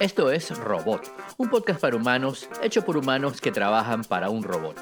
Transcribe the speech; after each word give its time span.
Esto 0.00 0.30
es 0.30 0.56
Robot, 0.58 1.02
un 1.38 1.48
podcast 1.48 1.80
para 1.80 1.96
humanos 1.96 2.48
hecho 2.62 2.84
por 2.84 2.96
humanos 2.96 3.40
que 3.40 3.52
trabajan 3.52 4.02
para 4.04 4.30
un 4.30 4.42
robot. 4.42 4.76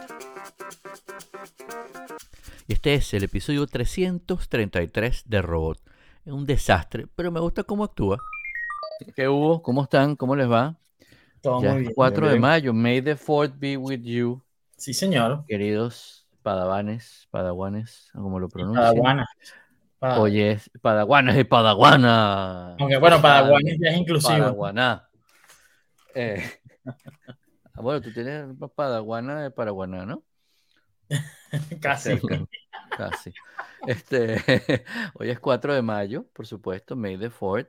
Y 2.66 2.72
este 2.72 2.94
es 2.94 3.12
el 3.14 3.24
episodio 3.24 3.66
333 3.66 5.24
de 5.26 5.42
Robot. 5.42 5.78
Es 6.24 6.32
un 6.32 6.46
desastre, 6.46 7.06
pero 7.16 7.30
me 7.30 7.40
gusta 7.40 7.64
cómo 7.64 7.84
actúa. 7.84 8.18
¿Qué 9.16 9.28
hubo? 9.28 9.62
¿Cómo 9.62 9.82
están? 9.82 10.14
¿Cómo 10.16 10.36
les 10.36 10.50
va? 10.50 10.78
Todo 11.42 11.62
Ya 11.62 11.72
muy 11.72 11.80
bien. 11.82 11.92
4 11.94 12.20
muy 12.20 12.28
de 12.28 12.34
bien. 12.34 12.42
mayo. 12.42 12.72
May 12.72 13.02
the 13.02 13.16
4th 13.16 13.54
be 13.58 13.76
with 13.76 14.00
you, 14.02 14.42
Sí, 14.76 14.94
señor. 14.94 15.44
queridos 15.48 16.26
padawanes, 16.42 17.26
padawanes, 17.30 18.10
como 18.14 18.38
lo 18.38 18.48
pronuncian. 18.48 18.84
Padawana. 18.86 19.26
Oye, 20.00 20.52
es 20.52 20.70
padawanes 20.80 21.38
y 21.38 21.44
padawana. 21.44 22.74
Aunque 22.78 22.96
bueno, 22.96 23.20
Padawana 23.20 23.70
ya 23.78 23.90
es 23.90 23.98
inclusivo. 23.98 24.38
Padaguaná. 24.38 25.08
Eh, 26.14 26.42
ah, 26.86 27.80
bueno, 27.82 28.00
tú 28.00 28.12
tienes 28.12 28.46
padaguana 28.74 29.42
de 29.42 29.50
Paraguaná, 29.50 30.06
¿no? 30.06 30.24
Casi. 31.80 32.10
Cerca, 32.18 32.46
casi. 32.96 33.32
Este, 33.86 34.36
hoy 35.14 35.30
es 35.30 35.38
4 35.38 35.74
de 35.74 35.82
mayo, 35.82 36.26
por 36.32 36.46
supuesto, 36.46 36.96
May 36.96 37.18
the 37.18 37.30
4th 37.30 37.68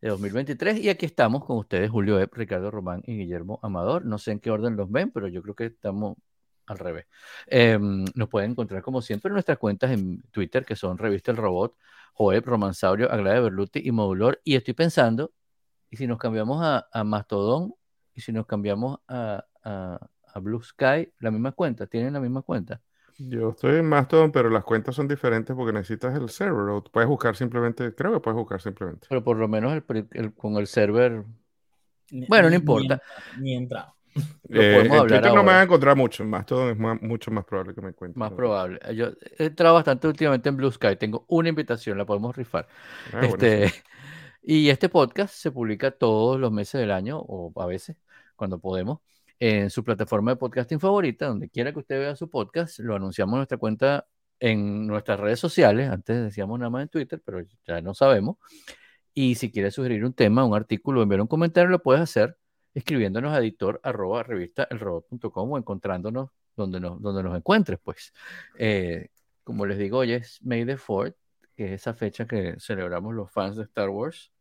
de 0.00 0.08
2023. 0.08 0.80
Y 0.80 0.88
aquí 0.88 1.06
estamos 1.06 1.44
con 1.44 1.56
ustedes, 1.58 1.88
Julio 1.88 2.18
Epp, 2.18 2.34
Ricardo 2.34 2.70
Román 2.70 3.02
y 3.06 3.16
Guillermo 3.16 3.60
Amador. 3.62 4.04
No 4.04 4.18
sé 4.18 4.32
en 4.32 4.40
qué 4.40 4.50
orden 4.50 4.76
los 4.76 4.90
ven, 4.90 5.12
pero 5.12 5.28
yo 5.28 5.40
creo 5.42 5.54
que 5.54 5.66
estamos 5.66 6.16
al 6.66 6.78
revés. 6.78 7.06
Em, 7.46 8.04
nos 8.14 8.28
pueden 8.28 8.52
encontrar, 8.52 8.82
como 8.82 9.02
siempre, 9.02 9.28
en 9.28 9.34
nuestras 9.34 9.58
cuentas 9.58 9.90
en 9.90 10.22
Twitter, 10.30 10.64
que 10.64 10.76
son 10.76 10.98
Revista 10.98 11.30
El 11.30 11.36
Robot, 11.36 11.76
Joep, 12.14 12.46
Romansaurio, 12.46 13.10
Aglaya 13.10 13.40
Berluti 13.40 13.80
y 13.84 13.90
Modulor. 13.92 14.40
Y 14.44 14.54
estoy 14.56 14.74
pensando, 14.74 15.32
¿y 15.90 15.96
si 15.96 16.06
nos 16.06 16.18
cambiamos 16.18 16.62
a, 16.62 16.86
a 16.92 17.04
Mastodon? 17.04 17.74
¿Y 18.14 18.20
si 18.20 18.32
nos 18.32 18.46
cambiamos 18.46 18.98
a, 19.08 19.44
a, 19.64 19.98
a 20.34 20.38
Blue 20.40 20.62
Sky? 20.62 21.12
¿La 21.18 21.30
misma 21.30 21.52
cuenta? 21.52 21.86
¿Tienen 21.86 22.12
la 22.12 22.20
misma 22.20 22.42
cuenta? 22.42 22.80
Yo 23.18 23.50
estoy 23.50 23.76
en 23.76 23.86
Mastodon, 23.86 24.32
pero 24.32 24.48
las 24.48 24.64
cuentas 24.64 24.94
son 24.94 25.06
diferentes 25.06 25.54
porque 25.54 25.72
necesitas 25.72 26.16
el 26.16 26.28
server. 26.30 26.68
O 26.70 26.84
puedes 26.84 27.08
buscar 27.08 27.36
simplemente, 27.36 27.94
creo 27.94 28.12
que 28.14 28.20
puedes 28.20 28.36
buscar 28.36 28.60
simplemente. 28.60 29.06
Pero 29.10 29.22
por 29.22 29.36
lo 29.36 29.46
menos 29.46 29.72
el 29.74 29.82
pri- 29.82 30.08
el- 30.12 30.32
con 30.34 30.56
el 30.56 30.66
server 30.66 31.24
Ni- 32.10 32.26
Bueno, 32.26 32.48
no 32.48 32.56
importa. 32.56 33.00
Ni, 33.36 33.42
ni 33.42 33.54
entrado. 33.56 33.94
lo 34.48 34.62
Eh, 34.62 34.74
podemos 34.74 34.96
en 34.96 35.00
hablar 35.00 35.20
Twitter 35.20 35.22
no 35.34 35.34
me 35.34 35.38
ahora. 35.40 35.52
van 35.52 35.60
a 35.60 35.62
encontrar 35.64 35.96
mucho. 35.96 36.22
En 36.22 36.30
Mastodon 36.30 36.70
es 36.70 36.78
ma- 36.78 36.98
mucho 37.00 37.30
más 37.30 37.44
probable 37.44 37.74
que 37.74 37.80
me 37.80 37.88
encuentren. 37.90 38.18
Más 38.18 38.32
probable. 38.32 38.78
Yo 38.94 39.08
he 39.38 39.46
entrado 39.46 39.74
bastante 39.74 40.08
últimamente 40.08 40.48
en 40.48 40.56
Blue 40.56 40.70
Sky. 40.72 40.96
Tengo 40.96 41.24
una 41.28 41.48
invitación, 41.48 41.96
la 41.98 42.04
podemos 42.06 42.36
rifar. 42.36 42.66
Ah, 43.12 43.20
Este, 43.24 43.72
y 44.42 44.68
este 44.70 44.88
podcast 44.88 45.34
se 45.34 45.50
publica 45.52 45.90
todos 45.90 46.38
los 46.40 46.50
meses 46.52 46.80
del 46.80 46.90
año, 46.90 47.18
o 47.20 47.52
a 47.60 47.66
veces, 47.66 47.96
cuando 48.36 48.58
podemos, 48.58 48.98
en 49.38 49.70
su 49.70 49.84
plataforma 49.84 50.32
de 50.32 50.36
podcasting 50.36 50.80
favorita, 50.80 51.26
donde 51.26 51.48
quiera 51.48 51.72
que 51.72 51.78
usted 51.78 51.98
vea 51.98 52.16
su 52.16 52.28
podcast, 52.28 52.78
lo 52.80 52.96
anunciamos 52.96 53.34
en 53.34 53.38
nuestra 53.38 53.58
cuenta 53.58 54.06
en 54.38 54.86
nuestras 54.86 55.20
redes 55.20 55.38
sociales. 55.38 55.90
Antes 55.90 56.22
decíamos 56.22 56.58
nada 56.58 56.70
más 56.70 56.82
en 56.82 56.88
Twitter, 56.88 57.20
pero 57.24 57.40
ya 57.66 57.80
no 57.82 57.94
sabemos. 57.94 58.36
Y 59.14 59.34
si 59.34 59.50
quieres 59.50 59.74
sugerir 59.74 60.04
un 60.04 60.12
tema, 60.14 60.44
un 60.44 60.54
artículo, 60.56 61.02
enviar 61.02 61.20
un 61.20 61.26
comentario, 61.26 61.68
lo 61.70 61.82
puedes 61.82 62.00
hacer 62.02 62.36
escribiéndonos 62.74 63.32
a 63.32 63.38
editor 63.38 63.80
arroba 63.82 64.22
revista 64.22 64.66
elrobot.com 64.70 65.52
o 65.52 65.58
encontrándonos 65.58 66.30
donde 66.56 66.80
nos, 66.80 67.00
donde 67.00 67.22
nos 67.22 67.36
encuentres, 67.36 67.78
pues. 67.82 68.12
Eh, 68.58 69.08
como 69.44 69.66
les 69.66 69.78
digo, 69.78 69.98
hoy 69.98 70.12
es 70.12 70.40
May 70.42 70.64
the 70.64 70.76
4th, 70.76 71.16
que 71.56 71.66
es 71.66 71.72
esa 71.72 71.94
fecha 71.94 72.26
que 72.26 72.56
celebramos 72.58 73.14
los 73.14 73.30
fans 73.30 73.56
de 73.56 73.64
Star 73.64 73.88
Wars, 73.88 74.32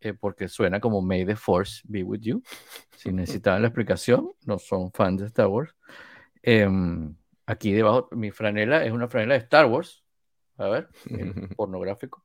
eh, 0.00 0.14
porque 0.14 0.48
suena 0.48 0.80
como 0.80 1.02
May 1.02 1.26
the 1.26 1.36
Force 1.36 1.82
be 1.84 2.02
with 2.02 2.20
you. 2.20 2.42
Si 2.96 3.12
necesitaban 3.12 3.62
la 3.62 3.68
explicación, 3.68 4.32
no 4.46 4.58
son 4.58 4.92
fans 4.92 5.20
de 5.20 5.26
Star 5.26 5.48
Wars. 5.48 5.74
Em, 6.42 7.14
aquí 7.46 7.72
debajo, 7.72 8.08
mi 8.12 8.30
franela 8.30 8.84
es 8.84 8.92
una 8.92 9.08
franela 9.08 9.34
de 9.34 9.40
Star 9.40 9.66
Wars. 9.66 10.04
A 10.56 10.68
ver, 10.68 10.88
pornográfico. 11.56 12.24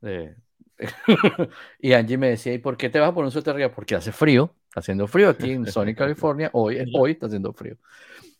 y 1.80 1.92
Angie 1.92 2.18
me 2.18 2.30
decía, 2.30 2.54
¿y 2.54 2.58
por 2.58 2.76
qué 2.76 2.88
te 2.88 3.00
vas 3.00 3.08
a 3.08 3.14
poner 3.14 3.26
un 3.26 3.32
suéter 3.32 3.54
arriba? 3.54 3.72
Porque 3.72 3.96
hace 3.96 4.12
frío, 4.12 4.54
está 4.68 4.80
haciendo 4.80 5.06
frío 5.06 5.30
aquí 5.30 5.50
en 5.52 5.66
Sony, 5.72 5.94
California. 5.96 6.50
Hoy, 6.52 6.78
hoy 6.94 7.12
está 7.12 7.26
haciendo 7.26 7.52
frío. 7.52 7.76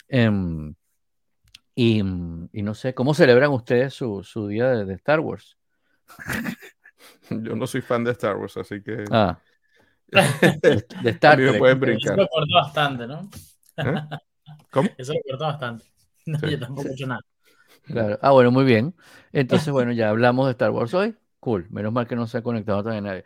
Em, 0.09 0.75
y, 1.75 1.99
y 1.99 2.63
no 2.63 2.75
sé, 2.75 2.95
¿cómo 2.95 3.15
celebran 3.15 3.51
ustedes 3.51 3.95
su, 3.95 4.23
su 4.25 4.49
día 4.49 4.69
de, 4.71 4.85
de 4.85 4.95
Star 4.95 5.21
Wars? 5.21 5.57
Yo 7.31 7.55
no 7.55 7.67
soy 7.67 7.81
fan 7.81 8.05
de 8.05 8.13
Star 8.13 8.37
Wars, 8.37 8.57
así 8.57 8.83
que 8.83 9.05
Ah, 9.11 9.39
de, 10.11 11.11
Star 11.11 11.39
me 11.39 11.53
Trek. 11.77 11.99
Eso 12.03 12.17
lo 12.17 12.27
corto 12.29 12.55
bastante, 12.55 13.07
¿no? 13.07 13.29
¿Eh? 13.77 13.95
¿Cómo? 14.71 14.89
Eso 14.97 15.13
lo 15.13 15.21
corto 15.29 15.45
bastante. 15.45 15.85
No, 16.27 16.39
Sí. 16.39 16.51
yo 16.51 16.59
tampoco 16.59 16.89
he 16.89 16.93
hecho 16.93 17.07
nada. 17.07 17.21
Claro. 17.85 18.19
Ah, 18.23 18.31
bueno, 18.33 18.51
muy 18.51 18.65
bien. 18.65 18.95
Entonces, 19.33 19.71
bueno, 19.71 19.93
ya 19.93 20.11
hablamos 20.11 20.47
de 20.47 20.53
Star 20.53 20.71
Wars 20.71 20.93
hoy. 20.95 21.17
Cool. 21.41 21.67
Menos 21.71 21.93
mal 21.93 22.07
que 22.07 22.17
no 22.17 22.27
se 22.27 22.39
ha 22.39 22.43
conectado 22.43 22.83
todavía 22.83 23.01
nadie. 23.01 23.25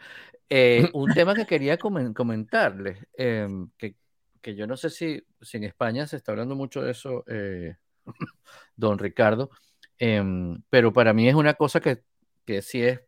Eh, 0.54 0.90
un 0.92 1.14
tema 1.14 1.34
que 1.34 1.46
quería 1.46 1.78
comen- 1.78 2.12
comentarles, 2.12 2.98
em, 3.14 3.70
que, 3.78 3.96
que 4.42 4.54
yo 4.54 4.66
no 4.66 4.76
sé 4.76 4.90
si, 4.90 5.24
si 5.40 5.56
en 5.56 5.64
España 5.64 6.06
se 6.06 6.16
está 6.16 6.32
hablando 6.32 6.54
mucho 6.54 6.82
de 6.82 6.90
eso, 6.90 7.24
eh, 7.26 7.76
don 8.76 8.98
Ricardo, 8.98 9.48
em, 9.98 10.60
pero 10.68 10.92
para 10.92 11.14
mí 11.14 11.26
es 11.26 11.34
una 11.34 11.54
cosa 11.54 11.80
que, 11.80 12.02
que 12.44 12.60
sí 12.60 12.82
es 12.82 13.00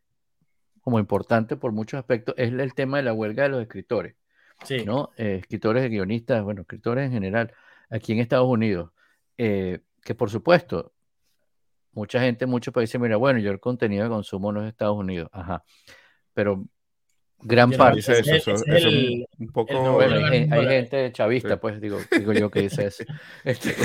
como 0.81 0.97
importante 0.97 1.55
por 1.55 1.71
muchos 1.71 1.99
aspectos, 1.99 2.33
es 2.37 2.51
el 2.51 2.73
tema 2.73 2.97
de 2.97 3.03
la 3.03 3.13
huelga 3.13 3.43
de 3.43 3.49
los 3.49 3.61
escritores. 3.61 4.15
Sí. 4.63 4.83
¿no? 4.83 5.11
Eh, 5.17 5.37
escritores, 5.41 5.87
guionistas, 5.89 6.43
bueno, 6.43 6.61
escritores 6.61 7.05
en 7.05 7.11
general, 7.11 7.53
aquí 7.91 8.13
en 8.13 8.19
Estados 8.19 8.47
Unidos, 8.47 8.91
que 9.37 10.15
por 10.17 10.29
supuesto, 10.31 10.93
mucha 11.91 12.21
gente 12.21 12.45
en 12.45 12.51
muchos 12.51 12.73
países, 12.73 12.99
mira, 12.99 13.17
bueno, 13.17 13.39
yo 13.39 13.51
el 13.51 13.59
contenido 13.59 14.03
de 14.05 14.09
consumo 14.09 14.51
no 14.51 14.61
es 14.61 14.63
de 14.65 14.69
Estados 14.69 14.97
Unidos, 14.97 15.29
ajá, 15.31 15.63
pero 16.33 16.65
gran 17.41 17.71
Yo 17.71 17.77
parte, 17.77 17.97
Dice 17.97 18.19
eso, 18.19 18.35
eso, 18.35 18.51
es 18.53 18.61
eso 18.67 18.87
el- 18.87 19.25
un, 19.39 19.45
un 19.47 19.51
poco. 19.53 19.73
el 19.73 19.91
bueno, 19.91 20.15
hay, 20.25 20.47
hay 20.51 20.67
gente 20.67 21.11
chavista, 21.11 21.55
Sí. 21.55 21.59
pues 21.61 21.79
digo, 21.81 21.99
digo 22.11 22.33
yo 22.33 22.49
que 22.49 22.61
dice 22.61 22.87
eso. 22.87 23.03
Este, 23.43 23.75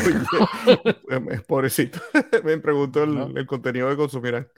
Es 1.30 1.42
pobrecito. 1.42 2.00
me 2.44 2.58
pregunto 2.58 3.02
el, 3.02 3.14
¿No? 3.14 3.32
el 3.34 3.46
contenido 3.46 3.88
que 3.90 3.96
consumirán. 3.96 4.48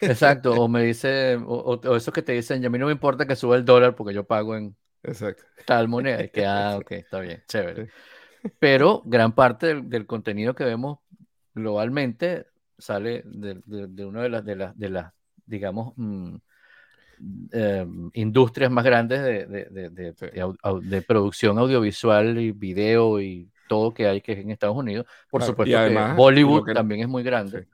exacto, 0.00 0.52
o 0.54 0.68
me 0.68 0.82
dice, 0.82 1.36
o, 1.36 1.78
o- 1.84 1.96
esos 1.96 2.12
que 2.12 2.22
te 2.22 2.32
dicen, 2.32 2.62
y 2.62 2.66
a 2.66 2.70
mí 2.70 2.78
no 2.78 2.86
me 2.86 2.92
importa 2.92 3.26
que 3.26 3.36
suba 3.36 3.56
el 3.56 3.64
dólar 3.64 3.94
porque 3.94 4.14
yo 4.14 4.24
pago 4.24 4.56
en 4.56 4.76
Exacto. 5.02 5.44
tal 5.64 5.88
moneda, 5.88 6.24
y 6.24 6.30
que, 6.30 6.46
ah, 6.46 6.76
ok, 6.80 6.92
está 6.92 7.20
bien, 7.20 7.42
chévere. 7.48 7.90
Pero 8.58 9.02
gran 9.04 9.34
parte 9.34 9.68
del, 9.68 9.88
del 9.88 10.06
contenido 10.06 10.54
que 10.54 10.64
vemos 10.64 10.98
globalmente 11.54 12.46
sale 12.78 13.22
de, 13.26 13.60
de- 13.66 13.86
de 13.88 14.04
una 14.04 14.22
de 14.22 14.28
las, 14.28 14.44
de 14.44 14.56
las, 14.56 14.76
de 14.78 14.88
las 14.90 15.12
digamos, 15.46 15.92
mm, 15.96 16.36
eh, 17.52 17.86
industrias 18.14 18.70
más 18.70 18.84
grandes 18.84 19.22
de, 19.22 19.46
de- 19.46 19.90
de- 19.90 20.14
Sí. 20.14 20.26
producción 21.06 21.58
audiovisual 21.58 22.38
y 22.38 22.52
video 22.52 23.20
y 23.20 23.48
todo 23.68 23.94
que 23.94 24.06
hay 24.06 24.20
que 24.20 24.32
es 24.32 24.38
en 24.38 24.50
Estados 24.50 24.76
Unidos. 24.76 25.06
Por 25.30 25.40
Claro, 25.40 25.44
y 25.44 25.52
supuesto 25.52 25.70
que 25.70 25.76
además, 25.76 26.16
Bollywood 26.16 26.66
que- 26.66 26.74
también 26.74 27.00
es 27.00 27.08
muy 27.08 27.22
grande. 27.22 27.62
Sí. 27.62 27.68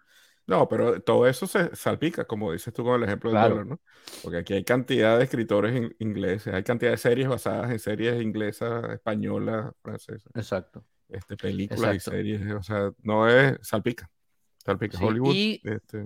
No, 0.47 0.67
pero 0.67 1.01
todo 1.03 1.27
eso 1.27 1.47
se 1.47 1.77
salpica, 1.77 2.25
como 2.25 2.53
dices 2.53 2.73
tú 2.73 2.83
con 2.83 2.95
el 2.97 3.03
ejemplo 3.07 3.29
del 3.31 3.39
Claro. 3.39 3.55
dólar, 3.57 3.67
¿no? 3.67 3.81
Porque 4.23 4.39
aquí 4.39 4.55
hay 4.55 4.65
cantidad 4.65 5.19
de 5.19 5.25
escritores 5.25 5.77
in- 5.77 5.95
ingleses, 5.99 6.55
hay 6.55 6.63
cantidad 6.63 6.91
de 6.93 6.97
series 6.97 7.29
basadas 7.29 7.71
en 7.71 7.79
series 7.79 8.23
inglesas, 8.23 8.91
españolas, 8.93 9.73
francesas, 9.83 10.33
Exacto. 10.35 10.85
este, 11.11 11.37
películas 11.37 11.95
Exacto. 11.95 12.17
y 12.17 12.23
series, 12.39 12.55
o 12.55 12.63
sea, 12.63 12.91
no 13.03 13.29
es 13.29 13.59
salpica, 13.61 14.11
salpica. 14.65 14.97
Sí, 14.97 15.05
Hollywood, 15.05 15.35
y- 15.35 15.61
este, 15.65 16.03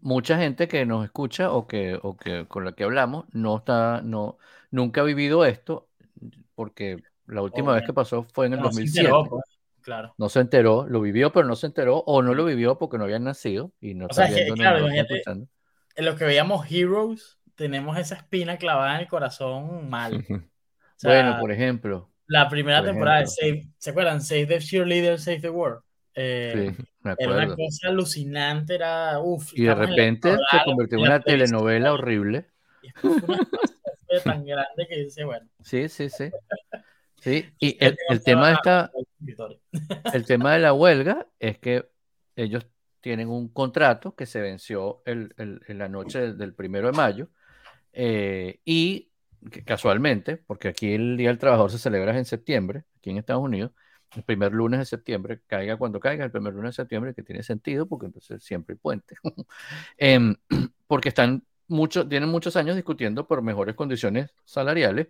mucha 0.00 0.38
gente 0.38 0.68
que 0.68 0.86
nos 0.86 1.04
escucha 1.04 1.50
o 1.52 1.66
que, 1.66 1.98
o 2.02 2.16
que 2.16 2.46
con 2.46 2.64
la 2.64 2.72
que 2.72 2.84
hablamos 2.84 3.26
no 3.32 3.58
está, 3.58 4.00
no, 4.02 4.38
nunca 4.70 5.00
ha 5.00 5.04
vivido 5.04 5.44
esto, 5.44 5.88
porque 6.54 7.02
la 7.26 7.42
última 7.42 7.72
vez 7.74 7.84
que 7.84 7.92
pasó 7.92 8.24
fue 8.24 8.46
en 8.46 8.54
el 8.54 8.60
No 8.60 8.72
se 8.72 8.80
2007. 8.80 9.00
enteró, 9.00 9.24
pues, 9.28 9.44
Claro. 9.82 10.14
No 10.18 10.28
se 10.28 10.40
enteró, 10.40 10.86
lo 10.86 11.00
vivió, 11.00 11.32
pero 11.32 11.46
no 11.46 11.56
se 11.56 11.66
enteró, 11.66 11.98
o 12.06 12.22
no 12.22 12.34
lo 12.34 12.44
vivió 12.44 12.76
porque 12.76 12.98
no 12.98 13.04
habían 13.04 13.24
nacido 13.24 13.72
y 13.80 13.94
no 13.94 14.06
O 14.06 14.08
está 14.10 14.26
es 14.26 14.30
que, 14.30 14.34
viendo 14.36 14.54
ni 14.54 14.60
claro, 14.60 14.88
escuchando. 14.88 15.46
En 15.96 16.04
lo 16.04 16.16
que 16.16 16.24
veíamos 16.24 16.70
Heroes, 16.70 17.38
tenemos 17.54 17.96
esa 17.98 18.16
espina 18.16 18.58
clavada 18.58 18.96
en 18.96 19.00
el 19.02 19.08
corazón 19.08 19.88
mal. 19.88 20.26
O 20.28 21.02
sea, 21.02 21.14
Bueno, 21.14 21.40
por 21.40 21.50
ejemplo, 21.50 22.10
la 22.26 22.48
primera 22.50 22.80
por 22.80 22.88
temporada 22.90 23.18
de 23.20 23.24
ejemplo. 23.24 23.62
Save, 23.62 23.74
¿se 23.78 23.90
acuerdan? 23.90 24.20
Save 24.20 24.46
the 24.46 24.58
Cheerleader, 24.58 25.18
Save 25.18 25.40
the 25.40 25.50
World. 25.50 25.82
Eh, 26.22 26.74
sí, 26.76 26.84
me 27.02 27.12
Era 27.18 27.32
una 27.32 27.36
acuerdo. 27.44 27.56
cosa 27.56 27.88
alucinante, 27.88 28.74
era 28.74 29.18
uff. 29.20 29.52
Y 29.54 29.62
de 29.64 29.74
repente 29.74 30.36
se 30.50 30.58
convirtió 30.64 30.98
en 30.98 31.04
una 31.04 31.20
telenovela 31.20 31.92
horrible. 31.94 32.46
Y 32.82 32.90
fue 32.90 33.10
una 33.12 33.38
catástrofe 33.38 34.20
tan 34.24 34.44
grande 34.44 34.86
que 34.88 34.96
dice, 35.04 35.24
bueno. 35.24 35.46
Sí, 35.62 35.88
sí, 35.88 36.08
sí. 36.10 36.30
Sí, 37.20 37.46
y 37.58 37.76
el, 37.84 37.96
el 38.08 38.22
tema 38.22 38.48
de 38.48 38.54
esta, 38.54 38.90
el 40.12 40.26
tema 40.26 40.52
de 40.54 40.58
la 40.60 40.72
huelga 40.72 41.26
es 41.38 41.58
que 41.58 41.88
ellos 42.36 42.66
tienen 43.00 43.28
un 43.28 43.48
contrato 43.48 44.14
que 44.14 44.26
se 44.26 44.40
venció 44.42 45.02
el- 45.06 45.34
el- 45.38 45.62
en 45.68 45.78
la 45.78 45.88
noche 45.88 46.20
del, 46.20 46.36
del 46.38 46.54
primero 46.54 46.86
de 46.88 46.92
mayo 46.92 47.28
eh, 47.92 48.60
y 48.64 49.10
casualmente, 49.64 50.36
porque 50.36 50.68
aquí 50.68 50.92
el 50.92 51.16
Día 51.16 51.28
del 51.28 51.38
Trabajador 51.38 51.70
se 51.70 51.78
celebra 51.78 52.16
en 52.16 52.26
septiembre, 52.26 52.84
aquí 52.98 53.08
en 53.10 53.16
Estados 53.18 53.42
Unidos, 53.42 53.72
el 54.16 54.22
primer 54.24 54.52
lunes 54.52 54.80
de 54.80 54.86
septiembre, 54.86 55.40
caiga 55.46 55.76
cuando 55.76 56.00
caiga, 56.00 56.24
el 56.24 56.30
primer 56.30 56.52
lunes 56.54 56.70
de 56.70 56.82
septiembre, 56.82 57.14
que 57.14 57.22
tiene 57.22 57.42
sentido, 57.42 57.86
porque 57.86 58.06
entonces 58.06 58.42
siempre 58.42 58.74
hay 58.74 58.78
puente. 58.78 59.16
Em, 59.98 60.36
porque 60.86 61.08
están 61.08 61.44
muchos, 61.68 62.08
tienen 62.08 62.28
muchos 62.28 62.56
años 62.56 62.76
discutiendo 62.76 63.26
por 63.26 63.42
mejores 63.42 63.74
condiciones 63.74 64.34
salariales 64.44 65.08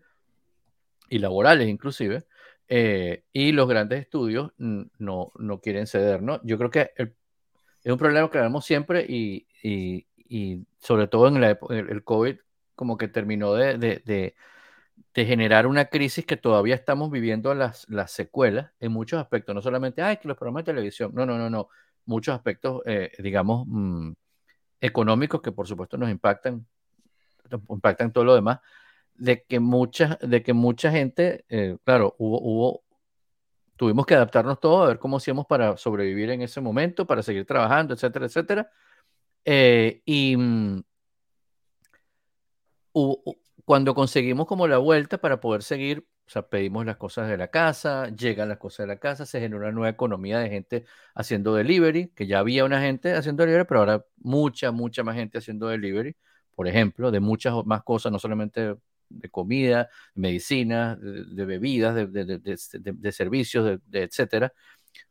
y 1.09 1.19
laborales 1.19 1.69
inclusive, 1.69 2.25
eh, 2.69 3.25
y 3.33 3.53
los 3.53 3.69
grandes 3.69 4.03
estudios 4.03 4.53
no, 4.59 5.33
no 5.37 5.61
quieren 5.61 5.87
ceder, 5.87 6.23
¿no? 6.23 6.41
Yo 6.45 6.57
creo 6.57 6.71
que 6.71 6.93
es 6.97 7.93
un 7.93 7.99
problema 7.99 8.31
que 8.31 8.39
vemos 8.39 8.65
siempre 8.65 9.05
y, 9.09 9.47
y, 9.63 10.07
y, 10.17 10.67
sobre 10.79 11.09
todo 11.09 11.29
en 11.29 11.41
la, 11.41 11.59
el, 11.71 11.91
el 11.91 12.05
COVID 12.05 12.37
como 12.77 12.97
que 12.97 13.09
terminó 13.09 13.55
de, 13.55 13.77
de, 13.77 14.03
de, 14.05 14.35
de, 15.15 15.27
generar 15.27 15.67
una 15.67 15.87
crisis 15.87 16.27
que 16.27 16.37
todavía 16.37 16.75
estamos 16.75 17.11
viviendo 17.11 17.55
las, 17.55 17.87
las 17.89 18.13
secuelas 18.13 18.73
en 18.81 18.93
muchos 18.93 19.21
aspectos, 19.21 19.55
no 19.55 19.63
solamente, 19.63 20.03
ay, 20.03 20.19
que 20.19 20.29
los 20.29 20.37
programas 20.37 20.65
de 20.65 20.73
televisión, 20.73 21.13
no, 21.15 21.27
no, 21.27 21.39
no, 21.39 21.51
no, 21.51 21.69
muchos 22.07 22.35
aspectos, 22.35 22.83
eh, 22.87 23.13
digamos, 23.19 23.67
mmm, 23.67 24.13
económicos 24.81 25.43
que 25.43 25.53
por 25.53 25.67
supuesto 25.67 25.97
nos 25.99 26.11
impactan, 26.11 26.67
impactan 27.69 28.13
todo 28.13 28.25
lo 28.25 28.35
demás, 28.35 28.61
de 29.15 29.45
que 29.45 29.61
mucha, 29.61 30.19
de 30.23 30.43
que 30.43 30.53
mucha 30.53 30.91
gente, 30.91 31.45
eh, 31.49 31.77
claro, 31.85 32.15
hubo, 32.19 32.41
hubo, 32.41 32.83
tuvimos 33.77 34.07
que 34.07 34.15
adaptarnos 34.15 34.61
todos 34.61 34.85
a 34.85 34.89
ver 34.89 34.99
cómo 34.99 35.19
hacíamos 35.19 35.47
para 35.47 35.77
sobrevivir 35.77 36.31
en 36.31 36.43
ese 36.43 36.61
momento, 36.61 37.07
para 37.07 37.23
seguir 37.23 37.45
trabajando, 37.47 37.95
etcétera, 37.95 38.27
etcétera. 38.27 38.71
Eh, 39.45 40.03
y 40.05 40.37
um, 40.37 40.83
hubo, 42.93 43.40
cuando 43.65 43.95
conseguimos 43.95 44.47
como 44.47 44.67
la 44.69 44.79
vuelta 44.79 45.19
para 45.19 45.41
poder 45.41 45.63
seguir, 45.63 46.07
o 46.27 46.31
sea, 46.31 46.43
pedimos 46.49 46.87
las 46.87 46.97
cosas 46.97 47.29
de 47.29 47.37
la 47.37 47.49
casa, 47.49 48.09
llegan 48.11 48.49
las 48.49 48.59
cosas 48.59 48.85
de 48.85 48.95
la 48.95 49.01
casa, 49.01 49.27
se 49.27 49.41
genera 49.41 49.61
una 49.63 49.73
nueva 49.73 49.89
economía 49.89 50.39
de 50.39 50.49
gente 50.49 50.85
haciendo 51.15 51.55
delivery, 51.55 52.09
que 52.15 52.27
ya 52.27 52.39
había 52.39 52.65
una 52.65 52.81
gente 52.81 53.15
haciendo 53.15 53.43
delivery, 53.43 53.67
pero 53.67 53.81
ahora 53.81 54.05
mucha, 54.19 54.71
mucha 54.71 55.03
más 55.03 55.17
gente 55.17 55.39
haciendo 55.39 55.67
delivery, 55.69 56.17
por 56.55 56.69
ejemplo, 56.69 57.11
de 57.11 57.21
muchas 57.21 57.55
más 57.65 57.83
cosas, 57.83 58.13
no 58.13 58.19
solamente 58.19 58.77
de 59.09 59.29
comida, 59.29 59.89
medicina, 60.15 60.97
de, 60.97 61.25
de 61.25 61.45
bebidas, 61.45 61.95
de, 61.95 62.07
de, 62.07 62.39
de 62.39 63.13
servicios, 63.13 63.81
de, 63.87 64.03
etcétera. 64.03 64.53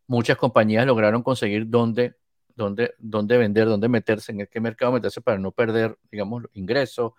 Muchas 0.07 0.37
compañías 0.37 0.85
lograron 0.85 1.23
conseguir 1.23 1.69
dónde, 1.69 2.15
dónde, 2.55 2.93
dónde 2.97 3.37
vender, 3.37 3.67
dónde 3.67 3.89
meterse, 3.89 4.31
en 4.31 4.47
qué 4.47 4.59
mercado 4.61 4.91
meterse 4.93 5.21
para 5.21 5.37
no 5.37 5.51
perder, 5.51 5.97
digamos, 6.11 6.43
ingresos, 6.53 7.13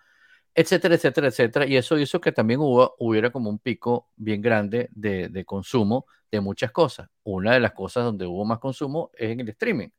etcétera, 0.53 0.95
etcétera, 0.95 1.27
etcétera. 1.27 1.65
Y 1.65 1.75
eso 1.77 1.97
hizo 1.97 2.19
que 2.21 2.31
también 2.31 2.59
hubo, 2.59 2.95
hubiera 2.99 3.29
como 3.31 3.49
un 3.49 3.59
pico 3.59 4.09
bien 4.15 4.41
grande 4.41 4.89
de, 4.91 5.29
de, 5.29 5.45
consumo 5.45 6.05
de 6.31 6.41
muchas 6.41 6.71
cosas. 6.71 7.09
Una 7.23 7.53
de 7.53 7.59
las 7.59 7.73
cosas 7.73 8.03
donde 8.03 8.25
hubo 8.25 8.45
más 8.45 8.59
consumo 8.59 9.11
es 9.15 9.31
en 9.31 9.39
el 9.41 9.49
streaming, 9.49 9.89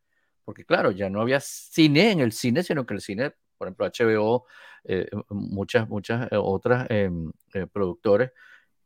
porque 0.45 0.65
claro, 0.65 0.91
ya 0.91 1.09
no 1.11 1.21
había 1.21 1.41
cine 1.41 2.13
en 2.13 2.21
el 2.21 2.33
cine, 2.33 2.63
sino 2.63 2.87
que 2.87 2.95
el 2.95 3.01
cine, 3.01 3.33
por 3.59 3.69
ejemplo, 3.69 3.87
HBO, 3.87 4.47
eh, 4.85 5.09
muchas, 5.31 5.89
muchas 5.89 6.31
eh, 6.33 6.37
otras 6.37 6.87
eh, 6.91 7.11
eh, 7.55 7.67
productores 7.73 8.33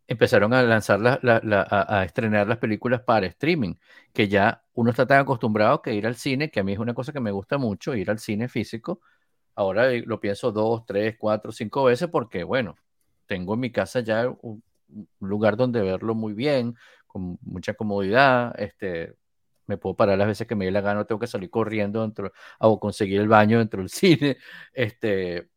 empezaron 0.09 0.55
a 0.55 0.63
lanzar 0.63 1.01
la, 1.01 1.19
la, 1.23 1.41
la, 1.45 1.63
a, 1.69 2.01
a, 2.01 2.05
estrenar 2.05 2.47
las 2.47 2.59
películas 2.59 3.03
para 3.03 3.27
streaming, 3.27 3.75
que 4.13 4.29
ya 4.29 4.65
uno 4.75 4.91
está 4.91 5.07
tan 5.07 5.21
acostumbrado 5.21 5.83
que 5.83 5.95
ir 5.95 6.07
al 6.07 6.17
cine, 6.17 6.51
que 6.51 6.61
a 6.61 6.65
mí 6.65 6.73
es 6.73 6.79
una 6.79 6.95
cosa 6.95 7.13
que 7.13 7.21
me 7.21 7.33
gusta 7.33 7.59
mucho, 7.59 7.95
ir 7.95 8.11
al 8.11 8.19
cine 8.21 8.49
físico, 8.49 9.01
Ahora 9.57 9.91
lo 9.91 10.21
pienso 10.21 10.53
dos, 10.53 10.85
tres, 10.87 11.17
cuatro, 11.19 11.51
cinco 11.51 11.85
veces 11.85 12.09
porque, 12.09 12.45
bueno, 12.45 12.77
tengo 13.27 13.55
en 13.55 13.61
mi 13.61 13.73
casa 13.73 14.01
ya 14.01 14.29
un, 14.43 14.63
lugar 15.19 15.57
donde 15.57 15.81
verlo 15.81 16.15
muy 16.15 16.35
bien, 16.35 16.77
con 17.07 17.39
mucha 17.41 17.73
comodidad, 17.75 18.55
este, 18.61 19.15
me 19.67 19.79
puedo 19.79 19.97
parar 19.97 20.19
las 20.19 20.29
veces 20.29 20.47
que 20.47 20.55
me 20.55 20.67
dé 20.67 20.71
la 20.71 20.83
gana, 20.83 21.01
no 21.01 21.07
tengo 21.07 21.19
que 21.19 21.27
salir 21.27 21.51
corriendo 21.51 22.03
dentro, 22.03 22.33
o 22.61 22.79
conseguir 22.79 23.21
el 23.21 23.29
baño 23.29 23.59
dentro 23.59 23.81
del 23.81 23.89
cine, 23.91 24.37
este, 24.75 25.49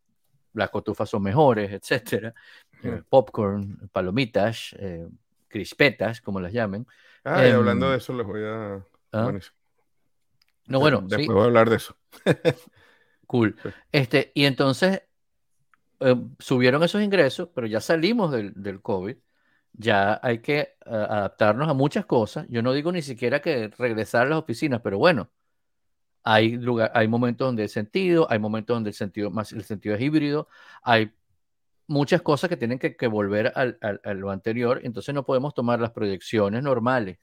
las 0.53 0.69
cotufas 0.69 1.09
son 1.09 1.21
mejores, 1.21 1.69
etcétera, 1.71 2.33
eh, 2.81 3.03
popcorn, 3.07 3.89
palomitas, 3.91 4.75
eh, 4.79 5.07
crispetas, 5.49 6.21
como 6.21 6.39
las 6.39 6.53
llamen. 6.53 6.87
Ah, 7.25 7.45
y 7.45 7.51
hablando 7.51 7.91
de 7.91 7.97
eso, 7.97 8.13
les 8.13 8.25
voy 8.25 8.43
a... 8.45 8.83
¿Ah? 9.11 9.31
No, 10.67 10.79
bueno, 10.79 11.01
después 11.01 11.25
sí. 11.25 11.33
voy 11.33 11.41
a 11.41 11.45
hablar 11.45 11.69
de 11.69 11.75
eso. 11.75 11.97
Cool. 13.29 13.55
Este, 13.91 14.31
y 14.33 14.45
entonces 14.45 15.03
eh, 15.99 16.15
subieron 16.39 16.81
esos 16.81 17.03
ingresos, 17.03 17.49
pero 17.53 17.67
ya 17.67 17.79
salimos 17.79 18.31
del, 18.31 18.53
del 18.55 18.81
COVID. 18.81 19.15
Ya 19.73 20.19
hay 20.23 20.39
que 20.39 20.77
uh, 20.87 20.89
adaptarnos 20.89 21.69
a 21.69 21.75
muchas 21.75 22.07
cosas. 22.07 22.47
Yo 22.49 22.63
no 22.63 22.73
digo 22.73 22.91
ni 22.91 23.03
siquiera 23.03 23.39
que 23.39 23.67
regresar 23.77 24.25
a 24.25 24.29
las 24.29 24.39
oficinas, 24.39 24.81
pero 24.81 24.97
bueno, 24.97 25.29
hay, 26.23 26.57
lugar, 26.57 26.91
hay 26.95 27.07
momentos 27.07 27.47
donde 27.47 27.61
hay 27.61 27.69
sentido, 27.69 28.25
hay 28.31 28.39
momentos 28.39 28.75
donde 28.75 28.89
el 28.89 28.95
sentido, 28.95 29.29
más, 29.29 29.51
el 29.51 29.63
sentido 29.63 29.93
es 29.93 30.01
híbrido, 30.01 30.47
hay 30.81 31.11
muchas 31.85 32.23
cosas 32.23 32.49
que 32.49 32.57
tienen 32.57 32.79
que, 32.79 32.95
que 32.95 33.05
volver 33.05 33.53
al, 33.53 33.77
al, 33.81 34.01
a 34.03 34.13
lo 34.15 34.31
anterior, 34.31 34.81
entonces 34.83 35.13
no 35.13 35.23
podemos 35.23 35.53
tomar 35.53 35.79
las 35.79 35.91
proyecciones 35.91 36.63
normales 36.63 37.19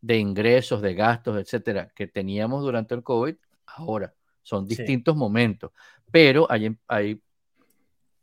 de 0.00 0.16
ingresos, 0.16 0.80
de 0.80 0.94
gastos, 0.94 1.36
etcétera, 1.38 1.88
que 1.92 2.06
teníamos 2.06 2.62
durante 2.62 2.94
el 2.94 3.02
COVID 3.02 3.34
ahora. 3.66 4.14
Son 4.44 4.66
distintos 4.66 5.14
sí. 5.14 5.18
momentos, 5.18 5.72
pero 6.10 6.46
hay, 6.50 6.76
hay 6.86 7.20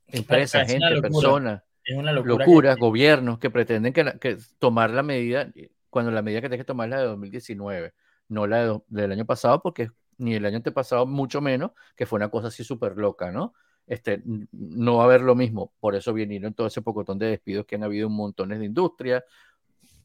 empresas, 0.07 0.61
es 0.61 0.71
gente, 0.71 1.01
personas, 1.01 1.63
locura 1.87 2.13
locuras, 2.13 2.75
que... 2.75 2.79
gobiernos 2.79 3.39
que 3.39 3.49
pretenden 3.49 3.91
que, 3.91 4.17
que, 4.19 4.37
tomar 4.59 4.91
la 4.91 5.01
medida, 5.01 5.51
cuando 5.89 6.11
la 6.11 6.21
medida 6.21 6.41
que 6.41 6.47
tienes 6.47 6.63
que 6.63 6.67
tomar 6.67 6.87
es 6.87 6.91
la 6.91 7.01
de 7.01 7.07
2019, 7.07 7.93
no 8.29 8.45
la 8.45 8.65
de, 8.65 8.81
del 8.87 9.11
año 9.11 9.25
pasado, 9.25 9.61
porque 9.63 9.89
ni 10.19 10.35
el 10.35 10.45
año 10.45 10.57
antepasado, 10.57 11.07
mucho 11.07 11.41
menos, 11.41 11.71
que 11.95 12.05
fue 12.05 12.17
una 12.17 12.29
cosa 12.29 12.49
así 12.49 12.63
súper 12.63 12.97
loca, 12.97 13.31
¿no? 13.31 13.55
Este, 13.87 14.21
no 14.51 14.97
va 14.97 15.03
a 15.03 15.05
haber 15.07 15.21
lo 15.21 15.33
mismo, 15.33 15.73
por 15.79 15.95
eso 15.95 16.13
vinieron 16.13 16.53
todo 16.53 16.67
ese 16.67 16.83
pocotón 16.83 17.17
de 17.17 17.25
despidos 17.25 17.65
que 17.65 17.75
han 17.75 17.83
habido 17.83 18.07
en 18.07 18.13
montones 18.13 18.59
de 18.59 18.65
industrias, 18.65 19.23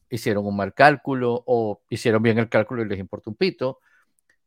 hicieron 0.09 0.47
un 0.47 0.55
mal 0.55 0.73
cálculo 0.73 1.43
o 1.45 1.83
hicieron 1.89 2.23
bien 2.23 2.39
el 2.39 2.49
cálculo 2.49 2.81
y 2.81 2.87
les 2.87 2.97
importa 2.97 3.29
un 3.29 3.35
pito 3.35 3.79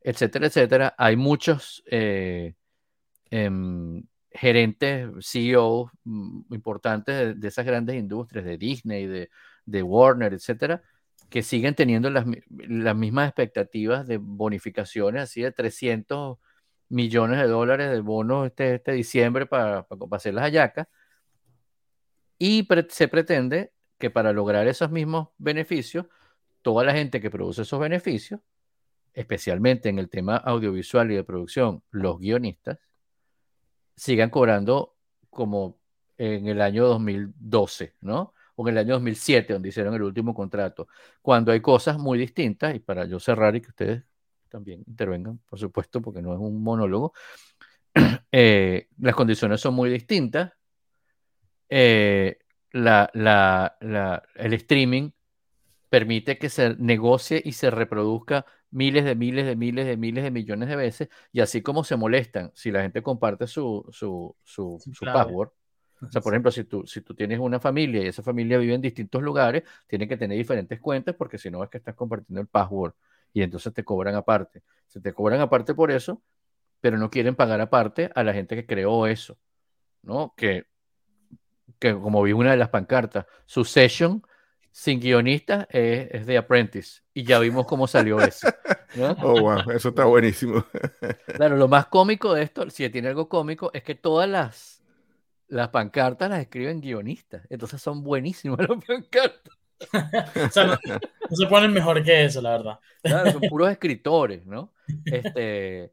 etcétera, 0.00 0.46
etcétera. 0.46 0.94
Hay 0.98 1.16
muchos 1.16 1.82
eh, 1.86 2.54
eh, 3.30 3.50
gerentes, 4.30 5.08
CEOs 5.20 5.90
mm, 6.04 6.54
importantes 6.54 7.40
de, 7.40 7.48
esas 7.48 7.66
grandes 7.66 7.96
industrias, 7.96 8.44
de 8.44 8.58
Disney, 8.58 9.06
de, 9.06 9.30
de 9.66 9.82
Warner, 9.82 10.34
etcétera, 10.34 10.82
que 11.28 11.42
siguen 11.42 11.74
teniendo 11.74 12.10
las, 12.10 12.26
las, 12.48 12.96
mismas 12.96 13.28
expectativas 13.28 14.06
de 14.06 14.18
bonificaciones, 14.18 15.22
así 15.22 15.42
de 15.42 15.52
300 15.52 16.38
millones 16.88 17.38
de 17.38 17.46
dólares 17.46 17.90
de 17.90 18.00
bonos 18.00 18.46
este, 18.46 18.76
este 18.76 18.92
diciembre 18.92 19.46
para, 19.46 19.86
para, 19.86 20.16
hacer 20.16 20.34
las 20.34 20.44
hallacas. 20.44 20.88
Y 22.38 22.66
se 22.88 23.08
pretende 23.08 23.72
que 23.98 24.10
para 24.10 24.32
lograr 24.32 24.66
esos 24.66 24.90
mismos 24.90 25.28
beneficios, 25.38 26.06
toda 26.62 26.84
la 26.84 26.92
gente 26.92 27.20
que 27.20 27.30
produce 27.30 27.62
esos 27.62 27.78
beneficios 27.78 28.40
especialmente 29.14 29.88
en 29.88 29.98
el 29.98 30.08
tema 30.08 30.36
audiovisual 30.36 31.10
y 31.10 31.16
de 31.16 31.24
producción, 31.24 31.82
los 31.90 32.18
guionistas 32.18 32.78
sigan 33.96 34.30
cobrando 34.30 34.96
como 35.28 35.78
en 36.16 36.48
el 36.48 36.60
año 36.60 36.86
2012, 36.86 37.94
¿no? 38.00 38.34
O 38.56 38.68
en 38.68 38.74
el 38.74 38.78
año 38.78 38.94
2007, 38.94 39.52
donde 39.54 39.70
hicieron 39.70 39.94
el 39.94 40.02
último 40.02 40.34
contrato, 40.34 40.88
cuando 41.22 41.52
hay 41.52 41.60
cosas 41.60 41.98
muy 41.98 42.18
distintas, 42.18 42.74
y 42.74 42.78
para 42.78 43.06
yo 43.06 43.18
cerrar 43.20 43.56
y 43.56 43.60
que 43.60 43.68
ustedes 43.68 44.04
también 44.48 44.84
intervengan, 44.86 45.38
por 45.48 45.58
supuesto, 45.58 46.02
porque 46.02 46.20
no 46.20 46.32
es 46.32 46.38
un 46.38 46.62
monólogo, 46.62 47.12
eh, 48.32 48.88
las 48.98 49.14
condiciones 49.14 49.60
son 49.60 49.74
muy 49.74 49.90
distintas, 49.90 50.52
eh, 51.68 52.38
la, 52.72 53.10
la, 53.14 53.76
la, 53.80 54.22
el 54.34 54.52
streaming 54.54 55.10
permite 55.88 56.38
que 56.38 56.48
se 56.48 56.76
negocie 56.76 57.40
y 57.44 57.52
se 57.52 57.70
reproduzca 57.70 58.46
miles 58.70 59.04
de 59.04 59.14
miles 59.14 59.46
de 59.46 59.56
miles 59.56 59.86
de 59.86 59.96
miles 59.96 60.24
de 60.24 60.30
millones 60.30 60.68
de 60.68 60.76
veces, 60.76 61.08
y 61.32 61.40
así 61.40 61.62
como 61.62 61.84
se 61.84 61.96
molestan 61.96 62.50
si 62.54 62.70
la 62.70 62.82
gente 62.82 63.02
comparte 63.02 63.46
su, 63.46 63.86
su, 63.90 64.34
su, 64.44 64.78
sí, 64.82 64.92
su 64.94 65.04
claro. 65.04 65.18
password. 65.18 65.50
O 66.02 66.10
sea, 66.10 66.22
por 66.22 66.32
ejemplo, 66.32 66.50
si 66.50 66.64
tú, 66.64 66.86
si 66.86 67.02
tú 67.02 67.14
tienes 67.14 67.38
una 67.38 67.60
familia 67.60 68.02
y 68.02 68.06
esa 68.06 68.22
familia 68.22 68.56
vive 68.56 68.74
en 68.74 68.80
distintos 68.80 69.22
lugares, 69.22 69.64
tiene 69.86 70.08
que 70.08 70.16
tener 70.16 70.38
diferentes 70.38 70.80
cuentas 70.80 71.14
porque 71.14 71.36
si 71.36 71.50
no 71.50 71.62
es 71.62 71.68
que 71.68 71.76
estás 71.78 71.94
compartiendo 71.94 72.40
el 72.40 72.46
password 72.46 72.94
y 73.34 73.42
entonces 73.42 73.72
te 73.74 73.84
cobran 73.84 74.14
aparte. 74.14 74.62
Se 74.86 75.00
te 75.00 75.12
cobran 75.12 75.40
aparte 75.40 75.74
por 75.74 75.90
eso, 75.90 76.22
pero 76.80 76.96
no 76.96 77.10
quieren 77.10 77.34
pagar 77.34 77.60
aparte 77.60 78.10
a 78.14 78.24
la 78.24 78.32
gente 78.32 78.56
que 78.56 78.66
creó 78.66 79.06
eso, 79.06 79.38
¿no? 80.02 80.32
Que, 80.36 80.66
que 81.78 81.92
como 81.92 82.22
vi 82.22 82.32
una 82.32 82.52
de 82.52 82.56
las 82.56 82.70
pancartas, 82.70 83.26
su 83.44 83.64
session 83.64 84.22
sin 84.72 85.00
guionistas 85.00 85.66
es, 85.70 86.08
es 86.12 86.26
The 86.26 86.38
Apprentice. 86.38 87.02
Y 87.20 87.24
ya 87.24 87.38
vimos 87.38 87.66
cómo 87.66 87.86
salió 87.86 88.18
eso. 88.18 88.48
¿no? 88.94 89.14
Oh, 89.22 89.38
wow, 89.40 89.70
eso 89.72 89.90
está 89.90 90.04
buenísimo. 90.04 90.64
claro, 91.36 91.56
lo 91.56 91.68
más 91.68 91.86
cómico 91.86 92.32
de 92.32 92.42
esto, 92.44 92.68
si 92.70 92.88
tiene 92.88 93.08
algo 93.08 93.28
cómico, 93.28 93.70
es 93.74 93.82
que 93.82 93.94
todas 93.94 94.26
las, 94.28 94.82
las 95.48 95.68
pancartas 95.68 96.30
las 96.30 96.40
escriben 96.40 96.80
guionistas, 96.80 97.42
entonces 97.50 97.82
son 97.82 98.02
buenísimas 98.02 98.58
las 98.68 98.82
pancartas. 98.84 99.54
O 100.46 100.50
sea, 100.50 100.64
no, 100.66 100.78
no 100.86 101.36
se 101.36 101.46
ponen 101.46 101.72
mejor 101.74 102.02
que 102.02 102.24
eso, 102.24 102.40
la 102.40 102.52
verdad. 102.52 102.78
Claro, 103.02 103.32
son 103.32 103.42
puros 103.42 103.70
escritores, 103.70 104.46
¿no? 104.46 104.72
Este, 105.04 105.92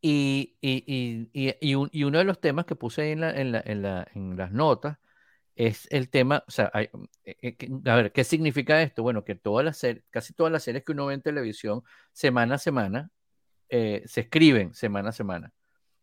y, 0.00 0.56
y, 0.60 0.84
y, 0.86 1.28
y, 1.48 1.54
y 1.60 1.74
un- 1.74 1.90
y 1.92 2.04
uno 2.04 2.18
de 2.18 2.24
los 2.24 2.40
temas 2.40 2.66
que 2.66 2.76
puse 2.76 3.02
ahí 3.02 3.10
en, 3.12 3.20
la- 3.20 3.32
en, 3.32 3.50
la- 3.52 3.62
en 3.66 3.82
la- 3.82 4.06
en 4.14 4.36
las 4.36 4.52
notas 4.52 4.96
es 5.58 5.88
el 5.90 6.08
tema, 6.08 6.44
o 6.46 6.50
sea, 6.52 6.70
hay- 6.72 6.88
eh, 7.24 7.36
eh, 7.42 7.56
a 7.86 7.96
ver, 7.96 8.12
¿qué 8.12 8.22
significa 8.22 8.80
esto? 8.80 9.02
Bueno, 9.02 9.24
que 9.24 9.34
todas 9.34 9.64
las 9.64 9.84
casi 10.10 10.32
todas 10.32 10.52
las 10.52 10.62
series 10.62 10.84
que 10.84 10.92
uno 10.92 11.06
ve 11.06 11.14
en 11.14 11.22
televisión, 11.22 11.82
semana 12.12 12.54
a 12.54 12.58
semana, 12.58 13.10
eh, 13.68 14.04
se 14.06 14.20
escriben 14.22 14.72
semana 14.72 15.08
a 15.10 15.12
semana. 15.12 15.52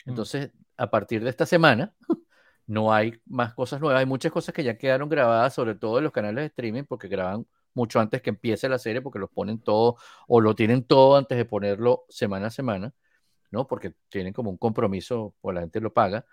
Mm. 0.05 0.09
Entonces, 0.09 0.51
a 0.75 0.91
partir 0.91 1.24
de 1.24 1.29
esta 1.29 1.45
semana, 1.45 1.93
no 2.67 2.93
hay 2.93 3.21
más 3.25 3.53
cosas 3.53 3.79
nuevas. 3.79 4.01
Hay 4.01 4.05
muchas 4.05 4.31
cosas 4.33 4.53
que 4.53 4.63
ya 4.63 4.77
quedaron 4.77 5.07
grabadas, 5.07 5.53
sobre 5.53 5.75
todo 5.75 6.00
en 6.00 6.03
los 6.03 6.13
canales 6.13 6.41
de 6.41 6.47
streaming, 6.47 6.83
porque 6.83 7.07
graban 7.07 7.47
mucho 7.74 8.01
antes 8.01 8.21
que 8.21 8.31
empiece 8.31 8.67
la 8.67 8.77
serie, 8.77 9.01
porque 9.01 9.19
los 9.19 9.29
ponen 9.29 9.59
todo 9.59 9.95
o 10.27 10.41
lo 10.41 10.53
tienen 10.55 10.83
todo 10.83 11.15
antes 11.15 11.38
de 11.38 11.45
ponerlo 11.45 12.03
semana 12.09 12.47
a 12.47 12.51
semana, 12.51 12.93
¿no? 13.51 13.67
Porque 13.67 13.93
tienen 14.09 14.33
como 14.33 14.50
un 14.50 14.57
compromiso, 14.57 15.33
o 15.39 15.51
la 15.53 15.62
gente 15.62 15.79
lo 15.79 15.93
paga. 15.93 16.25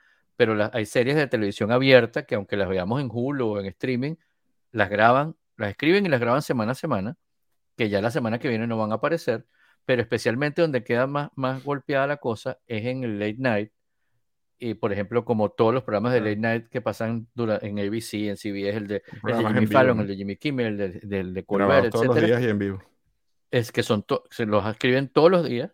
Pero 0.43 0.57
la- 0.57 0.73
hay 0.75 0.87
series 0.87 1.15
de 1.15 1.29
televisión 1.29 1.71
abierta 1.71 2.25
que, 2.25 2.35
aunque 2.35 2.57
las 2.57 2.69
veamos 2.69 3.01
en 3.01 3.09
Hulu 3.13 3.47
o 3.47 3.61
en 3.61 3.67
streaming, 3.67 4.17
las 4.73 4.91
graban, 4.91 5.37
las 5.57 5.71
escriben 5.71 6.05
y 6.05 6.09
las 6.09 6.19
graban 6.19 6.43
semana 6.43 6.73
a 6.73 6.75
semana, 6.75 7.17
que 7.77 7.89
ya 7.89 8.01
la 8.01 8.11
semana 8.11 8.41
que 8.41 8.49
viene 8.49 8.67
no 8.67 8.77
van 8.77 8.91
a 8.91 8.97
aparecer, 8.97 9.47
pero 9.85 10.03
especialmente 10.03 10.61
donde 10.61 10.83
queda 10.83 11.07
más, 11.07 11.31
más 11.37 11.63
golpeada 11.63 12.09
la 12.09 12.17
cosa 12.17 12.59
es 12.67 12.85
en 12.87 13.05
el 13.05 13.21
late 13.21 13.37
night 13.39 13.71
y 14.59 14.75
por 14.75 14.93
ejemplo, 14.93 15.25
como 15.25 15.51
todos 15.51 15.73
los 15.73 15.85
programas 15.85 16.13
de 16.13 16.21
late 16.21 16.37
night 16.37 16.69
que 16.69 16.81
pasan 16.81 17.29
en 17.37 17.79
ABC, 17.79 18.29
en 18.29 18.37
CBS, 18.37 18.77
el 18.79 18.87
de, 18.89 18.95
el 18.97 19.37
de 19.37 19.45
Jimmy 19.47 19.61
vivo, 19.61 19.73
Fallon, 19.73 19.97
¿no? 19.99 20.03
el 20.03 20.09
de 20.09 20.17
Jimmy 20.17 20.37
Kimmel, 20.39 20.67
el 20.67 20.77
de, 20.77 20.89
del 21.07 21.35
de 21.35 21.45
Colbert, 21.45 21.91
todos 21.91 22.07
los 22.07 22.17
días 22.17 22.43
y 22.43 22.49
en 22.49 22.59
vivo. 22.59 22.83
es 23.53 23.71
que 23.71 23.85
son 23.85 24.05
se 24.31 24.45
los 24.47 24.67
escriben 24.67 25.09
todos 25.09 25.31
los 25.31 25.45
días 25.49 25.71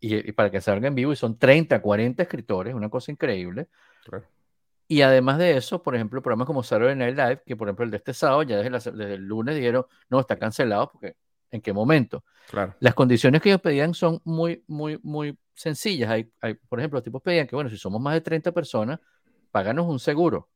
y, 0.00 0.28
y 0.28 0.32
para 0.32 0.50
que 0.50 0.60
salga 0.60 0.88
en 0.88 0.96
vivo 0.96 1.12
y 1.12 1.16
son 1.16 1.38
30, 1.38 1.80
40 1.80 2.22
escritores, 2.24 2.74
una 2.74 2.88
cosa 2.88 3.12
increíble. 3.12 3.68
Claro. 4.08 4.26
Y 4.90 5.02
además 5.02 5.38
de 5.38 5.56
eso, 5.56 5.82
por 5.82 5.94
ejemplo, 5.94 6.22
programas 6.22 6.46
como 6.46 6.62
Saturday 6.62 6.96
Night 6.96 7.16
Live, 7.16 7.42
que 7.44 7.56
por 7.56 7.68
ejemplo 7.68 7.84
el 7.84 7.90
de 7.90 7.98
este 7.98 8.14
sábado, 8.14 8.42
ya 8.42 8.56
desde, 8.56 8.70
la- 8.70 8.78
desde 8.78 9.14
el 9.14 9.24
lunes 9.26 9.54
dijeron, 9.54 9.84
no, 10.08 10.18
está 10.20 10.38
cancelado, 10.38 10.90
porque 10.90 11.16
¿en 11.50 11.60
qué 11.60 11.72
momento? 11.72 12.24
Claro. 12.48 12.74
Las 12.80 12.94
condiciones 12.94 13.42
que 13.42 13.50
ellos 13.50 13.60
pedían 13.60 13.92
son 13.92 14.20
muy, 14.24 14.64
muy, 14.66 14.98
muy 15.02 15.38
sencillas. 15.54 16.10
Hay, 16.10 16.32
hay, 16.40 16.54
por 16.54 16.78
ejemplo, 16.78 16.96
los 16.96 17.04
tipos 17.04 17.20
pedían 17.20 17.46
que, 17.46 17.54
bueno, 17.54 17.68
si 17.68 17.76
somos 17.76 18.00
más 18.00 18.14
de 18.14 18.22
30 18.22 18.50
personas, 18.52 18.98
páganos 19.50 19.86
un 19.86 19.98
seguro. 19.98 20.48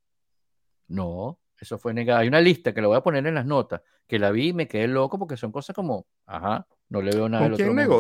No, 0.89 1.39
eso 1.59 1.79
fue 1.79 1.93
negado. 1.95 2.21
Hay 2.21 2.29
una 2.29 2.41
lista 2.41 2.73
que 2.73 2.81
la 2.81 2.89
voy 2.89 2.97
a 2.97 3.03
poner 3.03 3.27
en 3.27 3.35
las 3.35 3.47
notas, 3.47 3.83
que 4.07 4.19
la 4.19 4.31
vi 4.31 4.49
y 4.49 4.53
me 4.53 4.67
quedé 4.69 4.89
loco 4.89 5.19
porque 5.19 5.37
son 5.37 5.53
cosas 5.53 5.75
como, 5.75 6.07
ajá, 6.27 6.67
no 6.89 7.01
le 7.03 7.13
veo 7.15 7.29
nada 7.29 7.45
¿Con 7.45 7.51
del 7.53 7.57
quién 7.57 7.69
otro 7.69 7.75
mundo. 7.83 7.97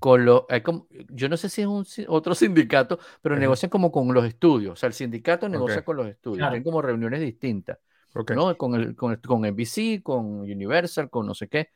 Con 0.00 0.24
lo, 0.24 0.46
hay 0.48 0.62
como- 0.62 0.88
yo 1.10 1.28
no 1.28 1.36
sé 1.36 1.48
si 1.48 1.60
es 1.60 1.66
un, 1.68 1.86
otro 2.08 2.34
sindicato, 2.74 2.98
pero 3.22 3.34
Ajá. 3.36 3.40
negocian 3.40 3.70
como 3.70 3.92
con 3.92 4.12
los 4.12 4.24
estudios. 4.24 4.72
O 4.72 4.76
sea, 4.76 4.88
el 4.88 4.94
sindicato 4.94 5.48
negocia 5.48 5.78
Ok. 5.78 5.84
con 5.84 5.96
los 5.98 6.08
estudios. 6.08 6.38
Claro. 6.38 6.50
Tienen 6.52 6.64
como 6.64 6.82
reuniones 6.82 7.20
distintas. 7.20 7.78
Ok. 8.14 8.32
¿no? 8.32 8.56
Con, 8.56 8.74
el, 8.74 8.96
con, 8.96 9.12
el- 9.12 9.20
con 9.20 9.44
NBC, 9.44 10.02
con 10.02 10.40
Universal, 10.40 11.08
con 11.10 11.26
no 11.26 11.34
sé 11.34 11.46
qué. 11.48 11.68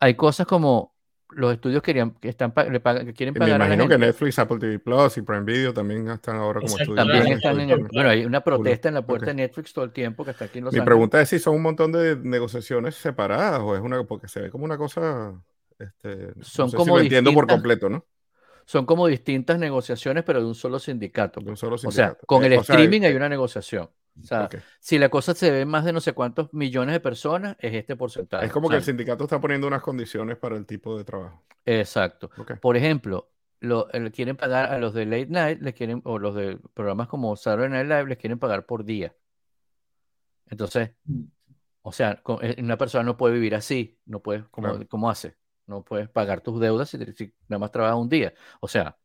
Hay 0.00 0.14
cosas 0.14 0.46
como 0.46 0.94
los 1.30 1.52
estudios 1.52 1.82
querían, 1.82 2.12
que, 2.12 2.28
están, 2.28 2.52
le 2.70 2.78
pagan- 2.78 3.04
que 3.04 3.12
quieren 3.12 3.34
Y 3.34 3.38
me 3.40 3.40
pagar 3.46 3.56
a 3.56 3.58
la 3.58 3.64
imagino 3.66 3.88
que 3.88 3.94
gente. 3.94 4.06
Netflix, 4.06 4.38
Apple 4.38 4.58
TV 4.60 4.78
Plus 4.78 5.16
y 5.18 5.22
Prime 5.22 5.42
Video 5.42 5.74
también 5.74 6.08
están 6.08 6.36
ahora 6.36 6.60
como 6.60 6.78
estudios. 6.78 6.94
También 7.04 7.26
están 7.26 7.58
en 7.58 7.70
el, 7.70 7.82
bueno, 7.92 8.08
hay 8.10 8.24
una 8.24 8.42
protesta 8.42 8.88
en 8.88 8.94
la 8.94 9.02
puerta 9.04 9.24
Ok. 9.24 9.28
de 9.30 9.34
Netflix 9.34 9.72
todo 9.72 9.84
el 9.84 9.90
tiempo 9.92 10.24
que 10.24 10.30
está 10.30 10.44
aquí 10.44 10.58
en 10.58 10.64
Los 10.66 10.72
Mi 10.72 10.78
Ángeles. 10.78 10.86
pregunta 10.94 11.20
es 11.20 11.28
si 11.28 11.40
son 11.40 11.56
un 11.56 11.62
montón 11.62 11.90
de 11.90 12.14
negociaciones 12.16 12.94
separadas 12.94 13.60
o 13.60 13.74
es 13.74 13.80
una, 13.82 14.04
porque 14.04 14.28
se 14.28 14.40
ve 14.40 14.50
como 14.50 14.64
una 14.64 14.78
cosa, 14.78 15.34
este, 15.78 16.32
no 16.34 16.42
Son 16.44 16.68
sé 16.68 16.72
si 16.72 16.76
como 16.76 16.96
lo 16.96 17.02
entiendo 17.02 17.32
por 17.32 17.44
distintas- 17.44 17.54
completo, 17.56 17.88
¿no? 17.88 18.06
Son 18.64 18.84
como 18.84 19.06
distintas 19.06 19.58
negociaciones, 19.60 20.24
pero 20.24 20.40
de 20.40 20.46
un 20.46 20.54
solo 20.56 20.78
sindicato. 20.80 21.40
De 21.40 21.50
un 21.50 21.56
solo 21.56 21.76
O 21.76 21.90
sea, 21.92 22.14
con 22.26 22.42
Eh, 22.42 22.46
el 22.48 22.52
o 22.58 22.64
sea, 22.64 22.74
streaming 22.74 23.02
hay 23.06 23.12
eh, 23.12 23.16
una 23.16 23.28
negociación. 23.28 23.88
O 24.18 24.24
sea, 24.24 24.48
si 24.80 24.98
la 24.98 25.08
cosa 25.10 25.34
se 25.34 25.50
ve 25.50 25.64
más 25.66 25.84
de 25.84 25.92
no 25.92 26.00
sé 26.00 26.14
cuántos 26.14 26.52
millones 26.54 26.94
de 26.94 27.00
personas, 27.00 27.54
es 27.60 27.74
este 27.74 27.96
porcentaje. 27.96 28.46
Es 28.46 28.52
como 28.52 28.68
que 28.68 28.76
el 28.76 28.82
sindicato 28.82 29.24
está 29.24 29.40
poniendo 29.40 29.66
unas 29.66 29.82
condiciones 29.82 30.36
para 30.38 30.56
el 30.56 30.64
tipo 30.66 30.96
de 30.96 31.04
trabajo. 31.04 31.44
Exacto. 31.66 32.30
Por 32.60 32.76
ejemplo, 32.78 33.30
lo, 33.60 33.88
le 33.92 34.10
quieren 34.10 34.36
pagar 34.36 34.72
a 34.72 34.78
los 34.78 34.94
de 34.94 35.04
late 35.04 35.26
night, 35.28 35.60
les 35.60 35.74
quieren, 35.74 36.00
o 36.04 36.18
los 36.18 36.34
de 36.34 36.58
programas 36.74 37.08
como 37.08 37.36
Saturday 37.36 37.68
Night 37.68 37.86
Live, 37.86 38.06
les 38.06 38.18
quieren 38.18 38.38
pagar 38.38 38.64
por 38.66 38.84
día. 38.84 39.14
Entonces, 40.48 40.90
o 41.82 41.92
sea, 41.92 42.22
eh, 42.40 42.56
una 42.58 42.78
persona 42.78 43.04
no 43.04 43.16
puede 43.16 43.34
vivir 43.34 43.54
así, 43.54 43.98
no 44.06 44.20
puedes, 44.22 44.44
¿cómo, 44.50 44.68
Claro. 44.70 44.86
cómo 44.88 45.10
hace? 45.10 45.36
No 45.66 45.82
puedes 45.84 46.08
pagar 46.08 46.40
tus 46.40 46.60
deudas 46.60 46.90
si, 46.90 46.98
nada 47.48 47.58
más 47.58 47.70
trabajas 47.72 47.98
un 47.98 48.08
día. 48.08 48.32
O 48.60 48.68
sea, 48.68 48.96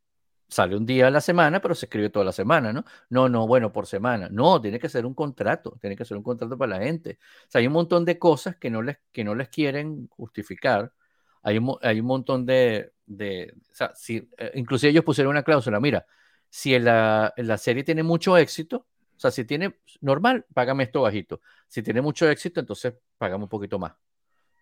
sale 0.48 0.76
un 0.76 0.86
día 0.86 1.08
a 1.08 1.10
la 1.10 1.20
semana, 1.20 1.60
pero 1.60 1.74
se 1.74 1.86
escribe 1.86 2.10
toda 2.10 2.24
la 2.26 2.32
semana, 2.32 2.72
¿no? 2.72 2.84
No, 3.10 3.28
no, 3.28 3.46
bueno, 3.46 3.72
por 3.72 3.86
semana. 3.86 4.28
No, 4.30 4.60
tiene 4.60 4.78
que 4.78 4.88
ser 4.88 5.06
un 5.06 5.14
contrato, 5.14 5.76
tiene 5.80 5.96
que 5.96 6.04
ser 6.04 6.16
un 6.16 6.22
contrato 6.22 6.56
para 6.58 6.78
la 6.78 6.84
gente. 6.84 7.18
O 7.48 7.50
sea, 7.50 7.60
hay 7.60 7.66
un 7.66 7.72
montón 7.72 8.04
de 8.04 8.18
cosas 8.18 8.56
que 8.56 8.70
no 8.70 8.82
les, 8.82 8.98
que 9.12 9.24
no 9.24 9.34
les 9.34 9.48
quieren 9.48 10.08
justificar. 10.08 10.92
Hay 11.42 11.58
un, 11.58 11.76
hay 11.82 12.00
un 12.00 12.06
montón 12.06 12.46
de, 12.46 12.92
de 13.06 13.54
o 13.72 13.74
sea, 13.74 13.92
si, 13.94 14.28
eh, 14.38 14.52
inclusive 14.54 14.90
ellos 14.90 15.04
pusieron 15.04 15.30
una 15.32 15.42
cláusula, 15.42 15.80
mira, 15.80 16.06
si 16.50 16.78
la, 16.78 17.32
la 17.36 17.58
serie 17.58 17.82
tiene 17.84 18.02
mucho 18.02 18.36
éxito, 18.36 18.86
o 19.16 19.20
sea, 19.20 19.30
si 19.30 19.44
tiene 19.44 19.80
normal, 20.00 20.46
págame 20.52 20.84
esto 20.84 21.02
bajito. 21.02 21.40
Si 21.68 21.82
tiene 21.82 22.02
mucho 22.02 22.28
éxito, 22.28 22.60
entonces 22.60 22.94
págame 23.18 23.44
un 23.44 23.48
poquito 23.48 23.78
más. 23.78 23.92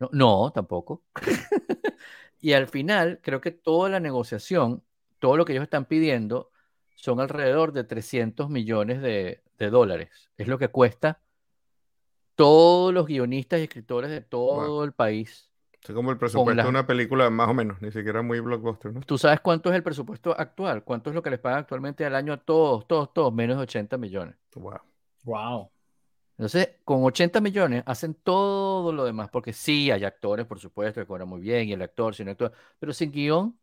No, 0.01 0.09
no, 0.13 0.53
tampoco. 0.53 1.05
y 2.41 2.53
al 2.53 2.67
final, 2.67 3.21
creo 3.23 3.41
que 3.41 3.51
toda 3.51 3.89
la 3.91 4.01
negociación, 4.01 4.83
todo 5.19 5.37
lo 5.37 5.45
que 5.45 5.53
ellos 5.53 5.65
están 5.65 5.85
pidiendo, 5.85 6.51
son 6.95 7.21
alrededor 7.21 7.73
de 7.73 7.85
300 7.85 8.51
millones 8.51 9.01
de, 9.03 9.43
de 9.59 9.71
dólares. 9.71 10.11
Es 10.37 10.49
lo 10.49 10.59
que 10.59 10.69
cuesta 10.69 11.21
todos 12.35 12.93
los 12.95 13.07
guionistas 13.07 13.61
y 13.61 13.65
escritores 13.65 14.11
de 14.11 14.21
todo 14.23 14.85
el 14.85 14.93
país. 14.93 15.51
Es 15.83 15.95
como 15.95 16.11
el 16.11 16.19
presupuesto 16.19 16.55
la- 16.55 16.63
de 16.65 16.69
una 16.69 16.87
película 16.87 17.31
más 17.31 17.49
o 17.49 17.55
menos, 17.55 17.81
ni 17.81 17.91
siquiera 17.91 18.23
muy 18.23 18.41
blockbuster, 18.41 18.93
¿no? 18.93 19.01
¿Tú 19.01 19.17
sabes 19.19 19.41
cuánto 19.41 19.71
es 19.71 19.77
el 19.77 19.83
presupuesto 19.83 20.39
actual? 20.39 20.85
¿Cuánto 20.85 21.11
es 21.11 21.15
lo 21.17 21.23
que 21.23 21.31
les 21.31 21.39
pagan 21.39 21.61
actualmente 21.61 22.05
al 22.05 22.15
año 22.15 22.33
a 22.33 22.37
todos, 22.37 22.87
todos, 22.87 23.13
todos? 23.13 23.33
Menos 23.33 23.57
de 23.57 23.63
80 23.63 23.97
millones. 23.97 24.37
Wow. 24.55 24.81
Wow. 25.25 25.71
Entonces, 26.41 26.71
con 26.85 27.05
80 27.05 27.43
millones 27.43 27.83
hacen 27.85 28.15
todo 28.15 28.95
lo 28.95 29.05
demás, 29.05 29.29
porque 29.31 29.53
sí, 29.53 29.91
hay 29.91 30.05
actores, 30.05 30.47
por 30.47 30.59
supuesto, 30.59 30.99
que 30.99 31.07
cobran 31.07 31.29
muy 31.29 31.43
bien, 31.43 31.69
y 31.69 31.75
el 31.75 31.83
actor, 31.83 32.15
sin 32.15 32.31
actor, 32.31 32.51
pero 32.79 32.95
sin 32.95 33.13
guion, 33.13 33.59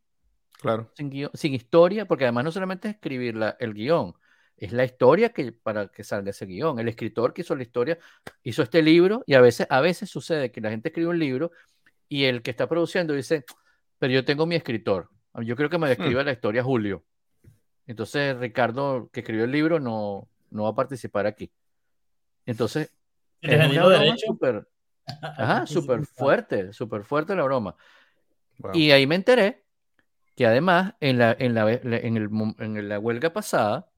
Claro. 0.61 0.91
sin 0.93 1.09
guion, 1.09 1.31
sin 1.33 1.55
historia, 1.55 2.05
porque 2.05 2.25
además 2.25 2.43
no 2.43 2.51
solamente 2.51 2.87
es 2.87 2.93
escribir 2.93 3.35
la- 3.35 3.57
el 3.59 3.73
guion, 3.73 4.13
es 4.57 4.73
la 4.73 4.83
historia 4.83 5.29
que, 5.29 5.51
para 5.53 5.87
que 5.87 6.03
salga 6.03 6.29
ese 6.29 6.45
guion. 6.45 6.77
El 6.77 6.87
escritor 6.87 7.33
que 7.33 7.41
hizo 7.41 7.55
la 7.55 7.63
historia 7.63 7.97
hizo 8.43 8.61
este 8.61 8.83
libro, 8.83 9.23
y 9.25 9.33
a 9.33 9.41
veces, 9.41 9.65
a 9.71 9.81
veces 9.81 10.11
sucede 10.11 10.51
que 10.51 10.61
la 10.61 10.69
gente 10.69 10.89
escribe 10.89 11.09
un 11.09 11.17
libro 11.17 11.49
y 12.07 12.25
el 12.25 12.43
que 12.43 12.51
está 12.51 12.69
produciendo 12.69 13.15
dice, 13.15 13.43
pero 13.97 14.13
yo 14.13 14.23
tengo 14.23 14.45
mi 14.45 14.53
escritor, 14.53 15.09
yo 15.33 15.55
creo 15.55 15.71
que 15.71 15.79
me 15.79 15.89
describa 15.89 16.23
la 16.23 16.31
historia 16.31 16.61
Julio. 16.61 17.03
Entonces, 17.87 18.37
Ricardo, 18.37 19.09
que 19.11 19.21
escribió 19.21 19.45
el 19.45 19.51
libro, 19.51 19.79
no, 19.79 20.27
no 20.51 20.61
va 20.65 20.69
a 20.69 20.75
participar 20.75 21.25
aquí. 21.25 21.51
Entonces, 22.47 22.91
¿Tienes 23.39 23.67
es 23.67 23.71
una 23.73 23.85
broma 23.85 24.17
súper, 24.17 24.67
ajá, 25.21 25.67
súper 25.67 26.05
fuerte, 26.05 26.73
súper 26.73 27.03
fuerte 27.03 27.35
la 27.35 27.43
broma. 27.43 27.75
Wow. 28.57 28.71
Y 28.73 28.89
ahí 28.89 29.05
me 29.05 29.13
enteré 29.15 29.63
que 30.35 30.47
además 30.47 30.95
en 30.99 31.19
la, 31.19 31.35
en 31.37 31.53
la, 31.53 31.71
en 31.71 32.17
el 32.17 32.29
en 32.59 32.89
la 32.89 32.99
huelga 32.99 33.31
pasada, 33.33 33.89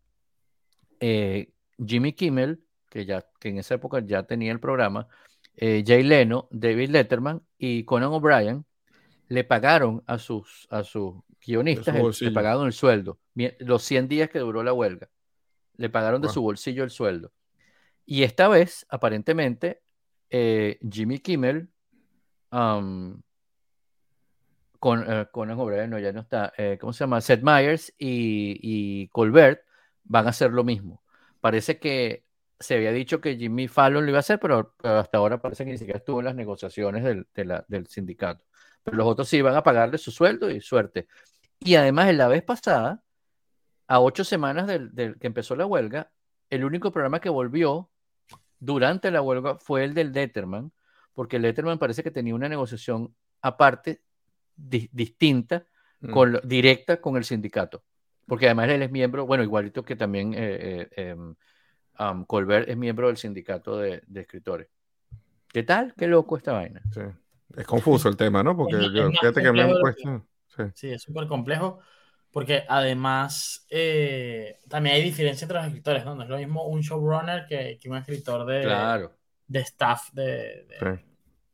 eh, 1.00 1.52
Jimmy 1.86 2.14
Kimmel, 2.14 2.62
que, 2.90 3.06
ya, 3.06 3.26
que 3.40 3.50
en 3.50 3.60
esa 3.60 3.76
época 3.76 4.02
ya 4.06 4.24
tenía 4.24 4.52
el 4.52 4.60
programa, 4.60 5.08
eh, 5.56 5.84
Jay 5.86 6.04
Leno, 6.04 6.48
David 6.52 6.90
Letterman 6.90 7.42
y 7.58 7.84
Conan 7.84 8.10
O'Brien 8.12 8.66
le 9.28 9.44
pagaron 9.44 10.04
a 10.08 10.18
sus, 10.18 10.68
a 10.72 10.84
sus 10.84 11.16
guionistas, 11.46 11.96
el- 11.96 12.28
le 12.28 12.32
pagaron 12.34 12.66
el 12.66 12.74
sueldo, 12.74 13.20
los 13.60 13.84
100 13.84 14.08
días 14.08 14.30
que 14.30 14.40
duró 14.40 14.64
la 14.64 14.74
huelga. 14.74 15.10
Le 15.76 15.90
pagaron 15.90 16.22
de 16.22 16.28
su 16.30 16.42
bolsillo 16.42 16.84
el 16.84 16.90
sueldo. 16.90 17.32
Y 18.12 18.24
esta 18.24 18.48
vez, 18.48 18.88
aparentemente, 18.90 19.84
eh, 20.32 20.80
Jimmy 20.82 21.20
Kimmel, 21.20 21.70
am, 22.50 23.22
con, 24.80 25.06
eh, 25.08 25.28
Conan 25.32 25.56
no, 25.92 26.00
ya 26.00 26.12
no 26.12 26.22
está, 26.22 26.52
eh, 26.58 26.80
¿cómo 26.82 26.92
se 26.92 27.04
llama? 27.04 27.22
Seth 27.22 27.44
Meyers 27.44 27.94
y, 28.00 29.08
Colbert 29.10 29.62
van 30.06 30.26
a 30.26 30.32
hacer 30.32 30.52
lo 30.52 30.64
mismo. 30.64 31.04
Parece 31.40 31.78
que 31.78 32.26
se 32.60 32.74
había 32.78 32.92
dicho 32.92 33.22
que 33.22 33.38
Jimmy 33.38 33.68
Fallon 33.68 34.04
lo 34.06 34.10
iba 34.10 34.18
a 34.18 34.22
hacer, 34.22 34.40
pero, 34.40 34.74
hasta 34.82 35.20
ahora 35.20 35.40
parece 35.40 35.64
que 35.64 35.72
ni 35.74 35.78
siquiera 35.78 36.00
estuvo 36.00 36.18
en 36.18 36.26
las 36.26 36.36
negociaciones 36.36 37.04
del, 37.04 37.28
del 37.68 37.88
sindicato. 37.88 38.44
Pero 38.84 38.98
los 38.98 39.06
otros 39.06 39.30
sí 39.30 39.40
van 39.44 39.56
a 39.56 39.62
pagarle 39.62 40.00
su 40.00 40.10
sueldo 40.10 40.50
y 40.50 40.62
suerte. 40.62 41.08
Y 41.60 41.76
además, 41.76 42.10
en 42.10 42.18
la 42.18 42.28
vez 42.28 42.42
pasada, 42.42 43.04
a 43.88 44.00
ocho 44.00 44.24
semanas 44.24 44.66
del, 44.66 44.96
del 44.96 45.20
que 45.20 45.28
empezó 45.28 45.56
la 45.56 45.68
huelga, 45.68 46.12
el 46.50 46.66
único 46.66 46.92
programa 46.92 47.22
que 47.22 47.30
volvió 47.30 47.92
durante 48.60 49.12
la 49.12 49.22
huelga 49.22 49.56
fue 49.58 49.84
el 49.84 49.94
del 49.94 50.12
Letterman, 50.12 50.72
porque 51.14 51.38
el 51.38 51.44
Letterman 51.44 51.80
parece 51.80 52.04
que 52.04 52.12
tenía 52.12 52.36
una 52.36 52.50
negociación 52.50 53.14
aparte, 53.42 54.02
di- 54.56 54.90
distinta, 54.92 55.66
Mm. 56.02 56.12
con, 56.12 56.40
directa 56.46 57.02
con 57.02 57.18
el 57.18 57.26
sindicato. 57.26 57.84
Porque 58.26 58.46
además 58.46 58.70
él 58.70 58.82
es 58.84 58.92
miembro, 58.92 59.26
bueno, 59.26 59.44
igualito 59.44 59.84
que 59.84 59.98
también 59.98 60.34
eh, 60.34 60.88
eh, 60.96 61.10
em, 61.12 61.36
um, 62.00 62.24
Colbert 62.26 62.70
es 62.70 62.78
miembro 62.78 63.08
del 63.08 63.18
sindicato 63.18 63.78
de, 63.78 64.02
de 64.08 64.22
escritores. 64.22 64.70
¿Qué 65.52 65.64
tal? 65.64 65.94
Qué 65.98 66.08
loco 66.08 66.38
esta 66.38 66.54
vaina. 66.54 66.82
Sí. 66.94 67.02
Es 67.58 67.66
confuso 67.66 68.08
el 68.08 68.16
tema, 68.16 68.44
¿no? 68.44 68.56
Porque 68.56 68.76
Es 68.76 68.82
más- 68.84 68.92
yo, 68.94 69.00
es 69.02 69.06
más 69.10 69.20
fíjate 69.20 69.42
que 69.42 69.52
me 69.52 69.64
de 69.64 69.74
lo 69.74 69.80
puesto. 69.82 70.26
Sí. 70.56 70.64
Sí, 70.76 70.92
es 70.92 71.02
súper 71.02 71.28
complejo 71.28 71.80
porque 72.32 72.64
además 72.68 73.66
eh, 73.70 74.58
también 74.68 74.96
hay 74.96 75.04
diferencia 75.04 75.46
entre 75.46 75.58
los 75.58 75.68
escritores, 75.68 76.06
¿no? 76.06 76.16
No 76.16 76.24
es 76.24 76.30
lo 76.30 76.38
mismo 76.38 76.66
un 76.66 76.82
showrunner 76.82 77.46
que, 77.48 77.78
que 77.82 77.90
un 77.90 77.98
escritor 77.98 78.46
de, 78.46 78.62
Claro. 78.62 79.16
de 79.48 79.60
staff 79.62 80.12
de, 80.14 80.66
de- 80.66 80.78
Sí. 80.80 81.06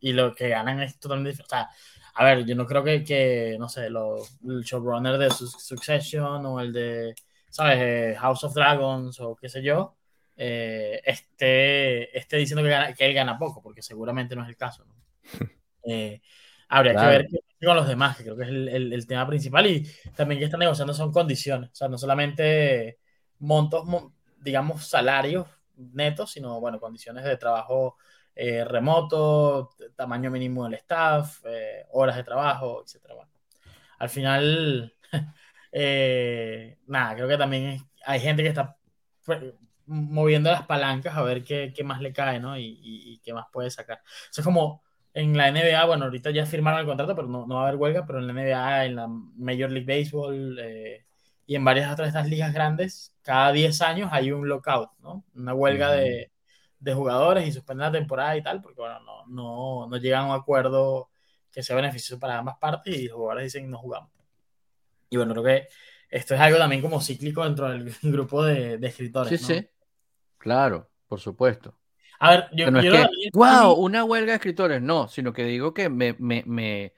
y 0.01 0.13
lo 0.13 0.35
que 0.35 0.49
ganan 0.49 0.81
es 0.81 0.99
totalmente 0.99 1.29
diferente. 1.31 1.55
O 1.55 1.57
sea, 1.57 1.69
a 2.15 2.23
ver, 2.25 2.45
yo 2.45 2.55
no 2.55 2.65
creo 2.65 2.83
que, 2.83 3.03
que 3.03 3.55
no 3.59 3.69
sé, 3.69 3.89
lo- 3.89 4.17
el 4.43 4.63
showrunner 4.63 5.17
de 5.17 5.29
Su- 5.31 5.47
Succession 5.47 6.45
o 6.45 6.59
el 6.59 6.71
de, 6.73 7.15
¿sabes? 7.49 7.77
Eh, 7.79 8.15
House 8.19 8.43
of 8.43 8.53
Dragons 8.53 9.19
o 9.21 9.35
qué 9.35 9.49
sé 9.49 9.61
yo, 9.63 9.95
eh, 10.37 11.01
esté, 11.05 12.17
esté 12.17 12.37
diciendo 12.37 12.61
que, 12.63 12.69
gana- 12.69 12.93
que 12.93 13.05
él 13.05 13.13
gana 13.13 13.37
poco, 13.37 13.61
porque 13.61 13.81
seguramente 13.81 14.35
no 14.35 14.43
es 14.43 14.49
el 14.49 14.57
caso, 14.57 14.83
¿no? 14.85 14.95
Eh, 15.87 16.19
habría 16.67 16.93
Claro. 16.93 17.09
que 17.09 17.17
ver 17.17 17.27
con 17.65 17.75
los 17.75 17.87
demás, 17.87 18.17
que 18.17 18.23
creo 18.23 18.37
que 18.37 18.43
es 18.43 18.49
el, 18.49 18.67
el- 18.69 18.93
el 18.93 19.07
tema 19.07 19.27
principal, 19.27 19.65
y 19.67 19.87
también 20.15 20.39
que 20.39 20.45
están 20.45 20.59
negociando 20.59 20.93
son 20.93 21.11
condiciones, 21.11 21.71
o 21.71 21.75
sea, 21.75 21.87
no 21.87 21.97
solamente 21.97 22.99
montos, 23.39 23.85
mo- 23.85 24.13
digamos, 24.41 24.85
salarios 24.87 25.47
netos, 25.77 26.31
sino, 26.31 26.59
bueno, 26.61 26.79
condiciones 26.79 27.23
de 27.25 27.37
trabajo 27.37 27.97
eh, 28.35 28.63
remoto, 28.65 29.71
tamaño 29.95 30.29
mínimo 30.31 30.65
del 30.65 30.75
staff, 30.75 31.41
eh, 31.45 31.85
horas 31.91 32.15
de 32.17 32.23
trabajo, 32.23 32.83
etc. 32.85 33.13
Bueno, 33.15 33.31
al 33.99 34.09
final, 34.09 34.93
eh, 35.71 36.77
nada, 36.87 37.15
creo 37.15 37.27
que 37.27 37.37
también 37.37 37.79
hay 38.05 38.19
gente 38.19 38.43
que 38.43 38.49
está 38.49 38.77
pues, 39.25 39.41
moviendo 39.87 40.51
las 40.51 40.65
palancas 40.65 41.15
a 41.15 41.23
ver 41.23 41.43
qué, 41.43 41.73
qué 41.75 41.83
más 41.83 42.01
le 42.01 42.13
cae, 42.13 42.39
¿no? 42.39 42.57
Y, 42.57 42.65
y- 42.65 43.13
y 43.15 43.19
qué 43.19 43.33
más 43.33 43.47
puede 43.51 43.69
sacar. 43.71 44.01
Eso 44.31 44.41
es 44.41 44.45
como 44.45 44.83
en 45.15 45.37
la 45.37 45.49
NBA, 45.49 45.85
bueno, 45.85 46.05
ahorita 46.05 46.31
ya 46.31 46.45
firmaron 46.45 46.81
el 46.81 46.87
contrato, 46.87 47.15
pero 47.15 47.27
no, 47.27 47.47
no 47.47 47.55
va 47.57 47.61
a 47.65 47.67
haber 47.69 47.77
huelga, 47.79 48.05
pero 48.07 48.19
en 48.19 48.27
la 48.27 48.33
NBA, 48.33 48.85
en 48.85 48.95
la 48.97 49.07
Major 49.09 49.71
League 49.71 49.87
Baseball 49.87 50.59
eh, 50.61 51.05
y 51.47 51.55
en 51.55 51.65
varias 51.65 51.91
otras 51.93 52.07
de 52.13 52.19
estas 52.19 52.29
ligas 52.29 52.53
grandes, 52.53 53.15
cada 53.23 53.51
10 53.53 53.81
años 53.81 54.09
hay 54.13 54.31
un 54.33 54.47
lockout, 54.49 54.91
¿no? 54.99 55.25
Una 55.35 55.53
huelga 55.55 55.91
Ujú. 55.91 55.95
de, 55.95 56.31
de 56.79 56.93
jugadores 56.93 57.47
y 57.47 57.53
suspenden 57.53 57.87
la 57.87 57.91
temporada 57.93 58.37
y 58.37 58.43
tal, 58.43 58.61
porque 58.61 58.81
bueno, 58.81 58.99
no, 59.01 59.25
no, 59.27 59.87
no 59.89 59.97
llegan 59.97 60.23
a 60.25 60.27
un 60.35 60.41
acuerdo 60.41 61.09
que 61.51 61.63
sea 61.63 61.75
beneficioso 61.77 62.19
para 62.19 62.39
ambas 62.39 62.57
partes 62.59 62.97
y 62.97 63.07
los 63.07 63.17
jugadores 63.17 63.45
dicen 63.53 63.69
no 63.71 63.79
jugamos. 63.79 64.11
Y 65.09 65.17
bueno, 65.17 65.33
creo 65.33 65.43
que 65.45 65.67
esto 66.09 66.35
es 66.35 66.41
algo 66.41 66.57
también 66.59 66.81
como 66.81 67.01
cíclico 67.01 67.43
dentro 67.43 67.69
del 67.69 67.93
grupo 68.03 68.43
de, 68.43 68.77
de 68.77 68.87
escritores. 68.87 69.31
Sí, 69.31 69.43
¿no? 69.43 69.63
sí. 69.63 69.69
Claro, 70.37 70.91
por 71.07 71.19
supuesto. 71.21 71.77
A 72.19 72.29
ver, 72.31 72.49
yo, 72.53 72.71
no 72.71 72.79
es 72.79 72.85
yo 72.85 72.91
que, 72.91 73.07
wow, 73.33 73.73
una 73.73 74.03
huelga 74.03 74.31
de 74.31 74.35
escritores, 74.37 74.81
no, 74.81 75.07
sino 75.07 75.33
que 75.33 75.43
digo 75.43 75.73
que 75.73 75.89
me, 75.89 76.15
me, 76.19 76.43
me, 76.45 76.93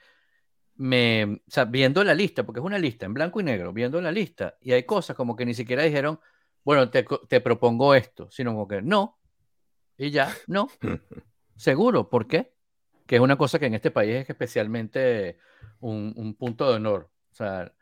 me, 0.76 1.42
o 1.48 1.52
sea, 1.52 1.66
viendo 1.66 2.04
la 2.04 2.14
lista, 2.14 2.46
porque 2.46 2.60
es 2.60 2.66
una 2.66 2.78
lista 2.78 3.06
en 3.06 3.14
blanco 3.14 3.40
y 3.40 3.44
negro, 3.44 3.74
viendo 3.74 4.00
la 4.00 4.12
lista, 4.12 4.58
y 4.62 4.74
hay 4.74 4.84
cosas 4.84 5.16
como 5.16 5.36
que 5.36 5.46
ni 5.46 5.54
siquiera 5.54 5.84
dijeron, 5.84 6.20
bueno, 6.64 6.90
te, 6.90 7.06
te 7.28 7.42
propongo 7.42 7.96
esto, 7.96 8.30
sino 8.32 8.52
como 8.52 8.68
que 8.68 8.82
no, 8.82 9.20
y 9.98 10.12
ya, 10.12 10.32
no, 10.48 10.68
seguro, 11.56 12.10
¿por 12.10 12.28
qué? 12.28 12.54
Que 13.08 13.16
es 13.16 13.22
una 13.22 13.38
cosa 13.38 13.58
que 13.58 13.66
en 13.66 13.74
este 13.74 13.92
país 13.92 14.16
es 14.16 14.30
especialmente 14.30 15.40
un, 15.80 16.14
un 16.16 16.36
punto 16.36 16.70
de 16.70 16.76
honor, 16.76 17.10
o 17.32 17.36
sea, 17.36 17.74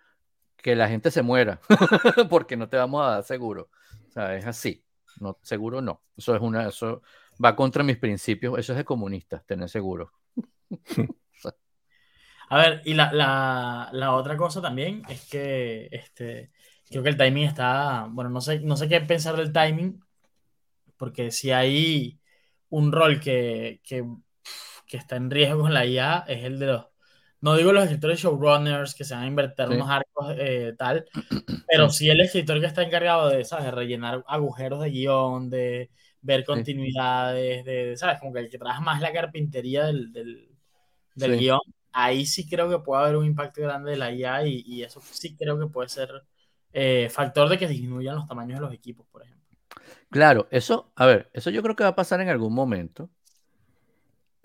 que 0.56 0.76
la 0.76 0.88
gente 0.88 1.12
se 1.12 1.22
muera, 1.22 1.60
porque 2.30 2.56
no 2.56 2.70
te 2.70 2.78
vamos 2.78 3.06
a 3.06 3.12
dar 3.12 3.24
seguro, 3.24 3.70
o 4.08 4.12
sea, 4.12 4.36
es 4.36 4.46
así, 4.46 4.86
no, 5.20 5.38
seguro 5.42 5.82
no, 5.82 6.02
eso 6.16 6.36
es 6.36 6.42
una, 6.42 6.70
eso 6.70 7.02
va 7.44 7.56
contra 7.56 7.84
mis 7.84 7.98
principios, 7.98 8.58
eso 8.60 8.74
es 8.74 8.78
de 8.78 8.86
comunistas, 8.86 9.46
tener 9.46 9.70
seguro. 9.70 10.12
A 12.50 12.58
ver, 12.58 12.82
y 12.86 12.94
la, 12.94 13.12
la, 13.12 13.90
la 13.92 14.14
otra 14.14 14.38
cosa 14.38 14.62
también 14.62 15.02
es 15.10 15.28
que 15.30 15.88
este, 15.92 16.52
creo 16.90 17.02
que 17.04 17.10
el 17.10 17.18
timing 17.18 17.46
está, 17.48 18.08
bueno, 18.12 18.30
no 18.30 18.40
sé, 18.42 18.60
no 18.60 18.78
sé 18.78 18.88
qué 18.88 19.02
pensar 19.02 19.36
del 19.36 19.52
timing, 19.52 20.00
porque 20.98 21.32
si 21.32 21.52
hay 21.52 22.20
un 22.70 22.92
rol 22.92 23.20
que, 23.20 23.82
que, 23.84 24.06
que 24.88 24.98
está 24.98 25.18
en 25.18 25.32
riesgo 25.32 25.62
con 25.62 25.74
la 25.74 25.86
IA, 25.86 26.26
es 26.28 26.44
el 26.46 26.60
de 26.60 26.68
los, 26.68 26.88
no 27.42 27.56
digo 27.58 27.74
los 27.74 27.86
escritores 27.86 28.20
showrunners 28.22 28.96
que 28.96 29.04
se 29.06 29.16
van 29.16 29.24
a 29.26 29.28
invertir 29.28 29.70
Sí. 29.70 29.76
unos 29.76 29.90
arcos 29.90 30.36
eh, 30.38 30.74
tal, 30.78 31.06
pero 31.68 31.90
sí 31.90 32.10
el 32.10 32.22
escritor 32.22 32.60
que 32.62 32.68
está 32.68 32.84
encargado 32.84 33.30
de, 33.30 33.46
¿sabes? 33.46 33.66
de 33.66 33.72
rellenar 33.72 34.24
agujeros 34.28 34.82
de 34.82 34.90
guion, 34.92 35.50
de 35.50 35.92
ver 36.26 36.44
continuidades, 36.46 37.66
de, 37.66 37.96
¿sabes? 37.98 38.20
Como 38.20 38.34
que 38.34 38.40
el 38.40 38.50
que 38.50 38.58
trabaja 38.58 38.82
más 38.82 39.02
la 39.02 39.14
carpintería 39.14 39.86
del, 39.86 40.12
del, 40.14 40.50
del 41.16 41.36
Sí. 41.36 41.38
guion, 41.38 41.60
ahí 41.94 42.26
sí 42.26 42.48
creo 42.50 42.70
que 42.70 42.80
puede 42.80 43.04
haber 43.04 43.18
un 43.18 43.26
impacto 43.26 43.62
grande 43.62 43.92
de 43.92 43.98
la 43.98 44.12
IA 44.12 44.46
y, 44.48 44.64
y 44.66 44.84
eso 44.84 45.02
sí 45.02 45.36
creo 45.38 45.60
que 45.60 45.68
puede 45.68 45.90
ser 45.90 46.10
eh, 46.74 47.10
factor 47.12 47.50
de 47.50 47.58
que 47.58 47.68
disminuyan 47.68 48.16
los 48.16 48.28
tamaños 48.28 48.60
de 48.60 48.66
los 48.66 48.74
equipos, 48.74 49.08
por 49.12 49.24
ejemplo. 49.24 49.46
Claro, 50.10 50.48
eso, 50.52 50.92
a 50.96 51.06
ver, 51.06 51.30
eso 51.34 51.50
yo 51.50 51.62
creo 51.62 51.76
que 51.76 51.84
va 51.84 51.90
a 51.92 51.96
pasar 51.96 52.22
en 52.22 52.30
algún 52.30 52.54
momento. 52.54 53.10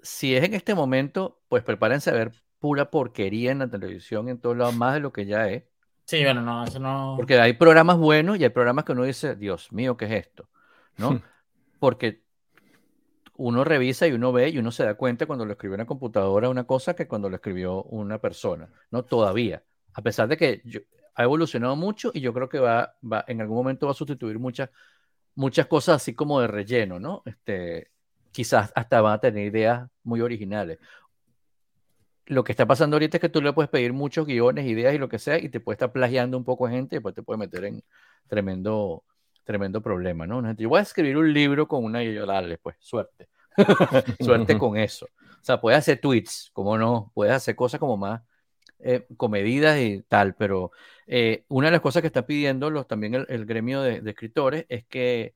Si 0.03 0.35
es 0.37 0.45
en 0.45 0.55
este 0.55 0.75
momento, 0.75 1.41
pues 1.49 1.63
prepárense 1.65 2.11
a 2.11 2.15
ver 2.15 2.33
pura 2.59 2.91
porquería 2.91 3.53
en 3.53 3.59
la 3.61 3.71
televisión 3.71 4.29
en 4.29 4.39
todos 4.41 4.57
lados, 4.57 4.75
más 4.75 4.95
de 4.95 5.01
lo 5.01 5.13
que 5.13 5.27
ya 5.27 5.49
es. 5.49 5.65
Sí, 6.07 6.23
bueno, 6.25 6.43
no, 6.43 6.65
eso 6.65 6.79
no. 6.81 7.17
Porque 7.17 7.39
hay 7.41 7.53
programas 7.55 7.99
buenos 7.99 8.39
y 8.39 8.45
hay 8.45 8.51
programas 8.51 8.85
que 8.85 8.93
uno 8.93 9.05
dice, 9.05 9.37
Dios 9.37 9.73
mío, 9.73 9.97
¿qué 9.97 10.07
es 10.07 10.13
esto? 10.13 10.49
¿No? 10.97 11.21
Porque 11.81 12.23
uno 13.35 13.65
revisa 13.65 14.07
y 14.07 14.13
uno 14.13 14.33
ve 14.33 14.51
y 14.51 14.59
uno 14.59 14.71
se 14.71 14.85
da 14.85 14.95
cuenta 14.95 15.27
cuando 15.27 15.47
lo 15.47 15.53
escribió 15.53 15.75
una 15.75 15.87
computadora 15.87 16.51
una 16.51 16.65
cosa 16.65 16.95
que 16.95 17.09
cuando 17.09 17.31
lo 17.31 17.37
escribió 17.37 17.83
una 17.85 18.19
persona, 18.19 18.69
¿no? 18.91 19.05
Todavía. 19.05 19.65
A 19.95 20.03
pesar 20.03 20.29
de 20.29 20.37
que 20.37 20.63
ha 21.15 21.23
evolucionado 21.25 21.75
mucho 21.75 22.11
y 22.15 22.21
yo 22.21 22.33
creo 22.33 22.49
que 22.49 22.59
va, 22.59 22.95
va, 23.03 23.25
en 23.27 23.41
algún 23.41 23.57
momento 23.57 23.87
va 23.87 23.93
a 23.93 23.95
sustituir 23.95 24.39
muchas, 24.39 24.71
muchas 25.35 25.67
cosas 25.67 25.97
así 25.97 26.15
como 26.15 26.41
de 26.41 26.49
relleno, 26.49 27.01
¿no? 27.01 27.23
Este, 27.25 27.91
quizás 28.31 28.73
hasta 28.75 29.01
van 29.01 29.15
a 29.15 29.21
tener 29.21 29.47
ideas 29.47 29.89
muy 30.03 30.21
originales. 30.21 30.79
Lo 32.27 32.45
que 32.45 32.53
está 32.53 32.67
pasando 32.67 32.97
ahorita 32.97 33.17
es 33.17 33.21
que 33.21 33.29
tú 33.29 33.43
le 33.43 33.53
puedes 33.53 33.71
pedir 33.71 33.93
muchos 33.93 34.27
guiones, 34.27 34.67
ideas 34.67 34.95
y 34.95 34.99
lo 34.99 35.09
que 35.09 35.19
sea, 35.19 35.39
y 35.39 35.49
te 35.49 35.61
puede 35.61 35.75
estar 35.75 35.93
plagiando 35.93 36.37
un 36.37 36.45
poco 36.45 36.67
de 36.67 36.75
gente 36.75 36.97
y 36.97 36.99
después 36.99 37.15
te 37.15 37.23
puede 37.23 37.39
meter 37.39 37.65
en 37.65 37.83
tremendo, 38.29 39.03
tremendo 39.51 39.81
problema, 39.81 40.29
¿no? 40.29 40.39
Una 40.39 40.49
gente, 40.49 40.63
Yo 40.63 40.69
voy 40.69 40.79
a 40.79 40.83
escribir 40.83 41.17
un 41.17 41.33
libro 41.33 41.67
con 41.67 41.85
una 41.85 42.05
y 42.05 42.15
yo, 42.15 42.25
dale, 42.25 42.57
pues, 42.59 42.77
suerte. 42.79 43.29
suerte 44.21 44.57
con 44.59 44.77
eso. 44.77 45.07
O 45.07 45.45
sea, 45.45 45.61
puedes 45.61 45.81
hacer 45.81 46.01
tweets, 46.01 46.51
como 46.53 46.79
no, 46.79 47.11
puedes 47.15 47.35
hacer 47.35 47.57
cosas 47.57 47.81
como 47.81 47.97
más 47.97 48.23
eh, 48.79 49.09
comedidas 49.17 49.81
y 49.81 50.03
tal, 50.07 50.37
pero 50.37 50.71
eh, 51.09 51.45
una 51.49 51.67
de 51.67 51.73
las 51.73 51.81
cosas 51.81 52.01
que 52.01 52.07
está 52.07 52.27
pidiendo 52.27 52.71
los, 52.71 52.87
también 52.87 53.15
el, 53.15 53.27
el 53.29 53.45
gremio 53.45 53.83
de, 53.83 54.01
de 54.01 54.11
escritores 54.11 54.67
es 54.69 54.85
que 54.85 55.35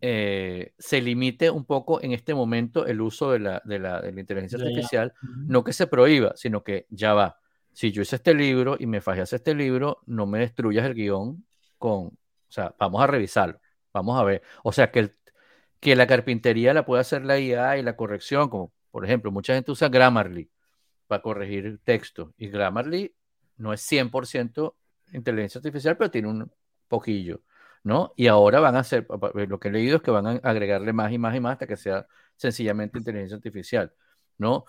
eh, 0.00 0.72
se 0.76 1.00
limite 1.00 1.48
un 1.48 1.64
poco 1.64 2.02
en 2.02 2.12
este 2.12 2.34
momento 2.34 2.86
el 2.86 3.00
uso 3.00 3.30
de 3.30 3.38
la, 3.38 3.62
de 3.64 3.78
la, 3.78 4.02
de 4.02 4.10
la 4.10 4.20
inteligencia 4.20 4.58
artificial, 4.58 5.12
no 5.46 5.62
que 5.62 5.72
se 5.72 5.86
prohíba, 5.86 6.32
sino 6.34 6.64
que 6.64 6.86
ya 6.90 7.14
va. 7.14 7.38
Si 7.72 7.92
yo 7.92 8.02
hice 8.02 8.16
este 8.16 8.34
libro 8.34 8.76
y 8.78 8.86
me 8.86 9.00
fajeas 9.00 9.32
este 9.32 9.54
libro, 9.54 10.02
no 10.06 10.26
me 10.26 10.40
destruyas 10.40 10.84
el 10.86 10.94
guion 10.94 11.44
con, 11.78 12.18
o 12.48 12.52
sea, 12.52 12.74
vamos 12.78 13.02
a 13.02 13.06
revisarlo, 13.06 13.60
vamos 13.92 14.18
a 14.18 14.24
ver. 14.24 14.42
O 14.62 14.72
sea, 14.72 14.90
que, 14.90 15.14
que 15.80 15.96
la 15.96 16.06
carpintería 16.06 16.74
la 16.74 16.84
puede 16.86 17.00
hacer 17.00 17.24
la 17.24 17.38
IA 17.38 17.78
y 17.78 17.82
la 17.82 17.96
corrección, 17.96 18.48
como 18.48 18.72
por 18.90 19.04
ejemplo, 19.04 19.30
mucha 19.30 19.54
gente 19.54 19.70
usa 19.72 19.88
Grammarly 19.88 20.50
para 21.06 21.22
corregir 21.22 21.80
texto 21.84 22.32
y 22.38 22.48
Grammarly 22.48 23.14
no 23.58 23.72
es 23.72 23.82
100% 23.82 24.74
inteligencia 25.12 25.58
artificial, 25.58 25.96
pero 25.96 26.10
tiene 26.10 26.28
un 26.28 26.50
poquillo, 26.88 27.42
¿no? 27.82 28.12
Y 28.16 28.26
ahora 28.28 28.60
van 28.60 28.76
a 28.76 28.80
hacer, 28.80 29.06
lo 29.34 29.60
que 29.60 29.68
he 29.68 29.70
leído 29.70 29.96
es 29.96 30.02
que 30.02 30.10
van 30.10 30.26
a 30.26 30.30
agregarle 30.42 30.92
más 30.92 31.12
y 31.12 31.18
más 31.18 31.36
y 31.36 31.40
más 31.40 31.52
hasta 31.52 31.66
que 31.66 31.76
sea 31.76 32.06
sencillamente 32.36 32.98
inteligencia 32.98 33.36
artificial, 33.36 33.92
¿no? 34.38 34.64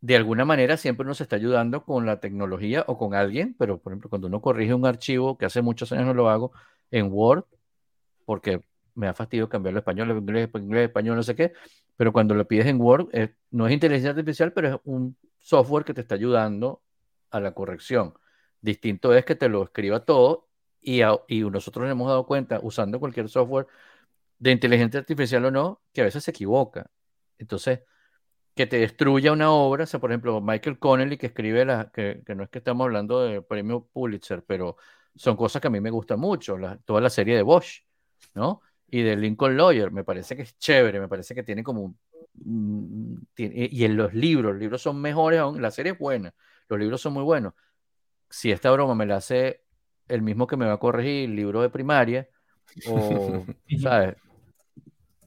De 0.00 0.16
alguna 0.16 0.44
manera 0.44 0.76
siempre 0.76 1.04
uno 1.04 1.14
se 1.14 1.24
está 1.24 1.36
ayudando 1.36 1.84
con 1.84 2.06
la 2.06 2.20
tecnología 2.20 2.84
o 2.86 2.96
con 2.96 3.14
alguien, 3.14 3.54
pero 3.58 3.78
por 3.78 3.92
ejemplo, 3.92 4.08
cuando 4.08 4.28
uno 4.28 4.40
corrige 4.40 4.74
un 4.74 4.86
archivo, 4.86 5.36
que 5.36 5.44
hace 5.44 5.60
muchos 5.60 5.92
años 5.92 6.06
no 6.06 6.14
lo 6.14 6.30
hago, 6.30 6.52
en 6.90 7.08
Word, 7.10 7.44
porque 8.24 8.62
me 8.94 9.06
da 9.06 9.14
fastidio 9.14 9.48
cambiarlo 9.48 9.78
a 9.78 9.80
español, 9.80 10.10
inglés, 10.10 10.48
inglés, 10.54 10.88
español, 10.88 11.16
no 11.16 11.22
sé 11.22 11.34
qué, 11.34 11.52
pero 11.96 12.12
cuando 12.12 12.34
lo 12.34 12.46
pides 12.46 12.66
en 12.66 12.80
Word, 12.80 13.08
eh, 13.12 13.34
no 13.50 13.66
es 13.66 13.72
inteligencia 13.72 14.10
artificial, 14.10 14.52
pero 14.52 14.68
es 14.68 14.80
un 14.84 15.16
software 15.38 15.84
que 15.84 15.94
te 15.94 16.00
está 16.02 16.14
ayudando 16.14 16.82
a 17.30 17.40
la 17.40 17.52
corrección. 17.52 18.14
Distinto 18.60 19.14
es 19.14 19.24
que 19.24 19.34
te 19.34 19.48
lo 19.48 19.62
escriba 19.62 20.04
todo 20.04 20.48
y, 20.80 21.02
y 21.28 21.42
nosotros 21.42 21.84
nos 21.84 21.92
hemos 21.92 22.08
dado 22.08 22.26
cuenta 22.26 22.60
usando 22.62 23.00
cualquier 23.00 23.28
software 23.28 23.66
de 24.38 24.52
inteligencia 24.52 25.00
artificial 25.00 25.44
o 25.46 25.50
no, 25.50 25.82
que 25.92 26.00
a 26.02 26.04
veces 26.04 26.24
se 26.24 26.30
equivoca. 26.30 26.90
Entonces, 27.38 27.80
que 28.54 28.66
te 28.66 28.78
destruya 28.78 29.32
una 29.32 29.52
obra, 29.52 29.84
o 29.84 29.86
sea, 29.86 30.00
por 30.00 30.10
ejemplo, 30.10 30.40
Michael 30.40 30.78
Connelly 30.78 31.16
que 31.18 31.26
escribe 31.26 31.64
la, 31.64 31.90
que, 31.92 32.22
que 32.26 32.34
no 32.34 32.44
es 32.44 32.50
que 32.50 32.58
estamos 32.58 32.84
hablando 32.84 33.22
de 33.22 33.42
premio 33.42 33.86
Pulitzer, 33.92 34.44
pero 34.44 34.76
son 35.14 35.36
cosas 35.36 35.60
que 35.60 35.68
a 35.68 35.70
mí 35.70 35.80
me 35.80 35.90
gustan 35.90 36.20
mucho, 36.20 36.56
la, 36.56 36.76
toda 36.78 37.00
la 37.00 37.10
serie 37.10 37.36
de 37.36 37.42
Bosch, 37.42 37.84
¿no? 38.34 38.62
Y 38.88 39.02
de 39.02 39.16
Lincoln 39.16 39.56
Lawyer, 39.56 39.90
me 39.90 40.04
parece 40.04 40.36
que 40.36 40.42
es 40.42 40.58
chévere, 40.58 41.00
me 41.00 41.08
parece 41.08 41.34
que 41.34 41.42
tiene 41.42 41.62
como 41.62 41.82
un, 41.82 43.28
y 43.36 43.84
en 43.84 43.96
los 43.96 44.14
libros, 44.14 44.52
los 44.52 44.60
libros 44.60 44.82
son 44.82 45.00
mejores 45.00 45.40
aún, 45.40 45.60
la 45.60 45.70
serie 45.70 45.92
es 45.92 45.98
buena, 45.98 46.34
los 46.68 46.78
libros 46.78 47.00
son 47.00 47.12
muy 47.12 47.22
buenos. 47.22 47.54
Si 48.28 48.50
esta 48.50 48.70
broma 48.70 48.94
me 48.94 49.06
la 49.06 49.16
hace 49.16 49.62
el 50.08 50.22
mismo 50.22 50.46
que 50.46 50.56
me 50.56 50.66
va 50.66 50.74
a 50.74 50.78
corregir 50.78 51.30
el 51.30 51.36
libro 51.36 51.62
de 51.62 51.70
primaria, 51.70 52.28
o, 52.88 53.44
¿sabes? 53.80 54.16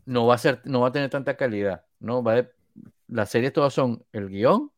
No 0.05 0.25
va 0.25 0.35
a 0.35 0.37
ser, 0.37 0.61
no 0.65 0.81
va 0.81 0.89
a 0.89 0.91
tener 0.91 1.09
tanta 1.09 1.35
calidad, 1.35 1.85
¿no? 1.99 2.23
Va 2.23 2.39
a, 2.39 2.47
las 3.07 3.29
series 3.29 3.53
todas 3.53 3.73
son 3.73 4.03
el 4.11 4.29
guion, 4.29 4.63
o 4.63 4.71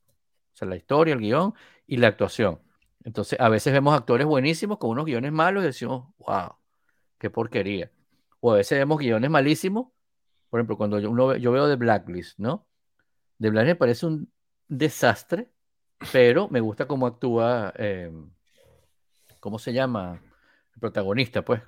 sea, 0.53 0.67
la 0.67 0.75
historia, 0.75 1.13
el 1.13 1.19
guion 1.19 1.53
y 1.87 1.97
la 1.97 2.07
actuación. 2.07 2.59
Entonces, 3.05 3.39
a 3.39 3.49
veces 3.49 3.71
vemos 3.71 3.95
actores 3.95 4.25
buenísimos 4.25 4.79
con 4.79 4.89
unos 4.89 5.05
guiones 5.05 5.31
malos 5.31 5.63
y 5.63 5.67
decimos, 5.67 6.07
wow, 6.17 6.55
qué 7.19 7.29
porquería. 7.29 7.91
O 8.39 8.51
a 8.51 8.55
veces 8.55 8.79
vemos 8.79 8.97
guiones 8.97 9.29
malísimos. 9.29 9.89
Por 10.49 10.59
ejemplo, 10.59 10.75
cuando 10.75 10.99
yo, 10.99 11.11
uno, 11.11 11.35
yo 11.35 11.51
veo 11.51 11.69
The 11.69 11.75
Blacklist, 11.75 12.39
¿no? 12.39 12.67
The 13.39 13.51
Blacklist 13.51 13.75
me 13.75 13.75
parece 13.75 14.05
un 14.07 14.33
desastre, 14.67 15.51
pero 16.11 16.49
me 16.49 16.59
gusta 16.61 16.87
cómo 16.87 17.05
actúa, 17.05 17.71
eh, 17.77 18.11
¿cómo 19.39 19.59
se 19.59 19.71
llama? 19.71 20.19
El 20.73 20.79
protagonista, 20.79 21.43
pues. 21.43 21.61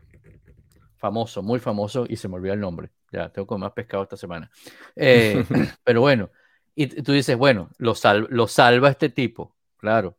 Famoso, 0.95 1.43
muy 1.43 1.60
famoso, 1.60 2.08
y 2.10 2.15
se 2.15 2.28
me 2.28 2.36
olvidó 2.36 2.56
el 2.56 2.60
nombre. 2.60 2.89
Ya, 3.12 3.30
tengo 3.30 3.45
como 3.45 3.60
más 3.60 3.73
pescado 3.73 4.02
esta 4.02 4.17
semana. 4.17 4.50
Eh, 4.95 5.45
pero 5.84 6.02
bueno, 6.02 6.32
y 6.73 6.88
tú 6.88 7.12
dices, 7.12 7.38
bueno, 7.38 7.69
lo, 7.78 7.93
lo 8.30 8.47
salva 8.47 8.89
este 8.89 9.10
tipo, 9.10 9.56
claro. 9.78 10.17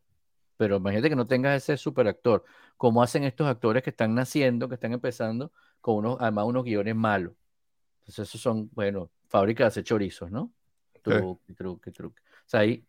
Pero 0.59 0.75
imagínate 0.75 1.07
que 1.07 1.15
no 1.15 1.25
tengas 1.25 1.55
ese 1.55 1.77
super 1.77 2.05
actor. 2.05 2.43
Como 2.75 3.01
hacen 3.01 3.23
estos 3.23 3.47
actores 3.47 3.81
que 3.81 3.91
están 3.91 4.13
naciendo, 4.13 4.67
que 4.67 4.75
están 4.75 4.91
empezando, 4.91 5.53
con 5.79 5.95
unos, 5.95 6.17
además 6.19 6.47
unos 6.47 6.65
guiones 6.65 6.97
malos. 6.97 7.31
Entonces, 8.01 8.27
esos 8.27 8.41
son, 8.41 8.69
bueno, 8.73 9.09
fábricas 9.29 9.73
de 9.75 9.85
chorizos, 9.85 10.29
¿no? 10.29 10.51
Truque, 11.01 11.53
truque, 11.53 11.91
truque. 11.91 12.21
O 12.21 12.43
sea, 12.45 12.59
ahí 12.59 12.85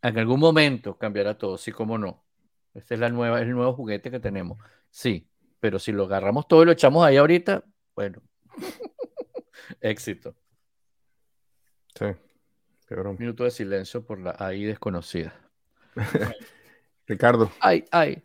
en 0.00 0.18
algún 0.20 0.38
momento 0.38 0.96
cambiará 0.96 1.36
todo, 1.36 1.58
sí 1.58 1.72
como 1.72 1.98
no. 1.98 2.22
Este 2.74 2.94
es 2.94 3.00
la 3.00 3.08
nueva, 3.08 3.40
el 3.40 3.50
nuevo 3.50 3.72
juguete 3.72 4.08
que 4.08 4.20
tenemos. 4.20 4.56
Sí, 4.88 5.28
pero 5.58 5.80
si 5.80 5.90
lo 5.90 6.04
agarramos 6.04 6.46
todo 6.46 6.62
y 6.62 6.66
lo 6.66 6.70
echamos 6.70 7.04
ahí 7.04 7.16
ahorita, 7.16 7.64
bueno, 7.96 8.22
éxito. 9.80 10.36
Sí. 11.98 12.06
Un 12.88 13.16
minuto 13.18 13.42
de 13.42 13.50
silencio 13.50 14.06
por 14.06 14.20
la 14.20 14.36
ahí 14.38 14.62
desconocida. 14.62 15.45
Ricardo. 17.06 17.50
Ay, 17.60 17.84
ay. 17.90 18.22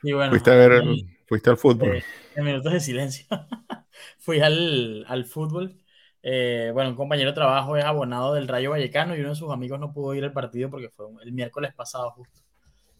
fuiste 0.00 0.50
a 0.50 0.54
ver, 0.54 0.82
fuiste 1.26 1.50
al 1.50 1.56
fútbol. 1.56 1.96
Eh, 1.96 2.04
en 2.36 2.44
minutos 2.44 2.72
de 2.72 2.80
silencio. 2.80 3.26
Fui 4.18 4.40
al, 4.40 5.04
al 5.08 5.24
fútbol. 5.24 5.76
Eh, 6.22 6.70
bueno, 6.72 6.90
un 6.90 6.96
compañero 6.96 7.30
de 7.30 7.34
trabajo 7.34 7.76
es 7.76 7.84
abonado 7.84 8.34
del 8.34 8.48
Rayo 8.48 8.70
Vallecano 8.70 9.16
y 9.16 9.20
uno 9.20 9.30
de 9.30 9.34
sus 9.34 9.50
amigos 9.50 9.80
no 9.80 9.92
pudo 9.92 10.14
ir 10.14 10.24
al 10.24 10.32
partido 10.32 10.70
porque 10.70 10.90
fue 10.90 11.06
el 11.22 11.32
miércoles 11.32 11.74
pasado 11.74 12.10
justo. 12.12 12.40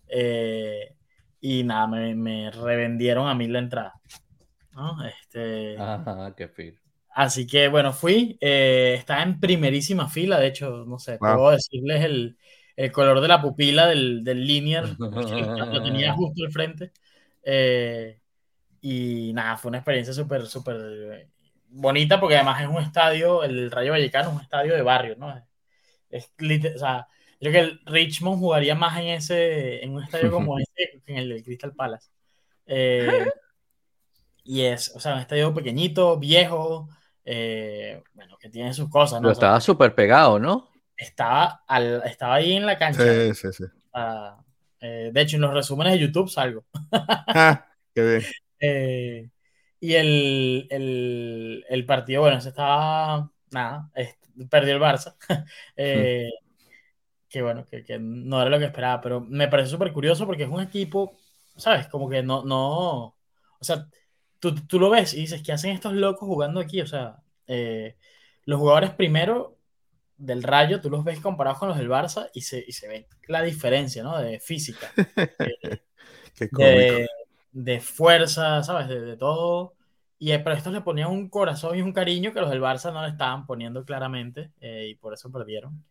Eh, 0.09 0.95
y 1.41 1.63
nada, 1.63 1.87
me, 1.87 2.15
me, 2.15 2.51
revendieron 2.51 3.29
a 3.29 3.35
mí 3.35 3.47
la 3.47 3.59
entrada. 3.61 3.95
¿no? 4.73 5.05
Este, 5.05 5.77
Ajá, 5.79 6.35
qué 6.37 6.49
fin. 6.49 6.79
Así 7.11 7.47
que 7.47 7.69
bueno, 7.69 7.93
fui, 7.93 8.39
eh, 8.41 8.95
estaba 8.97 9.23
en 9.23 9.41
primerísima 9.41 10.09
fila, 10.09 10.39
de 10.39 10.47
hecho, 10.47 10.85
no 10.87 10.99
sé, 10.99 11.19
puedo 11.19 11.51
decirles 11.51 12.05
el, 12.05 12.39
el, 12.79 12.93
color 12.93 13.21
de 13.21 13.29
la 13.29 13.43
pupila 13.43 13.87
del, 13.87 14.23
del 14.23 14.47
linear, 14.47 14.89
lo 14.99 15.83
tenía 15.83 16.13
justo 16.13 16.45
al 16.45 16.53
frente. 16.53 16.93
Eh, 17.43 18.21
y 18.81 19.33
nada, 19.35 19.57
fue 19.57 19.71
una 19.71 19.79
experiencia 19.79 20.15
súper, 20.15 20.47
súper 20.47 21.29
bonita 21.69 22.21
porque 22.21 22.37
además 22.37 22.63
es 22.63 22.69
un 22.69 22.79
estadio, 22.79 23.43
el 23.43 23.71
Rayo 23.71 23.93
Vallecano 23.93 24.31
es 24.31 24.37
un 24.37 24.43
estadio 24.43 24.75
de 24.75 24.83
barrio, 24.83 25.17
¿no? 25.17 25.35
Es, 26.09 26.33
o 26.75 26.79
sea, 26.79 27.07
yo 27.41 27.51
creo 27.51 27.53
que 27.53 27.61
el 27.61 27.81
Richmond 27.85 28.39
jugaría 28.39 28.75
más 28.75 28.99
en 28.99 29.09
ese, 29.09 29.85
en 29.85 29.95
un 29.95 30.03
estadio 30.03 30.31
como 30.31 30.59
ese 30.59 31.03
que 31.05 31.13
en 31.13 31.19
el 31.19 31.29
del 31.29 31.43
Crystal 31.43 31.75
Palace. 31.75 32.11
Eh, 32.67 33.27
y 34.45 34.63
es, 34.63 34.95
o 34.95 35.01
sea, 35.01 35.15
un 35.15 35.21
estadio 35.21 35.53
pequeñito, 35.53 36.19
viejo, 36.19 36.89
eh, 37.25 38.03
bueno, 38.15 38.39
que 38.39 38.49
tiene 38.49 38.73
sus 38.73 38.89
cosas, 38.89 39.21
¿no? 39.21 39.27
Pero 39.27 39.33
estaba 39.33 39.61
súper 39.61 39.95
pegado, 39.95 40.39
¿no? 40.39 40.69
Estaba, 40.99 41.63
al, 41.69 42.03
estaba 42.05 42.35
ahí 42.35 42.55
en 42.55 42.67
la 42.67 42.77
cancha. 42.77 43.03
Sí, 43.03 43.35
sí, 43.35 43.53
sí. 43.53 43.65
Eh, 44.81 45.11
de 45.13 45.21
hecho, 45.21 45.37
en 45.37 45.43
los 45.43 45.55
resúmenes 45.55 45.95
de 45.95 46.01
YouTube 46.01 46.29
salgo. 46.29 46.65
ah, 46.93 47.67
qué 47.95 48.03
bien. 48.03 48.23
Eh, 48.61 49.31
y 49.81 49.95
el, 49.95 50.67
el, 50.71 51.65
el, 51.69 51.87
partido, 51.87 52.23
bueno, 52.23 52.41
se 52.41 52.49
estaba, 52.49 53.31
nada, 53.53 53.91
perdió 54.51 54.75
el 54.75 54.81
Barça. 54.81 55.17
eh, 55.77 56.29
que 57.29 57.43
bueno, 57.43 57.65
que, 57.67 57.85
que, 57.85 57.99
no 57.99 58.41
era 58.41 58.51
lo 58.51 58.59
que 58.59 58.65
esperaba, 58.65 59.01
pero 59.01 59.21
me 59.21 59.49
parece 59.49 59.71
súper 59.71 59.93
curioso 59.93 60.27
porque 60.27 60.45
es 60.45 60.49
un 60.49 60.63
equipo, 60.63 61.17
¿sabes? 61.57 61.87
Como 61.89 62.09
que 62.09 62.23
no, 62.23 62.45
no, 62.45 63.17
o 63.61 63.65
sea, 63.65 63.89
tú, 64.39 64.55
tú 64.67 64.81
lo 64.81 64.91
ves 64.91 65.15
y 65.15 65.21
dices, 65.21 65.43
¿qué 65.43 65.53
hacen 65.53 65.73
estos 65.73 65.93
locos 65.93 66.27
jugando 66.27 66.61
aquí? 66.61 66.81
O 66.81 66.87
sea, 66.87 67.23
eh, 67.47 67.97
los 68.45 68.59
jugadores 68.59 68.91
primero 68.91 69.58
del 70.19 70.43
Rayo, 70.43 70.81
tú 70.81 70.91
los 70.91 71.05
ves 71.05 71.21
comparados 71.21 71.59
con 71.59 71.69
los 71.69 71.79
del 71.79 71.89
Barça 71.89 72.29
y 72.35 72.43
se, 72.43 72.65
y 72.67 72.73
se 72.73 72.89
ve 72.89 73.07
la 73.29 73.43
diferencia, 73.43 74.03
¿no? 74.03 74.19
De 74.19 74.41
física, 74.41 74.93
de, 76.41 76.51
de, 76.51 77.09
de, 77.53 77.81
fuerza, 77.81 78.63
¿sabes? 78.63 78.89
De, 78.89 79.01
de 79.01 79.17
todo. 79.17 79.75
Y, 80.19 80.37
pero 80.39 80.53
estos 80.53 80.73
le 80.73 80.81
ponían 80.81 81.11
un 81.11 81.29
corazón 81.29 81.79
y 81.79 81.83
un 81.83 81.93
cariño 81.93 82.33
que 82.33 82.41
los 82.41 82.51
del 82.51 82.61
Barça 82.61 82.93
no 82.93 83.03
le 83.03 83.11
estaban 83.11 83.47
poniendo 83.47 83.85
claramente 83.85 84.51
eh, 84.61 84.89
y 84.91 84.95
por 84.97 85.15
eso 85.15 85.31
perdieron. 85.31 85.85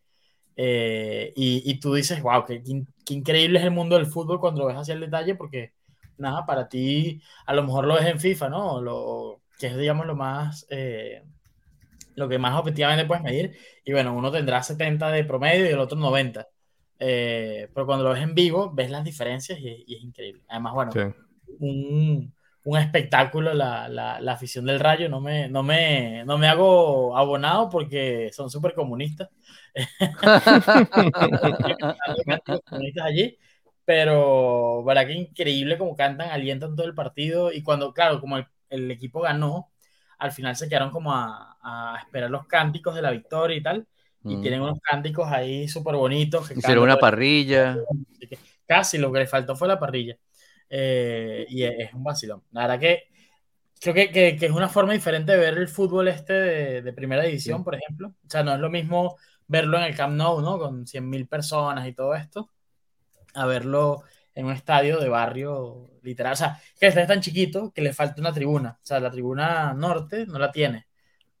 Eh, 0.54 1.32
y, 1.36 1.70
y, 1.70 1.80
tú 1.80 1.94
dices, 1.94 2.20
wow, 2.20 2.44
qué, 2.44 2.62
qué, 2.62 3.14
increíble 3.14 3.60
es 3.60 3.64
el 3.64 3.70
mundo 3.70 3.96
del 3.96 4.06
fútbol 4.06 4.40
cuando 4.40 4.60
lo 4.60 4.66
ves 4.66 4.76
hacia 4.76 4.94
el 4.94 5.00
detalle, 5.00 5.36
porque 5.36 5.72
nada, 6.18 6.44
para 6.44 6.68
ti 6.68 7.22
a 7.46 7.54
lo 7.54 7.62
mejor 7.62 7.86
lo 7.86 7.94
ves 7.94 8.06
en 8.06 8.20
FIFA, 8.20 8.48
¿no? 8.50 8.80
Lo, 8.82 9.40
que 9.58 9.68
es, 9.68 9.76
digamos, 9.76 10.06
lo 10.06 10.16
más, 10.16 10.66
eh, 10.70 11.22
lo 12.18 12.28
que 12.28 12.38
más 12.38 12.58
objetivamente 12.58 13.06
puedes 13.06 13.22
medir. 13.22 13.56
Y 13.84 13.92
bueno, 13.92 14.14
uno 14.14 14.30
tendrá 14.30 14.62
70 14.62 15.10
de 15.10 15.24
promedio 15.24 15.66
y 15.66 15.70
el 15.70 15.78
otro 15.78 15.96
90. 15.98 16.46
Eh, 17.00 17.68
pero 17.72 17.86
cuando 17.86 18.04
lo 18.04 18.10
ves 18.12 18.22
en 18.22 18.34
vivo, 18.34 18.72
ves 18.74 18.90
las 18.90 19.04
diferencias 19.04 19.58
y, 19.60 19.84
y 19.86 19.96
es 19.96 20.02
increíble. 20.02 20.42
Además, 20.48 20.74
bueno, 20.74 20.92
sí. 20.92 21.00
un, 21.60 22.34
un, 22.64 22.78
espectáculo 22.78 23.54
la, 23.54 23.88
la, 23.88 24.20
la, 24.20 24.32
afición 24.32 24.66
del 24.66 24.80
Rayo. 24.80 25.08
No 25.08 25.20
me, 25.20 25.48
no, 25.48 25.62
me, 25.62 26.24
no 26.24 26.38
me 26.38 26.48
hago 26.48 27.16
abonado 27.16 27.68
porque 27.70 28.30
son 28.32 28.50
súper 28.50 28.74
comunistas. 28.74 29.28
comunistas 32.68 33.06
allí 33.06 33.38
pero 33.88 34.84
verdad 34.84 35.06
que 35.06 35.14
increíble 35.14 35.78
como 35.78 35.96
cantan, 35.96 36.28
alientan 36.28 36.76
todo 36.76 36.86
el 36.86 36.94
partido 36.94 37.50
y 37.50 37.62
cuando, 37.62 37.94
claro, 37.94 38.20
como 38.20 38.36
el, 38.36 38.46
el 38.68 38.90
equipo 38.90 39.22
ganó, 39.22 39.70
al 40.18 40.32
final 40.32 40.56
se 40.56 40.68
quedaron 40.68 40.90
como 40.90 41.12
a, 41.12 41.56
a, 41.62 41.98
esperar 42.02 42.30
los 42.30 42.46
cánticos 42.46 42.94
de 42.94 43.02
la 43.02 43.10
victoria 43.10 43.56
y 43.56 43.62
tal, 43.62 43.86
y 44.24 44.36
mm. 44.36 44.42
tienen 44.42 44.62
unos 44.62 44.78
cánticos 44.80 45.28
ahí 45.30 45.68
súper 45.68 45.96
bonitos. 45.96 46.50
Hicieron 46.50 46.84
una 46.84 46.98
parrilla. 46.98 47.76
Casi 48.66 48.98
lo 48.98 49.12
que 49.12 49.20
le 49.20 49.26
faltó 49.26 49.56
fue 49.56 49.68
la 49.68 49.78
parrilla. 49.78 50.16
Eh, 50.68 51.46
y 51.48 51.62
es, 51.62 51.94
un 51.94 52.04
vacilón. 52.04 52.42
La 52.52 52.62
verdad 52.62 52.80
que 52.80 53.04
creo 53.80 53.94
que, 53.94 54.10
que, 54.10 54.36
que, 54.36 54.46
es 54.46 54.52
una 54.52 54.68
forma 54.68 54.92
diferente 54.92 55.32
de 55.32 55.38
ver 55.38 55.56
el 55.56 55.68
fútbol 55.68 56.08
este 56.08 56.32
de, 56.32 56.82
de 56.82 56.92
primera 56.92 57.22
división, 57.22 57.58
sí. 57.58 57.64
por 57.64 57.74
ejemplo. 57.76 58.08
O 58.08 58.30
sea, 58.30 58.42
no 58.42 58.52
es 58.54 58.60
lo 58.60 58.68
mismo 58.68 59.16
verlo 59.46 59.78
en 59.78 59.84
el 59.84 59.96
Camp 59.96 60.14
Nou, 60.14 60.42
¿no? 60.42 60.58
Con 60.58 60.84
100.000 60.84 61.28
personas 61.28 61.86
y 61.86 61.94
todo 61.94 62.14
esto 62.14 62.50
a 63.34 63.46
verlo 63.46 64.02
en 64.38 64.46
un 64.46 64.52
estadio 64.52 65.00
de 65.00 65.08
barrio 65.08 65.90
literal. 66.02 66.34
O 66.34 66.36
sea, 66.36 66.60
que 66.78 66.86
el 66.86 66.90
estadio 66.90 67.02
es 67.02 67.08
tan 67.08 67.20
chiquito 67.20 67.72
que 67.74 67.82
le 67.82 67.92
falta 67.92 68.20
una 68.20 68.32
tribuna. 68.32 68.78
O 68.80 68.86
sea, 68.86 69.00
la 69.00 69.10
tribuna 69.10 69.74
norte 69.74 70.26
no 70.26 70.38
la 70.38 70.52
tiene, 70.52 70.86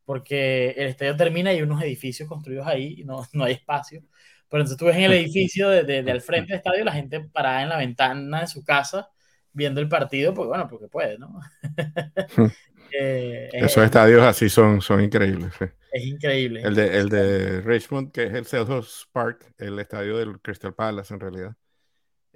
porque 0.04 0.70
el 0.70 0.88
estadio 0.88 1.16
termina 1.16 1.52
y 1.52 1.58
hay 1.58 1.62
unos 1.62 1.80
edificios 1.80 2.28
construidos 2.28 2.66
ahí 2.66 2.96
y 2.98 3.04
no, 3.04 3.24
no 3.34 3.44
hay 3.44 3.52
espacio. 3.52 4.02
Pero 4.48 4.62
entonces 4.62 4.76
tú 4.76 4.86
ves 4.86 4.96
en 4.96 5.04
el 5.04 5.12
edificio 5.12 5.68
de, 5.68 5.84
de, 5.84 6.20
frente 6.20 6.48
del 6.48 6.58
estadio 6.58 6.84
la 6.84 6.92
gente 6.92 7.20
parada 7.20 7.62
en 7.62 7.68
la 7.68 7.76
ventana 7.76 8.40
de 8.40 8.46
su 8.48 8.64
casa 8.64 9.08
viendo 9.52 9.80
el 9.80 9.88
partido, 9.88 10.34
pues 10.34 10.48
bueno, 10.48 10.66
porque 10.68 10.88
puede, 10.88 11.18
¿no? 11.18 11.38
eh, 12.98 13.48
Esos 13.52 13.76
es, 13.76 13.84
estadios 13.84 14.22
así 14.22 14.48
son, 14.48 14.80
son 14.80 15.04
increíbles. 15.04 15.52
Sí. 15.56 15.66
Es 15.92 16.04
increíble. 16.04 16.62
El 16.62 16.74
de, 16.74 16.98
el 16.98 17.08
de 17.08 17.60
Richmond, 17.60 18.10
que 18.10 18.24
es 18.24 18.34
el 18.34 18.44
Selhurst 18.44 19.04
Park, 19.12 19.54
el 19.58 19.78
estadio 19.78 20.16
del 20.18 20.40
Crystal 20.40 20.74
Palace 20.74 21.14
en 21.14 21.20
realidad 21.20 21.56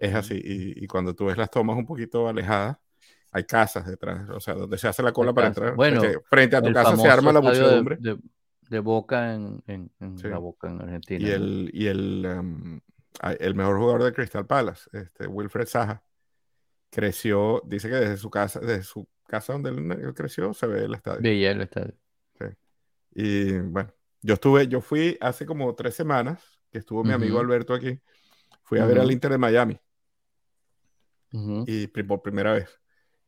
es 0.09 0.15
así. 0.15 0.35
Y, 0.35 0.85
y, 0.85 0.87
cuando 0.87 1.15
tú 1.15 1.27
ves 1.27 1.37
las 1.37 1.51
tomas 1.51 1.77
un 1.77 1.87
poquito 1.87 2.29
alejadas, 2.29 2.77
hay 3.31 3.45
casas 3.45 3.87
detrás, 3.87 4.29
o 4.31 4.41
sea, 4.41 4.55
donde 4.55 4.77
se 4.79 4.89
hace 4.89 5.03
la 5.03 5.13
cola 5.13 5.31
Hay 5.31 5.35
para 5.35 5.47
entrar. 5.49 5.75
Bueno, 5.75 6.03
frente 6.29 6.57
a 6.57 6.63
tu 6.63 6.73
casa 6.73 6.97
se 6.97 7.09
arma 7.09 7.33
la 7.33 7.41
de- 7.41 7.47
muchedumbre. 7.49 7.97
de, 8.01 8.19
de 8.69 8.79
Boca 8.81 9.35
en, 9.35 9.63
en- 9.67 9.91
en 10.01 10.19
Sí. 10.19 10.29
la 10.29 10.39
Boca 10.39 10.69
en 10.69 10.81
Argentina. 10.83 11.29
Y 11.29 11.31
el, 11.31 11.71
y 11.73 11.87
el, 11.87 12.27
um, 12.39 12.81
el 13.39 13.55
mejor 13.55 13.79
jugador 13.79 14.03
de 14.05 14.13
Crystal 14.13 14.47
Palace, 14.47 14.89
este, 14.93 15.27
Wilfred 15.27 15.67
Saja, 15.67 16.03
creció, 16.91 17.63
dice 17.67 17.89
que 17.89 17.95
desde 17.97 18.17
su 18.19 18.29
casa, 18.31 18.61
desde 18.61 18.83
su 18.83 19.09
casa 19.27 19.55
donde 19.55 19.71
él, 19.71 19.91
él 19.93 20.15
creció, 20.15 20.53
se 20.53 20.67
ve 20.67 20.85
el 20.85 20.95
estadio. 20.95 21.21
Veía 21.23 21.53
el 21.53 21.63
estadio. 21.63 21.95
Y 23.15 23.59
bueno, 23.59 23.93
yo 24.23 24.35
estuve, 24.35 24.69
yo 24.69 24.81
fui 24.81 25.19
hace 25.21 25.45
como 25.47 25.75
tres 25.75 25.95
semanas, 25.95 26.43
que 26.71 26.79
estuvo 26.79 27.05
mi 27.05 27.13
amigo. 27.13 27.39
Alberto 27.39 27.75
aquí, 27.75 28.01
fui 28.63 28.79
a 28.79 28.87
ver 28.87 28.99
al 28.99 29.11
Inter 29.11 29.33
de 29.33 29.39
Miami, 29.39 29.79
Y 31.67 31.87
por 31.89 32.23
primera 32.23 32.53
vez. 32.55 32.69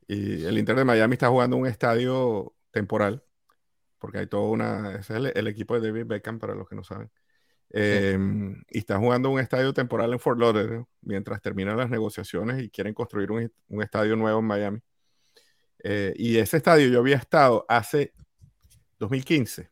Y 0.06 0.44
el 0.44 0.58
Inter 0.58 0.76
de 0.76 0.84
Miami 0.84 1.14
está 1.14 1.28
jugando 1.28 1.56
un 1.56 1.66
estadio 1.66 2.54
temporal, 2.70 3.24
porque 3.98 4.18
hay 4.18 4.26
toda 4.26 4.48
una, 4.50 4.90
ese 4.96 5.14
es 5.14 5.18
el, 5.18 5.26
el 5.34 5.46
equipo 5.48 5.78
de 5.78 5.88
David 5.88 6.06
Beckham, 6.06 6.38
para 6.38 6.54
los 6.54 6.68
que 6.68 6.76
no 6.76 6.84
saben. 6.84 7.10
Eh, 7.70 8.16
y 8.70 8.78
está 8.78 8.98
jugando 8.98 9.30
un 9.30 9.40
estadio 9.40 9.72
temporal 9.72 10.12
en 10.12 10.20
Fort 10.20 10.38
Lauderdale 10.38 10.84
mientras 11.00 11.40
terminan 11.40 11.76
las 11.76 11.90
negociaciones 11.90 12.62
y 12.62 12.70
quieren 12.70 12.94
construir 12.94 13.32
un, 13.32 13.50
un 13.68 13.82
estadio 13.82 14.14
nuevo 14.16 14.38
en 14.40 14.44
Miami. 14.46 14.80
Eh, 15.82 16.12
y 16.16 16.38
ese 16.38 16.58
estadio 16.58 16.88
yo 16.88 17.00
había 17.00 17.16
estado 17.16 17.64
hace 17.68 18.12
2015. 18.98 19.70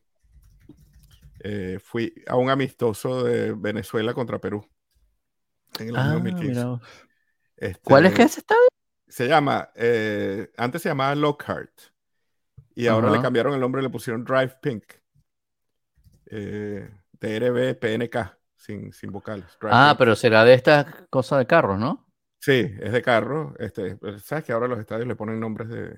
Eh, 1.45 1.77
fui 1.81 2.13
a 2.27 2.35
un 2.35 2.49
amistoso 2.49 3.23
de 3.23 3.53
Venezuela 3.53 4.13
contra 4.13 4.39
Perú 4.39 4.65
en 5.79 5.89
el 5.89 5.95
año 5.95 6.09
Ah, 6.09 6.13
2015. 6.13 6.49
mira 6.49 6.65
vos. 6.65 6.81
Este, 7.63 7.79
¿Cuál 7.81 8.05
es 8.05 8.13
que 8.13 8.23
es 8.23 8.31
ese 8.31 8.39
estadio? 8.41 8.67
se 9.07 9.27
llama, 9.27 9.69
eh, 9.75 10.51
antes 10.57 10.81
se 10.81 10.89
llamaba 10.89 11.13
Lockhart 11.15 11.71
y 12.75 12.87
ahora 12.87 13.11
le 13.11 13.21
cambiaron 13.21 13.53
el 13.53 13.59
nombre, 13.59 13.81
le 13.81 13.89
pusieron 13.89 14.25
Drive 14.25 14.57
Pink. 14.59 14.83
Eh, 16.25 16.89
DRB 17.11 17.75
PNK, 17.75 18.37
sin, 18.55 18.91
sin 18.91 19.11
vocales. 19.11 19.45
Drive 19.61 19.71
Ah, 19.71 19.89
Pink. 19.91 19.99
pero 19.99 20.15
será 20.15 20.43
de 20.43 20.55
estas 20.55 20.87
cosas 21.09 21.39
de 21.39 21.45
carros, 21.45 21.79
¿no? 21.79 22.07
Sí, 22.39 22.75
es 22.81 22.91
de 22.91 23.01
carro. 23.01 23.53
Este, 23.59 23.97
Sabes 24.19 24.43
que 24.43 24.51
ahora 24.51 24.67
los 24.67 24.79
estadios 24.79 25.07
le 25.07 25.15
ponen 25.15 25.39
nombres 25.39 25.69
de, 25.69 25.95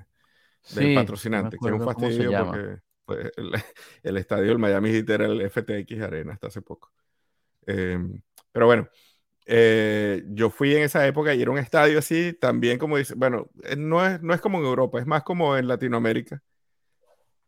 Sí, 0.62 0.94
patrocinante, 0.94 1.58
que 1.58 1.68
es 1.68 1.74
un 1.74 1.84
fastidio 1.84 2.46
porque 2.46 2.80
pues, 3.06 3.32
el, 3.38 3.52
el 4.04 4.18
estadio 4.18 4.50
del 4.50 4.60
Miami 4.60 4.92
Heat 4.92 5.10
era 5.10 5.26
el 5.26 5.42
FTX 5.50 6.02
Arena 6.02 6.34
hasta 6.34 6.48
hace 6.48 6.62
poco. 6.62 6.92
Eh, 7.66 7.98
pero 8.52 8.66
bueno, 8.66 8.90
eh, 9.46 10.24
yo 10.30 10.50
fui 10.50 10.76
en 10.76 10.84
esa 10.84 11.06
época 11.08 11.34
y 11.34 11.42
era 11.42 11.52
un 11.52 11.58
estadio 11.60 12.00
así, 12.00 12.34
también 12.34 12.78
como 12.80 12.98
dice, 12.98 13.14
bueno, 13.16 13.50
eh, 13.64 13.76
no 13.76 14.06
es, 14.06 14.22
no 14.22 14.34
es 14.34 14.42
como 14.42 14.60
en 14.60 14.66
Europa, 14.66 15.00
es 15.00 15.06
más 15.08 15.24
como 15.24 15.56
en 15.58 15.68
Latinoamérica. 15.68 16.42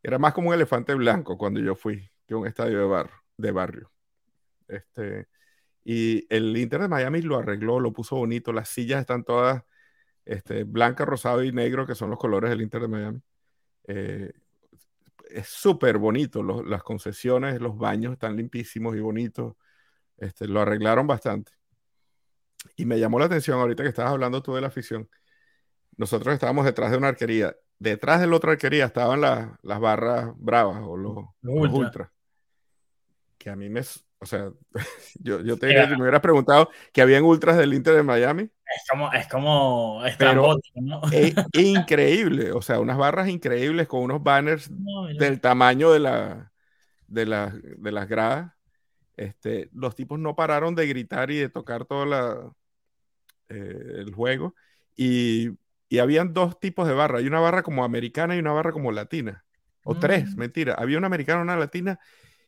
Era 0.03 0.19
más 0.19 0.33
como 0.33 0.49
un 0.49 0.53
elefante 0.55 0.93
blanco 0.95 1.37
cuando 1.37 1.59
yo 1.59 1.75
fui 1.75 2.09
que 2.27 2.35
un 2.35 2.47
estadio 2.47 2.79
de, 2.79 2.85
bar, 2.85 3.11
de 3.37 3.51
barrio. 3.51 3.91
Este, 4.67 5.27
y 5.83 6.25
el 6.33 6.55
Inter 6.57 6.81
de 6.81 6.87
Miami 6.89 7.21
lo 7.21 7.37
arregló, 7.37 7.79
lo 7.79 7.93
puso 7.93 8.17
bonito, 8.17 8.53
las 8.53 8.69
sillas 8.69 9.01
están 9.01 9.23
todas 9.23 9.63
este, 10.25 10.63
blanca, 10.65 11.05
rosado 11.05 11.43
y 11.43 11.51
negro, 11.51 11.87
que 11.87 11.95
son 11.95 12.09
los 12.09 12.19
colores 12.19 12.49
del 12.49 12.61
Inter 12.61 12.81
de 12.83 12.87
Miami. 12.89 13.21
Eh, 13.87 14.33
es 15.29 15.47
súper 15.47 15.97
bonito, 15.97 16.43
las 16.43 16.83
concesiones, 16.83 17.61
los 17.61 17.77
baños 17.77 18.13
están 18.13 18.35
limpísimos 18.37 18.95
y 18.95 18.99
bonitos. 18.99 19.55
Este, 20.17 20.47
lo 20.47 20.61
arreglaron 20.61 21.07
bastante. 21.07 21.53
Y 22.75 22.85
me 22.85 22.99
llamó 22.99 23.19
la 23.19 23.25
atención 23.25 23.59
ahorita 23.59 23.83
que 23.83 23.89
estabas 23.89 24.11
hablando 24.11 24.41
tú 24.41 24.53
de 24.55 24.61
la 24.61 24.67
afición. 24.67 25.09
Nosotros 25.95 26.33
estábamos 26.33 26.65
detrás 26.65 26.91
de 26.91 26.97
una 26.97 27.07
arquería. 27.09 27.55
Detrás 27.79 28.19
de 28.21 28.27
la 28.27 28.35
otra 28.35 28.51
arquería 28.53 28.85
estaban 28.85 29.21
las, 29.21 29.49
las 29.61 29.79
barras 29.79 30.31
bravas 30.37 30.81
o 30.83 30.97
los, 30.97 31.15
los 31.41 31.55
ultra. 31.55 31.77
ultras. 31.79 32.09
Que 33.37 33.49
a 33.49 33.55
mí 33.55 33.69
me... 33.69 33.81
O 34.19 34.25
sea, 34.25 34.49
yo, 35.19 35.41
yo 35.41 35.57
te 35.57 35.67
diría, 35.67 35.85
si 35.87 35.91
me 35.95 36.01
hubieras 36.01 36.21
preguntado 36.21 36.69
que 36.91 37.01
habían 37.01 37.23
ultras 37.23 37.55
del 37.57 37.73
Inter 37.75 37.93
de 37.95 38.01
Miami, 38.03 38.43
Es 38.43 38.83
como, 38.89 39.11
es 39.13 39.27
como 39.27 39.99
Pero- 40.01 40.07
estrambótico, 40.09 40.81
¿no? 40.81 41.01
es 41.11 41.35
increíble. 41.53 42.51
O 42.51 42.61
sea, 42.63 42.79
unas 42.79 42.97
barras 42.97 43.27
increíbles 43.29 43.87
con 43.87 44.01
unos 44.01 44.23
banners 44.23 44.71
No, 44.71 45.05
del 45.19 45.39
tamaño 45.39 45.91
de, 45.91 45.99
la, 45.99 46.51
de, 47.07 47.25
la- 47.27 47.53
de 47.53 47.91
las 47.91 48.07
gradas. 48.07 48.51
Este, 49.17 49.69
los 49.73 49.95
tipos 49.95 50.19
no 50.19 50.35
pararon 50.35 50.75
de 50.75 50.87
gritar 50.87 51.31
y 51.31 51.37
de 51.37 51.49
tocar 51.49 51.85
todo 51.85 52.05
la, 52.05 52.51
eh, 53.49 53.93
el 53.97 54.13
juego. 54.13 54.55
Y, 54.95 55.49
y 55.89 55.99
habían 55.99 56.33
dos 56.33 56.59
tipos 56.59 56.87
de 56.87 56.93
barra. 56.93 57.19
Hay 57.19 57.27
una 57.27 57.39
barra 57.39 57.63
como 57.63 57.83
americana 57.83 58.35
y 58.35 58.39
una 58.39 58.53
barra 58.53 58.71
como 58.71 58.91
latina. 58.91 59.43
O 59.83 59.95
Mm. 59.95 59.99
tres, 59.99 60.35
mentira. 60.37 60.75
Había 60.75 60.97
una 60.97 61.07
americana, 61.07 61.41
una 61.41 61.57
latina. 61.57 61.99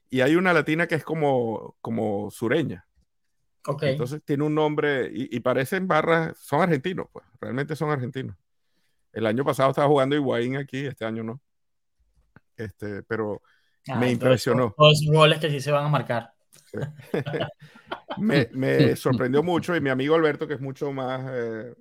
Y 0.09 0.21
hay 0.21 0.35
una 0.35 0.53
latina 0.53 0.87
que 0.87 0.95
es 0.95 1.03
como, 1.03 1.75
como 1.81 2.31
sureña. 2.31 2.85
Ok. 3.67 3.83
Entonces 3.83 4.23
tiene 4.23 4.43
un 4.43 4.55
nombre 4.55 5.09
y, 5.13 5.35
y 5.35 5.39
parecen 5.41 5.87
barras, 5.87 6.37
son 6.39 6.61
argentinos, 6.61 7.07
pues, 7.11 7.25
realmente 7.39 7.75
son 7.75 7.91
argentinos. 7.91 8.35
El 9.11 9.25
año 9.25 9.43
pasado 9.43 9.69
estaba 9.69 9.87
jugando 9.87 10.15
Higuaín 10.15 10.55
aquí, 10.57 10.85
este 10.85 11.05
año 11.05 11.23
no. 11.23 11.41
Este, 12.55 13.03
pero 13.03 13.41
Ah, 13.87 13.95
me 13.95 14.11
impresionó. 14.11 14.73
Todos 14.77 15.01
goles 15.07 15.39
que 15.39 15.49
sí 15.49 15.59
se 15.59 15.71
van 15.71 15.85
a 15.85 15.89
marcar. 15.89 16.33
me, 18.17 18.49
me 18.53 18.95
sorprendió 18.95 19.43
mucho 19.43 19.75
y 19.75 19.81
mi 19.81 19.89
amigo 19.89 20.15
Alberto, 20.15 20.47
que 20.47 20.55
es 20.55 20.61
mucho 20.61 20.91
más 20.91 21.25
eh, 21.31 21.75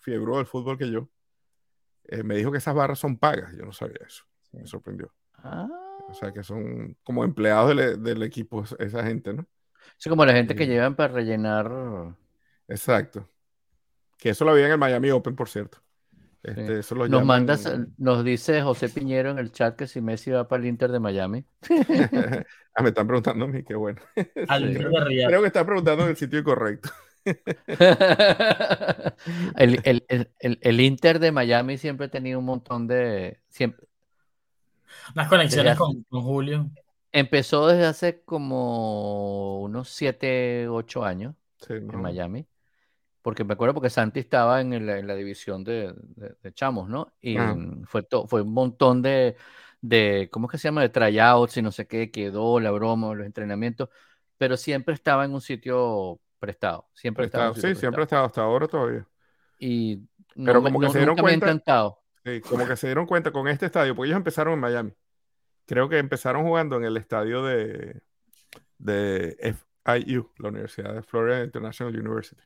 fiebre 0.00 0.36
del 0.36 0.46
fútbol 0.46 0.78
que 0.78 0.90
yo, 0.90 1.08
eh, 2.04 2.22
me 2.22 2.36
dijo 2.36 2.50
que 2.50 2.58
esas 2.58 2.74
barras 2.74 2.98
son 2.98 3.16
pagas. 3.18 3.54
Yo 3.56 3.64
no 3.64 3.72
sabía 3.72 4.00
eso. 4.06 4.24
Me 4.52 4.66
sorprendió. 4.66 5.12
Ah. 5.36 5.68
O 6.08 6.14
sea, 6.14 6.32
que 6.32 6.42
son 6.42 6.96
como 7.04 7.22
empleados 7.24 7.74
del, 7.76 8.02
del 8.02 8.22
equipo 8.22 8.64
esa 8.78 9.04
gente, 9.04 9.32
¿no? 9.32 9.46
Es 9.98 10.08
como 10.08 10.24
la 10.24 10.32
gente 10.32 10.54
que 10.54 10.64
Sí. 10.64 10.70
llevan 10.70 10.96
para 10.96 11.12
rellenar. 11.14 11.70
Exacto. 12.68 13.28
Que 14.18 14.30
eso 14.30 14.44
lo 14.44 14.50
había 14.50 14.66
en 14.66 14.72
el 14.72 14.78
Miami 14.78 15.10
Open, 15.10 15.34
por 15.36 15.48
cierto. 15.48 15.78
Este, 16.42 16.78
eso 16.78 16.94
lo 16.94 17.06
Nos 17.06 17.20
llaman- 17.20 17.46
mandas, 17.46 17.70
nos 17.98 18.24
dice 18.24 18.62
José 18.62 18.88
Piñero 18.88 19.30
en 19.30 19.38
el 19.38 19.52
chat 19.52 19.76
que 19.76 19.86
si 19.86 20.00
Messi 20.00 20.30
va 20.30 20.48
para 20.48 20.62
el 20.62 20.68
Inter 20.68 20.90
de 20.90 20.98
Miami. 20.98 21.44
ah, 22.74 22.82
me 22.82 22.88
están 22.88 23.06
preguntando 23.06 23.44
a 23.44 23.48
mí, 23.48 23.62
qué 23.62 23.74
bueno. 23.74 24.00
Al. 24.48 24.72
Creo 24.74 25.40
que 25.42 25.46
están 25.48 25.66
preguntando 25.66 26.04
en 26.04 26.10
el 26.10 26.16
sitio 26.16 26.38
incorrecto. 26.38 26.88
el, 29.56 29.80
el- 29.84 30.04
el- 30.08 30.30
el- 30.38 30.58
el 30.62 30.80
Inter 30.80 31.18
de 31.18 31.32
Miami 31.32 31.78
siempre 31.78 32.06
ha 32.06 32.10
tenido 32.10 32.38
un 32.38 32.44
montón 32.46 32.86
de. 32.86 33.38
Siempre, 33.48 33.86
Unas 35.14 35.28
conexiones 35.28 35.76
con, 35.76 36.02
con 36.04 36.22
Julio. 36.22 36.70
empezó 37.12 37.66
desde 37.68 37.86
hace 37.86 38.22
como 38.22 39.60
unos 39.60 39.88
7, 39.90 40.68
8 40.68 41.04
años 41.04 41.34
Sí, 41.58 41.74
en. 41.74 42.00
Miami. 42.00 42.46
Porque 43.30 43.44
me 43.44 43.52
acuerdo 43.54 43.74
porque 43.74 43.90
Santi 43.90 44.18
estaba 44.18 44.60
en, 44.60 44.84
la 45.06 45.14
división 45.14 45.62
de, 45.62 45.94
de- 46.16 46.34
de 46.42 46.52
chamos, 46.52 46.88
¿no? 46.88 47.12
Y 47.20 47.36
Ah. 47.36 47.54
mm, 47.54 47.84
fue, 47.84 48.02
to- 48.02 48.26
fue 48.26 48.42
un 48.42 48.52
montón 48.52 49.02
de, 49.02 49.36
de, 49.80 50.28
¿cómo 50.32 50.48
es 50.48 50.50
que 50.50 50.58
se 50.58 50.66
llama? 50.66 50.80
De 50.82 50.88
tryouts 50.88 51.56
y 51.56 51.62
no 51.62 51.70
sé 51.70 51.86
qué, 51.86 52.10
quedó 52.10 52.58
la 52.58 52.72
broma, 52.72 53.14
los 53.14 53.24
entrenamientos, 53.24 53.88
pero 54.36 54.56
siempre 54.56 54.94
estaba 54.94 55.24
en 55.24 55.32
un 55.32 55.40
sitio 55.40 56.18
prestado. 56.40 56.88
Siempre 56.92 57.26
estaba 57.26 57.50
Está- 57.50 57.68
un 57.68 57.74
sí, 57.74 57.78
siempre 57.78 57.98
prestado. 57.98 58.24
estado 58.24 58.26
hasta 58.26 58.42
ahora 58.42 58.66
todavía. 58.66 59.06
Y 59.60 60.02
no 60.34 60.46
Pero 60.46 60.60
me- 60.60 60.70
como 60.70 60.80
que 60.80 60.86
no- 60.86 60.92
se 60.92 60.98
dieron 60.98 61.16
cuenta- 61.16 61.46
encantado. 61.46 62.00
Sí, 62.24 62.40
como 62.40 62.66
que 62.66 62.76
se 62.76 62.88
dieron 62.88 63.06
cuenta 63.06 63.30
con 63.30 63.46
este 63.46 63.66
estadio, 63.66 63.94
porque 63.94 64.08
ellos 64.08 64.16
empezaron 64.16 64.54
en 64.54 64.58
Miami. 64.58 64.92
Creo 65.66 65.88
que 65.88 65.98
empezaron 65.98 66.42
jugando 66.42 66.78
en 66.78 66.84
el 66.84 66.96
estadio 66.96 67.44
de, 67.44 68.00
de 68.78 69.54
FIU, 69.84 70.32
la 70.38 70.48
Universidad 70.48 70.94
de 70.94 71.02
Florida 71.04 71.44
International 71.44 71.96
University. 71.96 72.42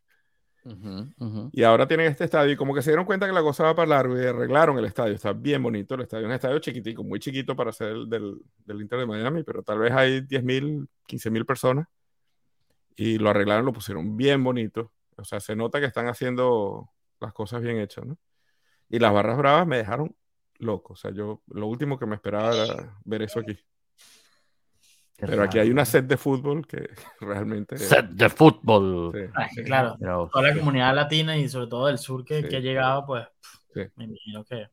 Y 1.52 1.62
ahora 1.62 1.86
tienen 1.86 2.06
este 2.06 2.24
estadio 2.24 2.52
y 2.52 2.56
como 2.56 2.74
que 2.74 2.82
se 2.82 2.90
dieron 2.90 3.04
cuenta 3.04 3.26
que 3.26 3.32
la 3.32 3.42
cosa 3.42 3.64
va 3.64 3.74
para 3.74 3.88
largo 3.88 4.20
y 4.20 4.24
arreglaron 4.24 4.78
el 4.78 4.86
estadio. 4.86 5.14
Está 5.14 5.32
bien 5.32 5.62
bonito 5.62 5.94
el 5.94 6.02
estadio. 6.02 6.24
Es 6.24 6.28
un 6.28 6.34
estadio 6.34 6.58
chiquitico, 6.58 7.04
muy 7.04 7.20
chiquito 7.20 7.54
para 7.54 7.72
ser 7.72 7.88
el 7.88 8.08
del, 8.08 8.40
del 8.64 8.80
Inter 8.80 9.00
de 9.00 9.06
Miami, 9.06 9.42
pero 9.42 9.62
tal 9.62 9.78
vez 9.78 9.92
hay 9.92 10.20
10.000, 10.20 10.88
15.000 11.06 11.44
personas. 11.44 11.86
Y 12.96 13.18
lo 13.18 13.30
arreglaron, 13.30 13.66
lo 13.66 13.72
pusieron 13.72 14.16
bien 14.16 14.42
bonito. 14.42 14.92
O 15.16 15.24
sea, 15.24 15.40
se 15.40 15.54
nota 15.54 15.80
que 15.80 15.86
están 15.86 16.08
haciendo 16.08 16.88
las 17.20 17.32
cosas 17.32 17.60
bien 17.60 17.78
hechas, 17.78 18.06
¿no? 18.06 18.18
Y 18.88 18.98
las 18.98 19.12
barras 19.12 19.36
bravas 19.36 19.66
me 19.66 19.76
dejaron 19.76 20.14
loco. 20.58 20.94
O 20.94 20.96
sea, 20.96 21.10
yo 21.10 21.42
lo 21.48 21.66
último 21.66 21.98
que 21.98 22.06
me 22.06 22.14
esperaba 22.14 22.54
era 22.54 22.98
ver 23.04 23.22
eso 23.22 23.40
aquí. 23.40 23.58
Qué 25.16 25.26
Pero 25.26 25.44
aquí 25.44 25.58
hay 25.60 25.70
una 25.70 25.84
set 25.84 26.06
de 26.06 26.16
fútbol 26.16 26.66
que 26.66 26.88
realmente... 27.20 27.76
Set 27.78 28.06
de 28.10 28.28
fútbol. 28.28 29.12
sí, 29.14 29.54
sí. 29.54 29.64
claro. 29.64 29.96
Toda 30.32 30.48
la 30.50 30.58
comunidad 30.58 30.94
latina 30.94 31.36
y 31.36 31.48
sobre 31.48 31.68
todo 31.68 31.86
del 31.86 31.98
sur 31.98 32.24
que, 32.24 32.42
Sí. 32.42 32.48
que 32.48 32.56
ha 32.56 32.60
llegado, 32.60 33.06
pues 33.06 33.26
Sí. 33.72 33.80
me 33.96 34.04
imagino 34.04 34.44
que. 34.44 34.68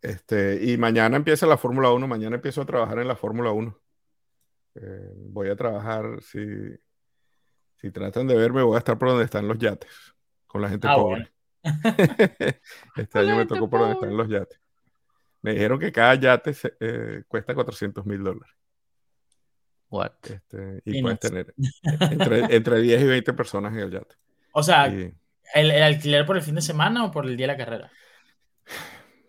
Este, 0.00 0.58
y 0.64 0.76
mañana 0.78 1.16
empieza 1.16 1.46
la 1.46 1.56
Fórmula 1.56 1.90
1, 1.92 2.08
mañana 2.08 2.34
empiezo 2.36 2.60
a 2.62 2.66
trabajar 2.66 2.98
en 2.98 3.06
la 3.08 3.14
Fórmula 3.14 3.52
1. 3.52 3.78
Eh, 4.74 5.12
voy 5.16 5.48
a 5.48 5.54
trabajar, 5.54 6.20
si, 6.22 6.40
si 7.76 7.90
tratan 7.92 8.26
de 8.26 8.34
verme, 8.34 8.62
voy 8.62 8.74
a 8.74 8.78
estar 8.78 8.98
por 8.98 9.10
donde 9.10 9.24
están 9.24 9.46
los 9.46 9.58
yates, 9.58 9.88
con 10.46 10.60
la 10.60 10.68
gente 10.70 10.88
Ah, 10.90 10.96
pobre. 10.96 11.30
bueno. 11.62 11.64
este 12.96 13.18
año 13.20 13.36
me 13.36 13.46
tocó 13.46 13.70
por 13.70 13.78
donde 13.80 13.94
están 13.94 14.16
los 14.16 14.28
yates. 14.28 14.60
Me 15.42 15.52
dijeron 15.52 15.78
que 15.78 15.90
cada 15.92 16.14
yate 16.14 16.54
se, 16.54 16.74
eh, 16.80 17.24
cuesta 17.28 17.54
400 17.54 18.06
mil 18.06 18.22
dólares. 18.22 18.54
What? 19.90 20.12
Este, 20.22 20.80
y 20.86 21.02
puedes 21.02 21.18
tener 21.20 21.54
entre, 22.10 22.40
entre 22.56 22.80
10 22.80 23.02
y 23.02 23.04
20 23.06 23.32
personas 23.34 23.72
en 23.74 23.80
el 23.80 23.90
yate. 23.90 24.14
O 24.52 24.62
sea, 24.62 24.88
Y 24.88 25.12
¿el, 25.54 25.70
el 25.70 25.82
alquiler 25.82 26.24
por 26.24 26.36
el 26.36 26.42
fin 26.42 26.54
de 26.54 26.62
semana 26.62 27.04
o 27.04 27.10
por 27.10 27.26
el 27.26 27.36
día 27.36 27.46
de 27.46 27.52
la 27.52 27.58
carrera? 27.58 27.90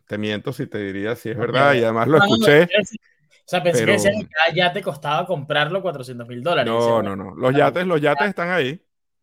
te 0.07 0.17
miento 0.17 0.53
si 0.53 0.67
te 0.67 0.77
diría 0.77 1.15
si 1.15 1.29
es 1.29 1.37
verdad. 1.37 1.73
Y 1.73 1.83
además 1.83 2.07
lo 2.07 2.19
No, 2.19 2.25
no, 2.25 2.37
no, 2.37 2.45
escuché. 2.47 2.63
o 2.75 2.79
sea, 3.45 3.63
pensé 3.63 3.85
pero- 3.85 3.97
que 3.97 4.19
que 4.19 4.27
cada 4.29 4.53
yate 4.53 4.81
costaba 4.81 5.25
comprarlo 5.25 5.81
400 5.81 6.27
mil 6.27 6.43
dólares. 6.43 6.71
No, 6.71 7.01
no, 7.01 7.15
no. 7.15 7.33
Los 7.35 7.55
yates, 7.55 7.85
los 7.87 7.99
yates 7.99 8.27
están 8.27 8.49
ahí. 8.49 8.81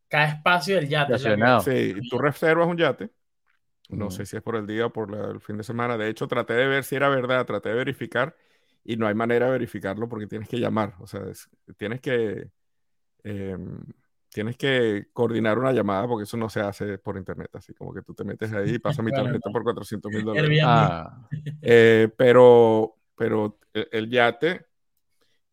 Cada 0.08 0.26
espacio 0.26 0.74
del 0.76 0.88
yate. 0.88 1.16
Sí, 1.18 1.94
tú 2.10 2.18
reservas 2.18 2.66
un 2.66 2.76
yate. 2.76 3.10
No 3.90 4.10
sé 4.10 4.26
si 4.26 4.36
es 4.36 4.42
por 4.42 4.56
el 4.56 4.66
día 4.66 4.86
o 4.86 4.92
por 4.92 5.10
la- 5.10 5.30
el 5.30 5.40
fin 5.40 5.56
de 5.56 5.64
semana. 5.64 5.96
De 5.98 6.08
hecho, 6.08 6.28
traté 6.28 6.54
de 6.54 6.66
ver 6.66 6.84
si 6.84 6.96
era 6.96 7.08
verdad, 7.08 7.44
traté 7.46 7.70
de 7.70 7.74
verificar 7.76 8.36
y 8.84 8.96
no 8.96 9.06
hay 9.06 9.14
manera 9.14 9.46
de 9.46 9.52
verificarlo 9.52 10.08
porque 10.08 10.26
tienes 10.26 10.48
que 10.48 10.58
llamar. 10.58 10.94
O 11.00 11.06
sea, 11.06 11.22
es- 11.30 11.48
tienes 11.76 12.00
que 12.00 12.50
em, 13.24 13.82
tienes 14.30 14.56
que 14.56 15.08
coordinar 15.12 15.58
una 15.58 15.72
llamada 15.72 16.06
porque 16.08 16.24
eso 16.24 16.36
no 16.36 16.48
se 16.48 16.60
hace 16.60 16.98
por 16.98 17.16
internet. 17.18 17.50
Así 17.54 17.74
como 17.74 17.92
que 17.92 18.02
tú 18.02 18.14
te 18.14 18.24
metes 18.24 18.52
ahí 18.52 18.70
y 18.76 18.78
pasa 18.80 19.02
mi 19.02 19.10
tarjeta 19.12 19.50
por 19.50 19.62
400 19.64 20.10
mil 20.12 20.24
dólares. 20.24 20.50
Ah, 20.64 21.28
Eh, 21.62 22.08
pero, 22.16 22.96
pero 23.16 23.58
el, 23.74 23.88
el 23.92 24.10
yate 24.10 24.66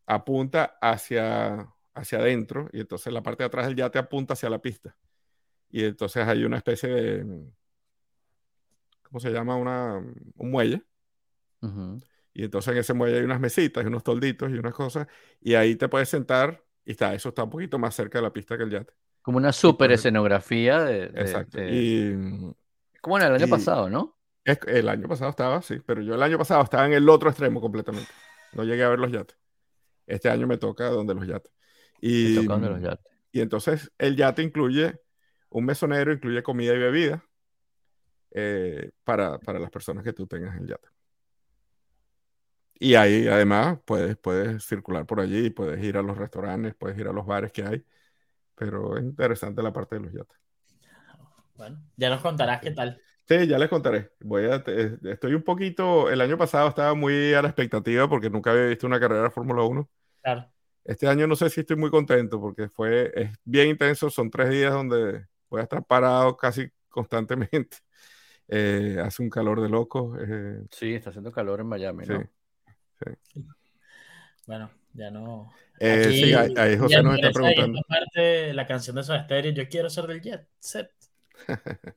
apunta 0.06 0.78
hacia, 0.82 1.68
hacia 1.94 2.20
adentro 2.20 2.70
y 2.72 2.80
entonces 2.80 3.12
la 3.12 3.22
parte 3.24 3.44
de 3.44 3.48
atrás 3.48 3.68
del 3.68 3.76
yate 3.76 4.00
apunta 4.00 4.34
hacia 4.34 4.50
la 4.50 4.60
pista. 4.60 4.96
Y 5.70 5.84
entonces 5.84 6.26
hay 6.28 6.46
una 6.46 6.58
especie 6.58 6.90
de, 6.90 7.26
¿cómo 9.08 9.20
se 9.20 9.32
llama? 9.32 9.56
Una, 9.56 9.96
un 9.98 10.52
muelle. 10.52 10.84
ujú. 11.62 12.02
Y 12.34 12.44
entonces 12.44 12.72
en 12.74 12.80
ese 12.80 12.94
muelle 12.94 13.18
hay 13.18 13.24
unas 13.24 13.40
mesitas 13.40 13.84
y 13.84 13.88
unos 13.88 14.04
tolditos 14.04 14.50
y 14.52 14.54
unas 14.54 14.74
cosas. 14.74 15.08
Y 15.42 15.56
ahí 15.56 15.76
te 15.76 15.90
puedes 15.90 16.10
sentar 16.10 16.64
y 16.86 16.92
está, 16.92 17.14
eso 17.16 17.30
está 17.30 17.44
un 17.44 17.50
poquito 17.50 17.80
más 17.80 17.96
cerca 17.96 18.20
de 18.20 18.24
la 18.24 18.32
pista 18.34 18.58
que 18.58 18.64
el 18.64 18.70
yate. 18.70 18.94
Como 19.22 19.38
una 19.38 19.52
super 19.52 19.92
escenografía 19.92 20.84
de, 20.84 21.08
de- 21.08 21.22
Exacto. 21.22 21.58
de- 21.58 21.74
Y 21.74 22.14
como 23.02 23.18
en 23.18 23.26
el 23.26 23.34
año 23.34 23.48
y- 23.48 23.50
pasado, 23.50 23.90
¿no? 23.90 24.18
es- 24.46 24.60
el 24.68 24.88
año 24.88 25.08
pasado 25.08 25.30
estaba, 25.32 25.62
sí, 25.62 25.80
pero 25.86 26.02
yo 26.02 26.16
el 26.16 26.24
año 26.24 26.38
pasado 26.38 26.64
estaba 26.64 26.86
en 26.86 26.94
el 26.94 27.10
otro 27.10 27.30
extremo 27.30 27.60
completamente. 27.60 28.10
No 28.54 28.64
llegué 28.64 28.84
a 28.84 28.90
ver 28.90 29.00
los 29.00 29.12
yates. 29.12 29.38
Este 30.06 30.30
año 30.30 30.48
me 30.48 30.58
toca 30.58 30.90
donde 30.90 31.14
los 31.16 31.28
yates. 31.28 31.52
Te 31.52 32.08
Y, 32.08 32.36
tocan 32.46 32.62
de 32.62 32.70
los 32.70 32.82
yates. 32.82 33.06
y 33.32 33.42
entonces 33.42 33.92
el 33.98 34.16
yate 34.16 34.44
incluye 34.44 35.00
un 35.50 35.66
mesonero, 35.66 36.14
incluye 36.14 36.44
comida 36.44 36.74
y 36.74 36.78
bebida 36.80 37.24
eh, 38.32 38.92
para, 39.04 39.40
para 39.40 39.60
las 39.60 39.70
personas 39.70 40.04
que 40.04 40.14
tú 40.14 40.28
tengas 40.28 40.56
en 40.56 40.64
el 40.64 40.70
yate. 40.70 40.88
Y 42.80 42.96
ahí 42.96 43.28
además 43.28 43.80
puedes, 43.86 44.18
puedes 44.18 44.64
circular 44.64 45.06
por 45.06 45.20
allí, 45.20 45.50
puedes 45.50 45.84
ir 45.84 45.98
a 45.98 46.02
los 46.02 46.18
restaurantes, 46.18 46.76
puedes 46.76 46.98
ir 46.98 47.08
a 47.08 47.14
los 47.14 47.26
bares 47.26 47.52
que 47.52 47.64
hay, 47.64 47.84
pero 48.56 48.98
es 48.98 49.04
interesante 49.04 49.64
la 49.64 49.74
parte 49.74 49.96
de 49.96 50.02
los 50.02 50.14
yates. 50.14 50.38
Bueno, 51.56 51.82
ya 51.96 52.10
nos 52.10 52.22
contarás 52.22 52.62
qué 52.62 52.72
tal. 52.72 53.02
Sí, 53.28 53.48
ya 53.48 53.58
les 53.58 53.68
contaré. 53.68 54.12
Voy 54.22 54.46
a, 54.46 54.64
estoy 55.04 55.34
un 55.34 55.44
poquito, 55.44 56.10
el 56.10 56.22
año 56.22 56.38
pasado 56.38 56.70
estaba 56.70 56.94
muy 56.94 57.34
a 57.34 57.42
la 57.42 57.50
expectativa 57.50 58.08
porque 58.08 58.30
nunca 58.30 58.52
había 58.52 58.68
visto 58.68 58.88
una 58.88 59.00
carrera 59.00 59.24
de 59.24 59.30
Fórmula 59.32 59.64
1. 59.64 59.90
Claro. 60.22 60.50
Este 60.86 61.08
año 61.08 61.28
no 61.28 61.36
sé 61.36 61.50
si 61.50 61.62
estoy 61.62 61.76
muy 61.76 61.90
contento 61.90 62.40
porque 62.40 62.70
fue, 62.70 63.12
es 63.14 63.32
bien 63.44 63.70
intenso, 63.70 64.10
son 64.10 64.30
tres 64.30 64.50
días 64.50 64.72
donde 64.72 65.26
voy 65.50 65.60
a 65.60 65.64
estar 65.64 65.84
parado 65.84 66.38
casi 66.38 66.70
constantemente. 66.88 67.78
Eh, 68.50 68.98
hace 69.04 69.22
un 69.22 69.30
calor 69.30 69.62
de 69.62 69.70
loco. 69.70 70.16
eh, 70.20 70.66
Sí, 70.72 70.94
está 70.94 71.10
haciendo 71.10 71.32
calor 71.32 71.60
en 71.60 71.68
Miami, 71.68 72.06
sí. 72.06 72.14
¿no? 72.14 72.24
Bueno, 74.46 74.72
ya 74.94 75.12
no. 75.12 75.52
Eh, 75.80 76.06
Aquí, 76.06 76.18
sí, 76.20 76.34
ahí, 76.34 76.54
ahí 76.58 76.78
José 76.78 77.04
nos 77.04 77.16
está 77.16 77.32
preguntando. 77.32 77.80
parte, 77.88 78.54
la 78.54 78.66
canción 78.66 78.96
de 78.96 79.04
Soda 79.04 79.26
Stereo, 79.26 79.52
yo 79.52 79.68
quiero 79.68 79.90
ser 79.90 80.08
del 80.08 80.22
Jet 80.22 80.48
Set. 80.60 80.92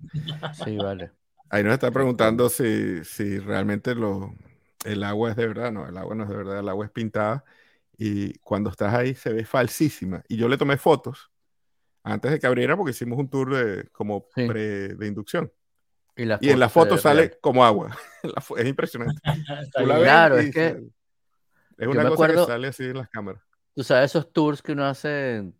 Sí, 0.65 0.77
vale. 0.77 1.13
Ahí 1.49 1.65
nos 1.65 1.73
está 1.73 1.91
preguntando 1.91 2.49
si, 2.49 3.03
si 3.05 3.39
realmente 3.39 3.95
lo, 3.95 4.35
el 4.85 5.03
agua 5.03 5.31
es 5.31 5.37
de 5.37 5.47
verdad. 5.47 5.73
No, 5.73 5.89
el 5.89 5.97
agua 5.97 6.15
no 6.15 6.25
es 6.25 6.29
de 6.29 6.37
verdad, 6.37 6.59
el 6.61 6.69
agua 6.69 6.85
es 6.87 6.91
pintada. 6.93 7.45
Y 7.97 8.35
cuando 8.41 8.71
estás 8.71 8.95
ahí 8.95 9.15
se 9.15 9.33
ve 9.33 9.45
falsísima. 9.45 10.23
Y 10.29 10.37
yo 10.37 10.49
le 10.49 10.57
tomé 10.59 10.77
fotos 10.77 11.31
antes 12.03 12.31
de 12.33 12.39
que 12.39 12.47
abriera 12.47 12.77
porque 12.77 12.91
hicimos 12.93 13.19
un 13.19 13.29
tour 13.29 13.55
de, 13.55 13.89
como 13.91 14.27
Sí. 14.35 14.47
pre- 14.47 14.95
de 14.95 15.07
inducción. 15.07 15.53
Y, 16.23 16.47
Y 16.47 16.51
en 16.51 16.61
la 16.61 16.69
foto 16.69 16.99
sale 16.99 17.23
real. 17.29 17.39
como 17.41 17.65
agua. 17.65 17.97
Es 18.59 18.67
impresionante. 18.67 19.21
Claro, 19.75 20.41
y 20.43 20.47
es 20.47 20.55
que 20.55 20.67
es 21.79 21.87
una 21.89 22.03
cosa 22.03 22.13
acuerdo- 22.15 22.47
que 22.47 22.53
sale 22.53 22.69
así 22.69 22.85
en 22.85 22.99
las 22.99 23.09
cámaras. 23.09 23.43
Tú 23.75 23.83
sabes 23.85 24.11
esos 24.11 24.33
tours 24.33 24.61
que 24.63 24.73
uno 24.73 24.85
hace 24.85 25.37
en- 25.37 25.55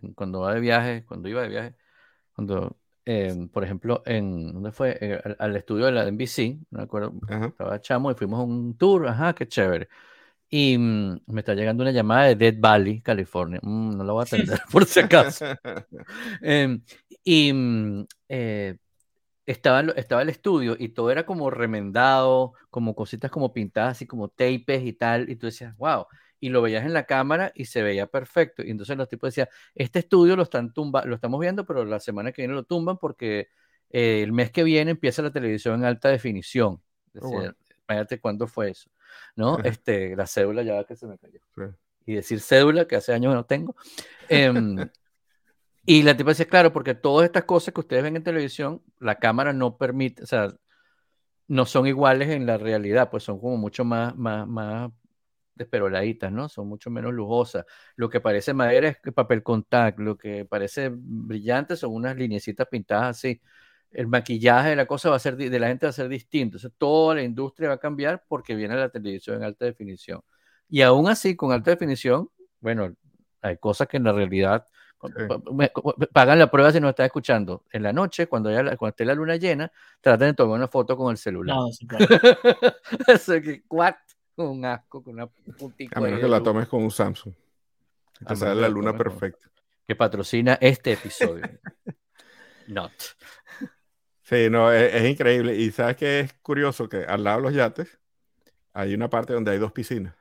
en- 0.00 0.14
cuando 0.14 0.40
va 0.40 0.54
de 0.54 0.60
viaje, 0.60 1.04
cuando 1.06 1.28
iba 1.28 1.42
de 1.42 1.48
viaje, 1.48 1.74
cuando, 2.34 2.78
eh, 3.04 3.48
por 3.52 3.64
ejemplo, 3.64 4.02
en, 4.06 4.52
¿dónde 4.54 4.72
fue? 4.72 4.96
Eh, 5.00 5.20
al, 5.22 5.36
al 5.38 5.56
estudio 5.56 5.86
de 5.86 5.92
la 5.92 6.06
NBC, 6.06 6.58
no 6.70 6.78
me 6.78 6.84
acuerdo, 6.84 7.12
Ajá. 7.28 7.46
estaba 7.46 7.80
chamo 7.80 8.10
y 8.10 8.14
fuimos 8.14 8.40
a 8.40 8.44
un 8.44 8.76
tour, 8.78 9.06
ajá, 9.08 9.34
qué 9.34 9.46
chévere. 9.46 9.88
Y 10.48 10.76
mm, 10.78 11.20
me 11.26 11.40
está 11.40 11.54
llegando 11.54 11.82
una 11.82 11.92
llamada 11.92 12.26
de 12.28 12.36
Dead 12.36 12.54
Valley, 12.58 13.00
California. 13.02 13.58
Mm, 13.62 13.96
no 13.96 14.04
la 14.04 14.12
voy 14.12 14.20
a 14.22 14.24
atender 14.24 14.60
por 14.72 14.86
si 14.86 15.00
acaso. 15.00 15.46
Em, 16.40 16.82
y 17.24 17.52
mm, 17.52 18.06
eh, 18.28 18.76
estaba, 19.46 19.80
estaba 19.96 20.22
el 20.22 20.28
estudio 20.28 20.76
y 20.78 20.90
todo 20.90 21.10
era 21.10 21.26
como 21.26 21.50
remendado, 21.50 22.54
como 22.70 22.94
cositas 22.94 23.30
como 23.30 23.52
pintadas, 23.52 23.92
así 23.92 24.06
como 24.06 24.28
tapes 24.28 24.82
y 24.84 24.92
tal. 24.92 25.30
Y 25.30 25.36
tú 25.36 25.46
decías, 25.46 25.76
wow. 25.76 26.06
Y 26.40 26.48
lo 26.48 26.62
veías 26.62 26.84
en 26.84 26.92
la 26.92 27.04
cámara 27.06 27.52
y 27.54 27.66
se 27.66 27.82
veía 27.82 28.06
perfecto. 28.06 28.62
Y 28.62 28.70
entonces 28.70 28.96
los 28.96 29.08
tipos 29.08 29.28
decían, 29.28 29.48
este 29.74 30.00
estudio 30.00 30.36
lo, 30.36 30.42
están 30.42 30.72
tumba 30.72 31.04
lo 31.04 31.14
estamos 31.14 31.40
viendo, 31.40 31.64
pero 31.66 31.84
la 31.84 32.00
semana 32.00 32.32
que 32.32 32.42
viene 32.42 32.54
lo 32.54 32.64
tumban 32.64 32.98
porque 32.98 33.48
eh, 33.90 34.22
el 34.22 34.32
mes 34.32 34.50
que 34.50 34.64
viene 34.64 34.92
empieza 34.92 35.22
la 35.22 35.30
televisión 35.32 35.80
en 35.80 35.84
alta 35.86 36.08
definición. 36.08 36.82
Oh, 37.20 37.28
wow. 37.28 37.40
Decía, 37.40 37.56
Imagínate 37.88 38.20
cuándo 38.20 38.46
fue 38.46 38.70
eso, 38.70 38.90
¿no? 39.36 39.58
Este, 39.64 40.16
la 40.16 40.26
cédula 40.26 40.62
ya 40.62 40.74
va 40.74 40.84
que 40.84 40.96
se 40.96 41.06
me 41.06 41.18
cayó 41.18 41.40
Sí. 41.54 41.62
y 42.06 42.14
decir 42.14 42.40
cédula, 42.40 42.86
que 42.86 42.96
hace 42.96 43.12
años 43.12 43.34
no 43.34 43.44
tengo. 43.44 43.76
Em, 44.28 44.76
y 45.84 46.02
la 46.02 46.16
tipa 46.16 46.30
decía, 46.30 46.46
claro, 46.46 46.72
porque 46.72 46.94
todas 46.94 47.26
estas 47.26 47.44
cosas 47.44 47.74
que 47.74 47.80
ustedes 47.80 48.02
ven 48.02 48.16
en 48.16 48.22
televisión, 48.22 48.82
la 49.00 49.16
cámara 49.16 49.52
no 49.52 49.76
permite, 49.78 50.22
o 50.22 50.26
sea, 50.26 50.54
no 51.48 51.66
son 51.66 51.86
iguales 51.86 52.30
en 52.30 52.46
la 52.46 52.58
realidad, 52.58 53.10
pues 53.10 53.24
son 53.24 53.40
como 53.40 53.56
mucho 53.56 53.84
más, 53.84 54.16
más, 54.16 54.90
desperoladitas, 55.54 56.32
¿no? 56.32 56.48
Son 56.48 56.68
mucho 56.68 56.90
menos 56.90 57.12
lujosas. 57.12 57.66
Lo 57.96 58.08
que 58.10 58.20
parece 58.20 58.54
madera 58.54 58.88
es 58.88 58.98
papel 59.14 59.42
contact, 59.42 59.98
lo 59.98 60.16
que 60.16 60.44
parece 60.46 60.90
brillante 60.92 61.76
son 61.76 61.94
unas 61.94 62.16
lineecitas 62.16 62.66
pintadas 62.68 63.18
así. 63.18 63.40
El 63.90 64.06
maquillaje 64.08 64.70
de 64.70 64.76
la 64.76 64.86
cosa 64.86 65.10
va 65.10 65.16
a 65.16 65.18
ser, 65.18 65.36
de 65.36 65.58
la 65.60 65.68
gente 65.68 65.86
va 65.86 65.90
a 65.90 65.92
ser 65.92 66.08
distinto. 66.08 66.56
Entonces, 66.56 66.72
toda 66.78 67.16
la 67.16 67.22
industria 67.22 67.68
va 67.68 67.74
a 67.74 67.78
cambiar 67.78 68.24
porque 68.28 68.54
viene 68.54 68.76
la 68.76 68.88
televisión 68.88 69.36
en 69.36 69.44
alta 69.44 69.66
definición. 69.66 70.22
Y 70.68 70.82
aún 70.82 71.08
así, 71.08 71.36
con 71.36 71.52
alta 71.52 71.70
definición, 71.70 72.30
bueno, 72.60 72.94
hay 73.42 73.58
cosas 73.58 73.88
que 73.88 73.98
en 73.98 74.04
la 74.04 74.12
realidad 74.12 74.66
Sí. 75.04 76.06
pagan 76.12 76.38
la 76.38 76.50
prueba 76.50 76.70
si 76.72 76.78
nos 76.80 76.90
está 76.90 77.04
escuchando. 77.04 77.64
En 77.72 77.82
la 77.82 77.92
noche, 77.92 78.26
cuando, 78.28 78.48
haya 78.50 78.62
la- 78.62 78.76
cuando 78.76 78.90
esté 78.90 79.04
la 79.04 79.14
luna 79.14 79.36
llena, 79.36 79.70
traten 80.00 80.28
de 80.28 80.34
tomar 80.34 80.56
una 80.58 80.68
foto 80.68 80.96
con 80.96 81.10
el 81.10 81.16
celular. 81.16 81.56
No, 81.56 81.66
sí, 81.72 81.86
claro. 81.86 82.06
Eso 83.08 83.32
que 83.40 83.62
cuat, 83.66 83.96
con 84.36 84.46
un 84.48 84.64
asco, 84.64 85.02
con 85.02 85.14
una 85.14 85.26
puntica 85.26 85.98
A 85.98 86.02
menos 86.02 86.20
que 86.20 86.28
la 86.28 86.38
luz, 86.38 86.44
tomes 86.44 86.68
con 86.68 86.82
un 86.84 86.90
Samsung. 86.90 87.34
Te 88.26 88.36
sale 88.36 88.60
la 88.60 88.68
luna 88.68 88.90
con- 88.90 88.98
perfecta. 88.98 89.50
que 89.88 89.96
patrocina 89.96 90.56
este 90.60 90.92
episodio. 90.92 91.42
Not. 92.68 92.92
Sí, 94.22 94.48
no, 94.48 94.70
es, 94.72 94.94
es 94.94 95.10
increíble. 95.10 95.56
Y 95.56 95.70
sabes 95.72 95.96
que 95.96 96.20
es 96.20 96.32
curioso 96.34 96.88
que 96.88 96.98
al 97.04 97.24
lado 97.24 97.38
de 97.38 97.42
los 97.42 97.54
yates 97.54 97.98
hay 98.72 98.94
una 98.94 99.10
parte 99.10 99.32
donde 99.32 99.50
hay 99.50 99.58
dos 99.58 99.72
piscinas. 99.72 100.14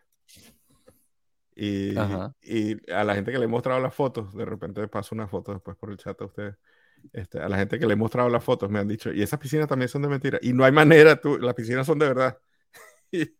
Y, 1.63 1.95
a 1.95 3.03
la 3.03 3.13
gente 3.13 3.31
que 3.31 3.37
le 3.37 3.45
he 3.45 3.47
mostrado 3.47 3.79
las 3.79 3.93
fotos, 3.93 4.35
de 4.35 4.45
repente 4.45 4.87
paso 4.87 5.13
una 5.13 5.27
foto 5.27 5.53
después 5.53 5.77
por 5.77 5.91
el 5.91 5.97
chat 5.97 6.19
a 6.21 6.25
ustedes. 6.25 6.55
Este, 7.13 7.39
a 7.39 7.49
la 7.49 7.57
gente 7.57 7.79
que 7.79 7.85
le 7.85 7.93
he 7.93 7.97
mostrado 7.97 8.29
las 8.29 8.43
fotos 8.43 8.69
me 8.69 8.79
han 8.79 8.87
dicho, 8.87 9.11
y 9.11 9.21
esas 9.21 9.39
piscinas 9.39 9.67
también 9.67 9.89
son 9.89 10.01
de 10.01 10.07
mentira. 10.07 10.39
Y 10.41 10.53
no 10.53 10.63
hay 10.63 10.71
manera, 10.71 11.15
tú, 11.19 11.37
las 11.37 11.53
piscinas 11.53 11.85
son 11.85 11.99
de 11.99 12.07
verdad. 12.07 12.37
y 13.11 13.31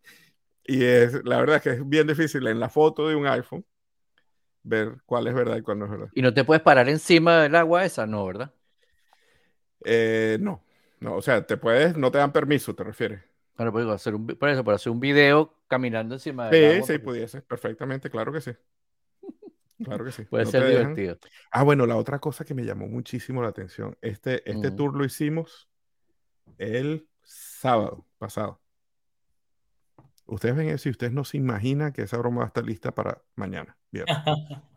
y 0.64 0.84
es, 0.84 1.24
la 1.24 1.38
verdad 1.38 1.56
es 1.56 1.62
que 1.62 1.70
es 1.70 1.88
bien 1.88 2.06
difícil 2.06 2.46
en 2.46 2.60
la 2.60 2.68
foto 2.68 3.08
de 3.08 3.16
un 3.16 3.26
iPhone 3.26 3.64
ver 4.62 4.98
cuál 5.06 5.26
es 5.26 5.34
verdad 5.34 5.56
y 5.56 5.62
cuál 5.62 5.78
no 5.78 5.86
es 5.86 5.90
verdad. 5.90 6.08
Y 6.14 6.22
no 6.22 6.32
te 6.32 6.44
puedes 6.44 6.62
parar 6.62 6.88
encima 6.88 7.42
del 7.42 7.56
agua 7.56 7.84
esa, 7.84 8.06
no, 8.06 8.24
¿verdad? 8.24 8.52
Eh, 9.84 10.38
no, 10.40 10.62
no, 11.00 11.16
o 11.16 11.22
sea, 11.22 11.44
te 11.44 11.56
puedes, 11.56 11.96
no 11.96 12.12
te 12.12 12.18
dan 12.18 12.32
permiso, 12.32 12.74
te 12.74 12.84
refieres. 12.84 13.22
Bueno, 13.56 13.72
pues, 13.72 13.86
hacer 13.86 14.14
un, 14.14 14.26
por 14.26 14.48
eso, 14.48 14.64
para 14.64 14.76
hacer 14.76 14.90
un 14.92 15.00
video 15.00 15.54
caminando 15.68 16.14
encima 16.14 16.48
del 16.48 16.54
Sí, 16.60 16.64
agua. 16.76 16.86
sí, 16.86 16.92
porque- 16.94 17.04
pudiese, 17.04 17.42
perfectamente, 17.42 18.10
claro 18.10 18.32
que 18.32 18.40
sí. 18.40 18.52
Claro 19.84 20.04
que 20.04 20.12
sí. 20.12 20.22
Puede 20.24 20.44
No 20.44 20.50
ser 20.50 20.64
dejan. 20.64 20.94
divertido. 20.94 21.18
Ah, 21.50 21.64
bueno, 21.64 21.86
la 21.86 21.96
otra 21.96 22.18
cosa 22.20 22.44
que 22.44 22.54
me 22.54 22.64
llamó 22.64 22.86
muchísimo 22.86 23.42
la 23.42 23.48
atención. 23.48 23.96
Este, 24.00 24.48
este 24.48 24.70
tour 24.70 24.96
lo 24.96 25.04
hicimos 25.04 25.68
el 26.58 27.08
sábado 27.24 28.06
pasado. 28.18 28.60
Ustedes 30.26 30.54
ven 30.54 30.68
eso 30.68 30.88
y 30.88 30.92
ustedes 30.92 31.12
no 31.12 31.24
se 31.24 31.36
imaginan 31.36 31.92
que 31.92 32.02
esa 32.02 32.16
broma 32.16 32.38
va 32.38 32.44
a 32.44 32.46
estar 32.48 32.64
lista 32.64 32.94
para 32.94 33.22
mañana, 33.34 33.76
viernes. 33.90 34.16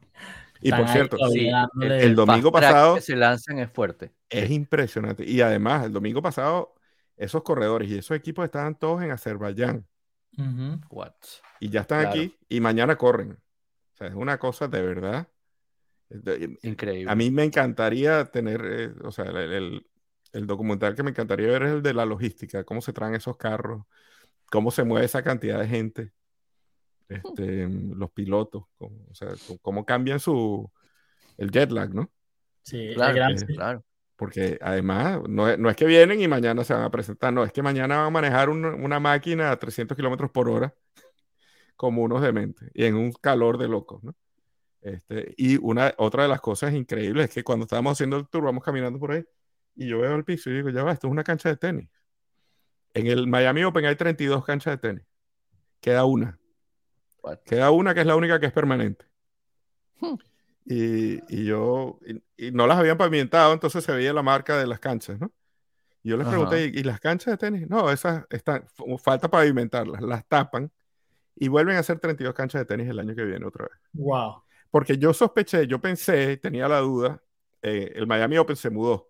Y 0.62 0.72
por 0.72 0.88
cierto, 0.88 1.18
sí, 1.32 1.50
el 1.82 2.16
domingo 2.16 2.50
pasado 2.52 2.96
que 2.96 3.02
se 3.02 3.16
lanzan 3.16 3.60
es 3.60 3.70
fuerte. 3.70 4.14
es 4.30 4.50
impresionante. 4.50 5.24
Y 5.26 5.42
además, 5.42 5.86
el 5.86 5.92
domingo 5.92 6.22
pasado, 6.22 6.74
esos 7.18 7.44
corredores 7.44 7.90
y 7.90 7.98
esos 7.98 8.16
equipos 8.18 8.46
estaban 8.46 8.78
todos 8.78 9.02
en 9.04 9.12
Azerbaiyán. 9.12 9.86
What? 10.90 11.14
y 11.62 11.70
ya 11.70 11.82
están 11.82 12.02
Claro. 12.02 12.10
aquí 12.20 12.36
y 12.50 12.60
mañana 12.60 12.98
corren. 12.98 13.32
O 13.32 13.98
sea, 13.98 14.08
es 14.08 14.16
una 14.16 14.38
cosa 14.38 14.68
de 14.68 14.82
verdad. 14.82 15.30
Increíble. 16.64 17.10
A 17.12 17.16
mí 17.16 17.32
me 17.32 17.44
encantaría 17.44 18.26
tener, 18.26 18.62
eh, 18.66 18.94
o 19.04 19.12
sea, 19.12 19.26
el, 19.26 19.38
el- 19.38 19.88
el 20.34 20.46
documental 20.48 20.94
que 20.96 21.04
me 21.04 21.12
encantaría 21.12 21.48
ver 21.48 21.64
es 21.64 21.72
el 21.72 21.82
de 21.82 21.94
la 21.94 22.06
logística, 22.06 22.66
cómo 22.66 22.82
se 22.82 22.92
traen 22.92 23.16
esos 23.16 23.38
carros, 23.38 23.86
cómo 24.52 24.70
se 24.70 24.84
mueve 24.84 25.06
esa 25.06 25.24
cantidad 25.24 25.60
de 25.62 25.68
gente, 25.68 26.12
este, 27.08 27.70
los 27.70 28.12
pilotos, 28.12 28.66
cómo, 28.76 29.06
o 29.10 29.16
sea, 29.16 29.30
cómo, 29.62 29.86
cambian 29.86 30.20
su, 30.20 30.70
el 31.38 31.52
jet 31.52 31.72
lag, 31.72 31.94
¿no? 31.94 32.12
Sí, 32.64 32.92
Claro, 32.96 33.16
gran- 33.16 33.32
eh, 33.38 33.46
claro. 33.46 33.86
Porque 34.16 34.58
además 34.62 35.22
no 35.28 35.50
es, 35.50 35.60
no 35.60 35.70
es 35.70 35.76
que 35.76 35.86
vienen 35.86 36.22
y 36.22 36.28
mañana 36.28 36.64
se 36.64 36.74
van 36.74 36.84
a 36.84 36.92
presentar, 36.92 37.34
no, 37.34 37.44
es 37.44 37.52
que 37.52 37.62
mañana 37.62 37.98
van 37.98 38.08
a 38.08 38.10
manejar 38.12 38.50
un- 38.50 38.66
una 38.66 39.00
máquina 39.00 39.52
a 39.52 39.60
300 39.60 39.96
kilómetros 39.98 40.32
por 40.32 40.50
hora 40.50 40.74
como 41.76 42.04
unos 42.04 42.22
dementes 42.22 42.70
y 42.74 42.86
en 42.86 42.96
un 42.96 43.12
calor 43.14 43.58
de 43.58 43.68
locos, 43.68 44.04
¿no? 44.04 44.16
Este, 44.82 45.34
y 45.38 45.58
una, 45.58 45.94
otra 45.98 46.24
de 46.24 46.30
las 46.30 46.42
cosas 46.42 46.74
increíbles 46.74 47.26
es 47.30 47.34
que 47.36 47.44
cuando 47.44 47.66
estábamos 47.66 47.94
haciendo 47.94 48.18
el 48.18 48.28
tour, 48.30 48.44
vamos 48.46 48.64
caminando 48.64 49.00
por 49.00 49.12
ahí 49.14 49.26
y 49.76 49.88
yo 49.88 50.00
veo 50.00 50.16
el 50.16 50.24
piso 50.26 50.50
y 50.50 50.56
digo, 50.56 50.70
ya 50.70 50.84
va, 50.84 50.94
esto 50.94 51.08
es 51.08 51.12
una 51.12 51.24
cancha 51.24 51.50
de 51.50 51.58
tenis. 51.58 51.90
En 52.94 53.08
el 53.08 53.28
Miami 53.28 53.64
Open 53.64 53.86
hay 53.86 53.96
32 53.96 54.46
canchas 54.46 54.74
de 54.74 54.78
tenis. 54.78 55.06
Queda 55.82 56.06
una. 56.06 56.40
What? 57.22 57.40
Queda 57.46 57.72
una 57.72 57.94
que 57.94 58.02
es 58.02 58.06
la 58.08 58.16
única 58.16 58.40
que 58.40 58.48
es 58.48 58.54
permanente. 58.54 59.06
Hmm. 60.00 60.16
Y, 60.66 61.20
y 61.34 61.46
yo, 61.46 62.00
y, 62.06 62.48
y 62.48 62.52
no 62.52 62.66
las 62.66 62.78
habían 62.80 62.98
pavimentado, 62.98 63.54
entonces 63.54 63.84
se 63.84 63.92
veía 63.92 64.14
la 64.14 64.24
marca 64.24 64.58
de 64.58 64.66
las 64.66 64.80
canchas, 64.80 65.20
¿no? 65.20 65.32
Y 66.02 66.10
yo 66.10 66.18
les 66.18 66.28
Ajá. 66.28 66.36
pregunté, 66.36 66.66
¿y, 66.66 66.80
y 66.80 66.84
las 66.84 67.00
canchas 67.00 67.34
de 67.34 67.38
tenis? 67.38 67.70
No, 67.70 67.92
esas 67.92 68.26
están, 68.30 68.66
falta 69.00 69.30
pavimentarlas, 69.30 70.02
las 70.02 70.28
tapan 70.28 70.72
y 71.36 71.48
vuelven 71.48 71.76
a 71.76 71.80
hacer 71.80 72.00
32 72.00 72.34
canchas 72.34 72.62
de 72.62 72.66
tenis 72.66 72.88
el 72.90 73.00
año 73.00 73.16
que 73.16 73.24
viene 73.26 73.46
otra 73.46 73.66
vez. 73.66 73.80
Wow. 73.94 74.44
Porque 74.72 74.98
yo 74.98 75.14
sospeché, 75.14 75.68
yo 75.68 75.80
pensé, 75.80 76.38
tenía 76.38 76.68
la 76.68 76.80
duda, 76.80 77.22
eh, 77.62 77.92
el 77.96 78.08
Miami 78.08 78.38
Open 78.38 78.56
se 78.56 78.70
mudó. 78.70 79.10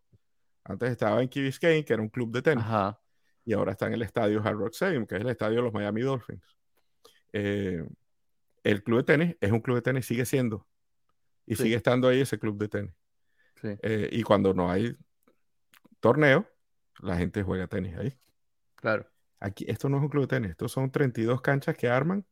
Antes 0.63 0.89
estaba 0.91 1.21
en 1.21 1.29
Key 1.29 1.43
Biscayne, 1.43 1.85
que 1.85 1.93
era 1.93 2.01
un 2.01 2.09
club 2.09 2.31
de 2.31 2.41
tenis 2.41 2.63
Ajá. 2.65 2.99
y 3.45 3.53
ahora 3.53 3.73
está 3.73 3.87
en 3.87 3.93
el 3.93 4.01
estadio 4.01 4.41
Hard 4.43 4.57
Rock 4.57 4.73
Stadium, 4.73 5.05
que 5.05 5.15
es 5.15 5.21
el 5.21 5.29
estadio 5.29 5.57
de 5.57 5.61
los 5.63 5.73
Miami 5.73 6.01
Dolphins. 6.01 6.43
Eh, 7.33 7.83
el 8.63 8.83
club 8.83 8.99
de 8.99 9.03
tenis 9.03 9.35
es 9.41 9.51
un 9.51 9.59
club 9.59 9.75
de 9.75 9.81
tenis, 9.83 10.05
sigue 10.05 10.25
siendo. 10.25 10.65
Y 11.45 11.55
Sí. 11.55 11.63
sigue 11.63 11.75
estando 11.75 12.07
ahí 12.07 12.21
ese 12.21 12.39
club 12.39 12.57
de 12.57 12.67
tenis. 12.67 12.93
Sí. 13.61 13.69
Eh, 13.81 14.09
y 14.11 14.23
cuando 14.23 14.53
no 14.53 14.69
hay 14.71 14.95
torneo, 15.99 16.47
la 17.01 17.17
gente 17.17 17.43
juega 17.43 17.67
tenis 17.67 17.95
ahí. 17.97 18.17
Claro. 18.75 19.07
Aquí, 19.39 19.65
esto 19.67 19.89
no 19.89 19.97
es 19.97 20.03
un 20.03 20.09
club 20.09 20.23
de 20.23 20.27
tenis, 20.27 20.51
estos 20.51 20.71
son 20.71 20.91
32 20.91 21.41
canchas 21.41 21.75
que 21.77 21.87
arman 21.87 22.25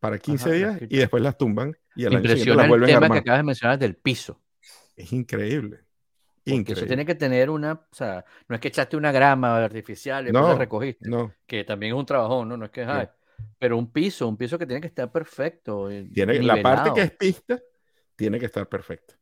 para 0.00 0.18
15 0.18 0.48
Ajá, 0.48 0.54
días 0.76 0.82
y 0.90 0.96
después 0.98 1.22
las 1.22 1.36
tumban 1.38 1.76
y 1.94 2.04
al 2.04 2.10
Me 2.12 2.16
año 2.18 2.28
siguiente 2.28 2.50
impresiona 2.50 2.62
las 2.62 2.76
el 2.76 2.82
a 2.84 2.86
tema 3.00 3.14
que 3.14 3.18
acabas 3.18 3.38
de 3.38 3.44
mencionar 3.44 3.78
del 3.78 3.96
piso. 3.96 4.40
Es 4.96 5.12
increíble. 5.12 5.80
Increíble. 6.44 6.72
eso 6.72 6.86
tiene 6.86 7.06
que 7.06 7.14
tener 7.14 7.50
una, 7.50 7.72
o 7.72 7.94
sea, 7.94 8.24
no 8.48 8.56
es 8.56 8.60
que 8.60 8.68
echaste 8.68 8.96
una 8.96 9.12
grama 9.12 9.56
artificial 9.64 10.26
y 10.26 10.32
No, 10.32 10.48
la 10.48 10.58
recogiste, 10.58 11.08
No, 11.08 11.32
que 11.46 11.62
también 11.62 11.92
es 11.94 11.98
un 11.98 12.06
trabajón, 12.06 12.48
¿no? 12.48 12.56
No 12.56 12.64
es 12.64 12.70
que, 12.72 12.82
ay, 12.82 13.06
pero 13.58 13.78
un 13.78 13.92
piso, 13.92 14.26
un 14.26 14.36
piso 14.36 14.58
que 14.58 14.66
tiene 14.66 14.80
que 14.80 14.88
estar 14.88 15.10
perfecto. 15.12 15.90
y 15.92 16.10
tiene, 16.12 16.34
la 16.42 16.60
parte 16.60 16.90
nivelado. 16.90 16.94
que 16.94 17.02
es 17.02 17.10
pista 17.12 17.60
tiene 18.16 18.38
que 18.38 18.46
estar 18.46 18.68
perfecta. 18.68 19.14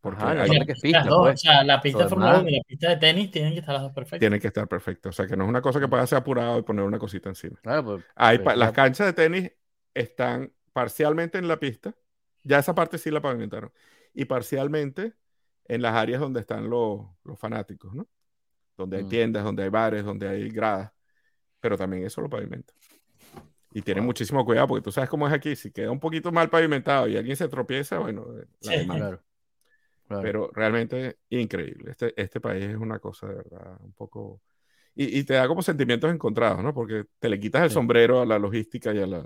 Porque 0.00 0.22
Ajá, 0.22 0.42
hay- 0.42 0.50
Las 0.92 1.06
dos, 1.06 1.22
pues. 1.22 1.34
o 1.34 1.36
sea, 1.38 1.64
la 1.64 1.80
pista 1.80 1.98
de 2.00 2.04
Lo 2.04 2.10
Fórmula 2.10 2.30
demás- 2.32 2.42
1 2.42 2.50
y 2.50 2.56
la 2.58 2.62
pista 2.64 2.88
de 2.90 2.96
tenis 2.98 3.30
tienen 3.30 3.52
que 3.54 3.60
estar 3.60 3.72
las 3.72 3.82
dos 3.84 3.92
perfectas. 3.92 4.20
tiene 4.20 4.38
que 4.38 4.46
estar 4.48 4.68
perfecta. 4.68 5.08
O 5.08 5.12
sea, 5.12 5.26
que 5.26 5.34
no 5.36 5.44
es 5.44 5.48
una 5.48 5.62
cosa 5.62 5.80
que 5.80 5.88
pueda 5.88 6.06
ser 6.06 6.18
apurado 6.18 6.58
y 6.58 6.62
poner 6.62 6.84
una 6.84 6.98
cosita 6.98 7.30
encima. 7.30 7.58
Claro, 7.62 7.84
pues, 7.84 8.04
Hay 8.14 8.38
pues, 8.38 8.56
las 8.58 8.72
canchas 8.72 9.06
de 9.06 9.12
tenis 9.14 9.50
están 9.94 10.52
parcialmente 10.74 11.38
en 11.38 11.48
la 11.48 11.58
pista. 11.58 11.94
Ya 12.42 12.58
esa 12.58 12.74
parte 12.74 12.98
sí 12.98 13.10
la 13.10 13.22
pavimentaron. 13.22 13.72
Y 14.12 14.26
parcialmente 14.26 15.14
en 15.66 15.80
las 15.80 15.94
áreas 15.94 16.20
donde 16.20 16.40
están 16.40 16.68
los, 16.68 17.00
los 17.24 17.38
fanáticos, 17.38 17.94
¿no? 17.94 18.06
Donde 18.76 18.98
hay 18.98 19.04
Mm. 19.04 19.08
tiendas, 19.08 19.44
donde 19.44 19.62
hay 19.62 19.70
bares, 19.70 20.04
donde 20.04 20.28
hay 20.28 20.50
gradas. 20.50 20.92
Pero 21.60 21.78
también 21.78 22.04
eso 22.04 22.20
lo 22.20 22.28
pavimentan. 22.28 22.76
Y 23.74 23.82
tienen 23.82 24.04
Wow. 24.04 24.06
muchísimo 24.06 24.44
cuidado 24.44 24.68
porque 24.68 24.82
tú 24.84 24.92
sabes 24.92 25.10
cómo 25.10 25.26
es 25.26 25.34
aquí. 25.34 25.54
Si 25.56 25.70
queda 25.72 25.90
un 25.90 26.00
poquito 26.00 26.30
mal 26.32 26.48
pavimentado 26.48 27.08
y 27.08 27.16
alguien 27.16 27.36
se 27.36 27.48
tropieza, 27.48 27.98
bueno, 27.98 28.24
la 28.60 28.72
Sí. 28.72 28.86
Claro. 28.86 29.20
claro. 30.08 30.22
Pero 30.22 30.50
realmente 30.54 31.18
increíble. 31.28 31.90
Este, 31.90 32.14
este 32.20 32.40
país 32.40 32.64
es 32.64 32.76
una 32.76 32.98
cosa 33.00 33.26
de 33.26 33.34
verdad 33.34 33.76
un 33.80 33.92
poco... 33.92 34.40
Y, 34.94 35.18
y 35.18 35.24
te 35.24 35.34
da 35.34 35.48
como 35.48 35.60
sentimientos 35.60 36.10
encontrados, 36.12 36.62
¿no? 36.62 36.72
Porque 36.72 37.04
te 37.18 37.28
le 37.28 37.40
quitas 37.40 37.64
el 37.64 37.68
Sí. 37.70 37.74
sombrero 37.74 38.20
a 38.20 38.26
la 38.26 38.38
logística 38.38 38.94
y 38.94 39.00
a 39.02 39.06
la... 39.08 39.24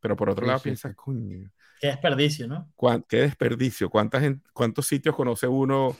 Pero 0.00 0.14
por 0.14 0.28
otro 0.28 0.44
Sí, 0.44 0.46
lado 0.48 0.58
sí, 0.58 0.64
piensas, 0.64 0.92
sí. 0.92 0.96
coño, 0.96 1.50
Qué 1.80 1.86
desperdicio, 1.88 2.46
¿no? 2.46 2.70
cuán- 2.76 3.04
qué 3.08 3.22
desperdicio. 3.22 3.88
¿Cuánta 3.88 4.20
gen- 4.20 4.42
¿Cuántos 4.52 4.86
sitios 4.86 5.16
conoce 5.16 5.46
uno 5.48 5.96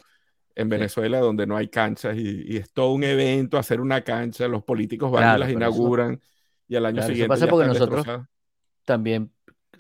en 0.55 0.69
Venezuela 0.69 1.19
donde 1.21 1.47
no 1.47 1.57
hay 1.57 1.69
canchas 1.69 2.15
y, 2.17 2.45
y 2.47 2.57
es 2.59 2.71
todo 2.73 2.93
un 2.93 3.05
evento 3.05 3.57
hacer 3.57 3.81
una 3.81 4.03
cancha? 4.03 4.49
Los 4.49 4.63
políticos 4.65 5.11
van 5.11 5.23
Claro, 5.23 5.37
y 5.37 5.41
las 5.41 5.49
pero 5.49 5.59
eso- 5.61 5.77
inauguran 5.79 6.21
y 6.69 6.77
al 6.77 6.87
año 6.87 6.95
Claro, 6.97 7.07
eso 7.07 7.13
siguiente 7.13 7.29
pasa 7.29 7.47
ya 7.47 7.51
porque 7.51 7.67
nosotros-. 7.69 8.07
También 8.85 9.33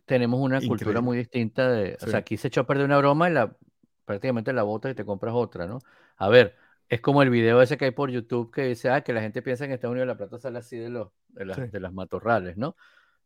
tenemos 0.04 0.40
una 0.40 0.60
cultura 0.60 1.00
muy 1.00 1.18
distinta 1.18 1.70
de, 1.70 1.96
o 2.00 2.06
sea, 2.06 2.20
aquí 2.20 2.36
se 2.36 2.48
echó 2.48 2.60
a 2.62 2.66
perder 2.66 2.86
una 2.86 2.98
broma 2.98 3.28
y 3.28 3.32
la 3.32 3.56
prácticamente 4.04 4.52
la 4.52 4.62
botas 4.62 4.92
y 4.92 4.94
te 4.94 5.04
compras 5.04 5.34
otra, 5.34 5.66
¿no? 5.66 5.80
A 6.16 6.28
ver, 6.28 6.54
es 6.88 7.00
como 7.00 7.22
el 7.22 7.30
video 7.30 7.60
ese 7.60 7.76
que 7.76 7.86
hay 7.86 7.90
por 7.90 8.10
YouTube 8.10 8.52
que 8.52 8.62
dice, 8.62 8.88
ah, 8.90 9.00
que 9.00 9.12
la 9.12 9.20
gente 9.20 9.42
piensa 9.42 9.64
que 9.64 9.70
en 9.70 9.74
Estados 9.74 9.92
Unidos 9.92 10.06
la 10.06 10.16
plata 10.16 10.38
sale 10.38 10.58
así 10.58 10.76
de 10.76 10.88
los 10.90 11.08
de 11.28 11.44
las, 11.44 11.56
Sí. 11.56 11.62
de 11.66 11.80
las 11.80 11.92
matorrales, 11.92 12.56
¿no? 12.56 12.76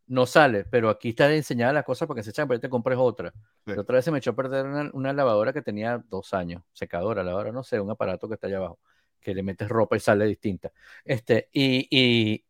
No 0.06 0.26
sale, 0.26 0.64
pero 0.64 0.88
aquí 0.88 1.10
está 1.10 1.32
enseñada 1.32 1.72
la 1.72 1.82
cosa 1.84 2.06
porque 2.06 2.22
se 2.22 2.30
echan 2.30 2.46
a 2.46 2.48
perder, 2.48 2.62
te 2.62 2.68
compres 2.70 2.98
otra. 2.98 3.32
Sí. 3.66 3.72
La 3.74 3.82
otra 3.82 3.96
vez 3.96 4.04
se 4.04 4.10
me 4.10 4.18
echó 4.18 4.30
a 4.30 4.36
perder 4.36 4.66
una, 4.66 4.90
una 4.92 5.12
lavadora 5.12 5.52
que 5.52 5.62
tenía 5.62 6.02
dos 6.08 6.34
años, 6.34 6.62
secadora, 6.72 7.22
lavadora, 7.22 7.52
no 7.52 7.62
sé, 7.62 7.78
un 7.78 7.90
aparato 7.90 8.26
que 8.26 8.34
está 8.34 8.46
allá 8.46 8.56
abajo, 8.56 8.80
que 9.20 9.34
le 9.34 9.42
metes 9.42 9.68
ropa 9.68 9.96
y 9.96 10.00
sale 10.00 10.24
distinta. 10.26 10.72
Este, 11.04 11.48
y, 11.52 11.86
y, 11.90 12.44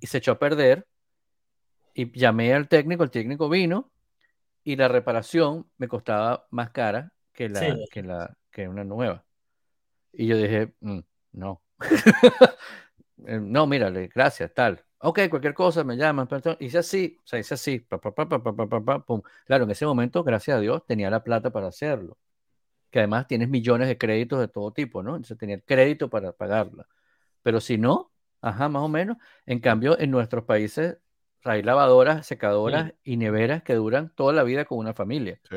y 0.00 0.06
se 0.06 0.18
echó 0.18 0.32
a 0.32 0.38
perder. 0.38 0.86
Y 1.94 2.16
llamé 2.18 2.52
al 2.52 2.68
técnico, 2.68 3.04
el 3.04 3.10
técnico 3.10 3.48
vino 3.48 3.90
y 4.64 4.76
la 4.76 4.88
reparación 4.88 5.70
me 5.78 5.88
costaba 5.88 6.46
más 6.50 6.70
cara 6.70 7.12
que, 7.32 7.48
la, 7.48 7.60
sí. 7.60 7.84
que, 7.90 8.02
la, 8.02 8.36
que 8.50 8.68
una 8.68 8.84
nueva. 8.84 9.24
Y 10.12 10.26
yo 10.26 10.36
dije, 10.36 10.72
mm, 10.80 11.00
no. 11.32 11.62
Eh, 13.26 13.40
no, 13.40 13.66
mírale, 13.66 14.08
gracias, 14.14 14.52
tal. 14.52 14.84
Ok, 14.98 15.20
cualquier 15.30 15.54
cosa, 15.54 15.82
me 15.84 15.96
llaman, 15.96 16.26
perdón. 16.28 16.56
Hice 16.60 16.78
así, 16.78 17.18
o 17.24 17.26
sea, 17.26 17.38
hice 17.38 17.54
así, 17.54 17.78
pa, 17.80 17.98
pa, 17.98 18.12
pa, 18.14 18.98
pum. 19.04 19.22
Claro, 19.46 19.64
en 19.64 19.70
ese 19.70 19.86
momento, 19.86 20.22
gracias 20.22 20.58
a 20.58 20.60
Dios, 20.60 20.84
tenía 20.86 21.08
la 21.10 21.24
plata 21.24 21.50
para 21.50 21.68
hacerlo. 21.68 22.18
Que 22.90 23.00
además 23.00 23.26
tienes 23.26 23.48
millones 23.48 23.88
de 23.88 23.98
créditos 23.98 24.38
de 24.38 24.48
todo 24.48 24.72
tipo, 24.72 25.02
¿no? 25.02 25.16
Entonces 25.16 25.38
tenía 25.38 25.56
el 25.56 25.64
crédito 25.64 26.10
para 26.10 26.32
pagarla. 26.32 26.86
Pero 27.42 27.60
si 27.60 27.78
no, 27.78 28.12
ajá, 28.48 28.68
más 28.68 28.82
o 28.82 28.88
menos. 28.88 29.16
En 29.46 29.60
cambio, 29.60 29.98
en 29.98 30.10
nuestros 30.10 30.44
países 30.44 30.98
hay 31.44 31.62
lavadoras, 31.62 32.26
secadoras 32.26 32.94
y 33.04 33.16
neveras 33.16 33.62
que 33.62 33.74
duran 33.74 34.12
toda 34.14 34.32
la 34.32 34.42
vida 34.42 34.64
con 34.64 34.78
una 34.78 34.94
familia. 34.94 35.40
Sí. 35.50 35.56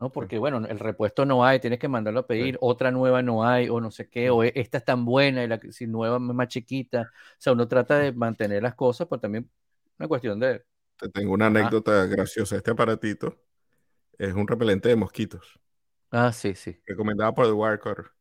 ¿no? 0.00 0.12
Porque, 0.12 0.38
bueno, 0.38 0.58
el 0.66 0.78
repuesto 0.78 1.24
no 1.24 1.44
hay, 1.44 1.60
tienes 1.60 1.78
que 1.78 1.88
mandarlo 1.88 2.20
a 2.20 2.26
pedir, 2.26 2.58
otra 2.60 2.90
nueva 2.90 3.22
no 3.22 3.44
hay, 3.46 3.68
o 3.68 3.80
no 3.80 3.90
sé 3.90 4.08
qué, 4.08 4.30
o 4.30 4.44
e- 4.44 4.52
esta 4.56 4.78
es 4.78 4.84
tan 4.84 5.04
buena 5.04 5.44
y 5.44 5.48
la 5.48 5.58
que- 5.60 5.72
si 5.72 5.86
nueva 5.86 6.16
es 6.16 6.22
más 6.22 6.48
chiquita. 6.48 7.02
O 7.12 7.36
sea, 7.38 7.52
uno 7.52 7.68
trata 7.68 7.98
de 7.98 8.12
mantener 8.12 8.62
las 8.62 8.74
cosas, 8.74 9.06
pero 9.08 9.20
también 9.20 9.48
una 9.98 10.08
cuestión 10.08 10.40
de... 10.40 10.64
Te 10.98 11.08
tengo 11.08 11.32
una 11.34 11.46
anécdota 11.46 12.06
graciosa. 12.06 12.56
Este 12.56 12.70
aparatito 12.70 13.36
es 14.18 14.34
un 14.34 14.48
repelente 14.48 14.88
de 14.88 14.96
mosquitos. 14.96 15.60
Ah, 16.10 16.32
sí, 16.32 16.54
sí. 16.54 16.76
recomendado 16.86 17.34
por 17.34 17.46
The 17.46 17.52
Wirecutter. 17.52 18.12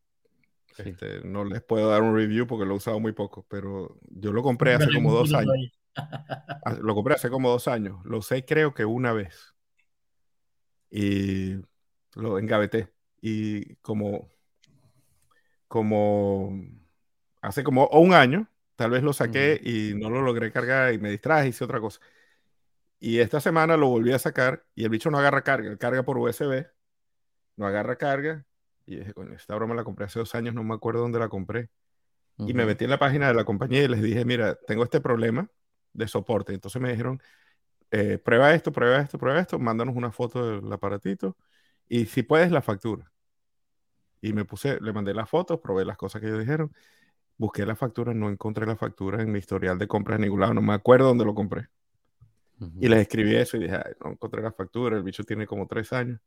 Sí. 0.75 0.83
Este, 0.89 1.21
no 1.23 1.43
les 1.45 1.61
puedo 1.61 1.89
dar 1.89 2.01
un 2.01 2.15
review 2.15 2.47
porque 2.47 2.65
lo 2.65 2.73
he 2.73 2.77
usado 2.77 2.99
muy 2.99 3.11
poco, 3.13 3.45
pero 3.49 3.97
yo 4.09 4.31
lo 4.31 4.43
compré 4.43 4.73
hace 4.73 4.91
como 4.93 5.13
dos 5.13 5.33
años. 5.33 5.55
Ah, 5.93 6.77
Lo 6.79 6.95
compré 6.95 7.15
hace 7.15 7.29
como 7.29 7.49
dos 7.49 7.67
años. 7.67 7.99
Lo 8.05 8.19
usé 8.19 8.45
creo 8.45 8.73
que 8.73 8.85
una 8.85 9.11
vez. 9.11 9.53
Y 10.89 11.55
lo 12.15 12.39
engaveté. 12.39 12.93
Y 13.19 13.75
como, 13.75 14.29
como 15.67 16.53
hace 17.41 17.63
como 17.63 17.87
un 17.87 18.13
año, 18.13 18.47
tal 18.77 18.91
vez 18.91 19.03
lo 19.03 19.11
saqué 19.11 19.59
y 19.61 19.93
no 19.95 20.09
lo 20.09 20.21
logré 20.21 20.49
cargar 20.53 20.93
y 20.93 20.97
me 20.97 21.09
distraje, 21.09 21.49
hice 21.49 21.65
otra 21.65 21.81
cosa. 21.81 21.99
Y 22.99 23.19
esta 23.19 23.41
semana 23.41 23.75
lo 23.75 23.89
volví 23.89 24.13
a 24.13 24.19
sacar 24.19 24.65
y 24.75 24.85
el 24.85 24.89
bicho 24.89 25.11
no 25.11 25.17
agarra 25.17 25.43
carga, 25.43 25.75
carga 25.77 26.03
por 26.03 26.17
USB 26.17 26.67
no 27.55 27.67
agarra 27.67 27.95
carga. 27.95 28.45
Y 28.95 28.99
dije, 28.99 29.13
coño, 29.13 29.33
esta 29.33 29.55
broma 29.55 29.75
la 29.75 29.83
compré 29.83 30.05
hace 30.05 30.19
dos 30.19 30.35
años, 30.35 30.53
no 30.55 30.63
me 30.63 30.73
acuerdo 30.75 31.01
dónde 31.01 31.19
la 31.19 31.29
compré. 31.29 31.69
Y 32.45 32.53
me 32.53 32.65
metí 32.65 32.85
en 32.85 32.89
la 32.91 32.99
página 32.99 33.27
de 33.27 33.33
la 33.35 33.45
compañía 33.45 33.83
y 33.83 33.87
les 33.87 34.01
dije, 34.01 34.25
mira, 34.25 34.55
tengo 34.67 34.83
este 34.83 35.01
problema 35.01 35.49
de 35.93 36.07
soporte. 36.07 36.53
Entonces 36.53 36.81
me 36.81 36.91
dijeron, 36.91 37.21
eh, 37.91 38.19
prueba 38.19 38.53
esto, 38.53 38.71
prueba 38.71 38.99
esto, 38.99 39.17
prueba 39.19 39.39
esto, 39.39 39.59
mándanos 39.59 39.95
una 39.95 40.11
foto 40.11 40.61
del 40.61 40.71
aparatito 40.73 41.37
y 41.89 42.05
si 42.07 42.23
puedes 42.23 42.51
la 42.51 42.61
factura. 42.61 43.11
Y 44.21 44.33
me 44.33 44.45
puse, 44.45 44.79
le 44.81 44.93
mandé 44.93 45.13
las 45.13 45.29
fotos, 45.29 45.59
probé 45.59 45.83
las 45.85 45.97
cosas 45.97 46.21
que 46.21 46.27
ellos 46.27 46.39
dijeron, 46.39 46.71
busqué 47.37 47.65
la 47.65 47.75
factura, 47.75 48.13
no 48.13 48.29
encontré 48.29 48.65
la 48.67 48.75
factura 48.77 49.21
en 49.21 49.31
mi 49.31 49.39
historial 49.39 49.77
de 49.79 49.87
compras 49.87 50.17
en 50.17 50.23
ningún 50.23 50.41
lado, 50.41 50.53
no 50.55 50.61
me 50.61 50.73
acuerdo 50.73 51.07
dónde 51.07 51.25
lo 51.25 51.35
compré. 51.35 51.69
Y 52.79 52.87
les 52.89 52.99
escribí 53.01 53.35
eso 53.35 53.57
y 53.57 53.61
dije, 53.61 53.75
"Ay, 53.75 53.93
no 54.03 54.11
encontré 54.11 54.41
la 54.41 54.51
factura, 54.51 54.97
el 54.97 55.03
bicho 55.03 55.23
tiene 55.23 55.45
como 55.47 55.67
tres 55.67 55.93
años. 55.93 56.19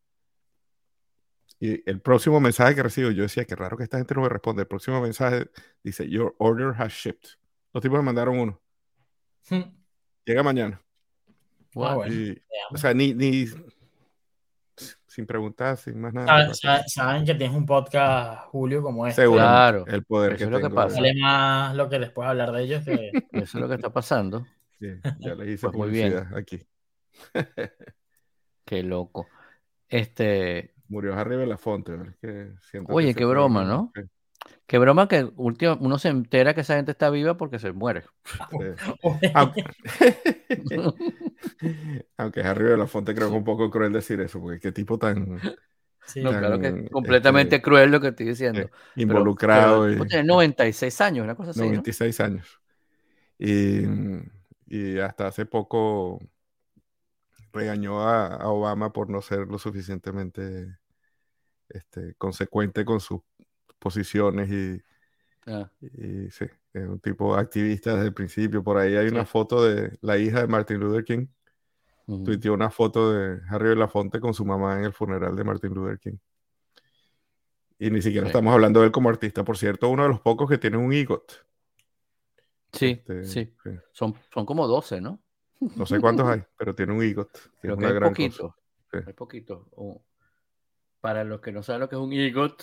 Y 1.60 1.88
el 1.88 2.00
próximo 2.00 2.40
mensaje 2.40 2.74
que 2.74 2.82
recibo, 2.82 3.10
yo 3.10 3.22
decía, 3.22 3.44
qué 3.44 3.56
raro 3.56 3.76
que 3.76 3.84
esta 3.84 3.98
gente 3.98 4.14
no 4.14 4.22
me 4.22 4.28
responde. 4.28 4.62
El 4.62 4.68
próximo 4.68 5.00
mensaje 5.00 5.48
dice, 5.82 6.08
Your 6.08 6.34
order 6.38 6.74
has 6.76 6.92
shipped. 6.92 7.30
Los 7.72 7.82
tipos 7.82 7.98
me 7.98 8.04
mandaron 8.04 8.38
uno. 8.38 8.60
Llega 10.24 10.42
mañana. 10.42 10.80
Y, 11.74 11.78
veamos. 11.78 12.06
o 12.72 12.76
sea, 12.76 12.94
ni, 12.94 13.14
ni 13.14 13.46
sin 15.14 15.26
preguntar, 15.26 15.76
sin 15.76 16.00
más 16.00 16.12
nada. 16.12 16.52
Saben, 16.86 17.24
que 17.24 17.34
tienes 17.36 17.56
un 17.56 17.64
podcast, 17.64 18.46
Julio, 18.48 18.82
como 18.82 19.06
este. 19.06 19.22
Seguro. 19.22 19.40
Claro. 19.40 19.84
El 19.86 20.04
poder 20.04 20.32
Eso 20.32 20.38
que 20.38 20.44
es 20.44 20.50
lo 20.50 20.68
que 20.68 20.74
pasa. 20.74 20.96
Vale 20.96 21.14
más 21.14 21.76
lo 21.76 21.88
que 21.88 22.00
les 22.00 22.10
puedo 22.10 22.28
hablar 22.28 22.50
de 22.50 22.62
ellos 22.64 22.84
que. 22.84 23.12
Eso 23.32 23.42
es 23.42 23.54
lo 23.54 23.68
que 23.68 23.76
está 23.76 23.92
pasando. 23.92 24.44
Sí, 24.80 24.88
ya 25.20 25.36
les 25.36 25.54
hice 25.54 25.68
Pues 25.68 25.76
muy 25.76 25.90
bien. 25.90 26.26
aquí. 26.34 26.66
Qué 28.64 28.82
loco. 28.82 29.28
Este, 29.88 30.73
Murió 30.88 31.14
Harry 31.14 31.36
Belafonte. 31.36 31.94
Es 31.94 32.16
que 32.20 32.52
Oye, 32.88 33.14
qué 33.14 33.24
broma, 33.24 33.64
¿no? 33.64 33.92
sí, 33.94 34.02
qué 34.66 34.78
broma 34.78 35.08
que 35.08 35.28
último, 35.36 35.76
uno 35.80 35.98
se 35.98 36.08
entera 36.08 36.54
que 36.54 36.62
esa 36.62 36.76
gente 36.76 36.92
está 36.92 37.10
viva 37.10 37.36
porque 37.36 37.58
se 37.58 37.72
muere. 37.72 38.04
sí. 38.50 39.18
Aunque, 39.34 39.64
aunque 42.16 42.40
Harry 42.42 42.64
Belafonte 42.64 43.14
creo 43.14 43.28
que 43.28 43.34
es 43.34 43.38
un 43.38 43.44
poco 43.44 43.70
cruel 43.70 43.92
decir 43.92 44.20
eso, 44.20 44.40
porque 44.40 44.60
qué 44.60 44.72
tipo 44.72 44.98
tan 44.98 45.40
Sí. 46.06 46.22
No, 46.22 46.30
Tan, 46.32 46.40
claro 46.40 46.60
que 46.60 46.66
este, 46.68 46.84
es 46.84 46.90
completamente 46.90 47.62
cruel 47.62 47.90
lo 47.90 47.98
que 48.00 48.08
estoy 48.08 48.26
diciendo. 48.26 48.60
eh, 48.60 48.68
Pero- 48.68 48.92
involucrado 48.96 49.82
pero 49.84 50.04
y 50.04 50.08
tiene 50.08 50.24
96 50.24 51.00
años, 51.00 51.24
una 51.24 51.34
cosa 51.34 51.50
así, 51.50 51.60
¿no? 51.60 51.66
96 51.66 52.20
años. 52.20 52.60
Y, 53.38 53.80
y 54.66 54.98
hasta 54.98 55.28
hace 55.28 55.46
poco 55.46 56.20
regañó 57.54 58.02
a, 58.02 58.26
a 58.36 58.48
Obama 58.48 58.92
por 58.92 59.10
no 59.10 59.22
ser 59.22 59.46
lo 59.48 59.58
suficientemente 59.58 60.78
este, 61.68 62.14
consecuente 62.16 62.84
con 62.84 63.00
sus 63.00 63.20
posiciones 63.78 64.50
y, 64.50 64.82
Ah, 65.46 65.70
y 65.80 66.30
sí, 66.30 66.46
es 66.72 66.88
un 66.88 67.00
tipo 67.00 67.34
activista 67.36 67.94
desde 67.94 68.06
el 68.08 68.14
principio. 68.14 68.62
Por 68.64 68.78
ahí 68.78 68.96
hay 68.96 69.08
una 69.08 69.26
foto 69.26 69.62
de 69.64 69.98
la 70.00 70.16
hija 70.18 70.40
de 70.40 70.46
Martin 70.48 70.78
Luther 70.80 71.04
King. 71.04 71.26
ujú. 72.06 72.24
Tuiteó 72.24 72.54
una 72.54 72.70
foto 72.70 73.12
de 73.12 73.40
Harry 73.50 73.68
Belafonte 73.70 74.20
con 74.20 74.34
su 74.34 74.44
mamá 74.44 74.78
en 74.78 74.84
el 74.86 74.92
funeral 74.92 75.36
de 75.36 75.44
Martin 75.44 75.74
Luther 75.74 75.98
King. 75.98 76.16
Y 77.78 77.90
ni 77.90 78.00
siquiera 78.02 78.26
Sí. 78.26 78.30
estamos 78.30 78.54
hablando 78.54 78.80
de 78.80 78.86
él 78.86 78.92
como 78.92 79.08
artista. 79.10 79.44
Por 79.44 79.58
cierto, 79.58 79.88
uno 79.90 80.04
de 80.04 80.08
los 80.10 80.20
pocos 80.20 80.48
que 80.48 80.58
tiene 80.58 80.76
un 80.76 80.92
EGOT. 80.92 81.32
Sí, 82.72 82.86
Este, 83.06 83.24
sí. 83.24 83.54
sí. 83.62 83.70
Son, 83.92 84.14
son 84.32 84.46
como 84.46 84.66
12, 84.66 85.00
¿no? 85.00 85.22
No 85.76 85.86
sé 85.86 86.00
cuántos 86.00 86.26
hay, 86.28 86.42
pero 86.56 86.74
tiene 86.74 86.92
un 86.92 87.02
EGOT. 87.02 87.30
que 87.60 87.72
una 87.72 87.88
hay 87.88 87.94
gran 87.94 88.10
poquito. 88.12 88.48
cosa. 88.48 88.56
Sí. 88.92 88.98
Hay 89.06 89.12
poquito. 89.12 89.68
O- 89.72 90.02
para 91.00 91.22
los 91.24 91.40
que 91.40 91.52
no 91.52 91.62
saben 91.62 91.80
lo 91.80 91.88
que 91.88 91.96
es 91.96 92.00
un 92.00 92.12
EGOT, 92.12 92.62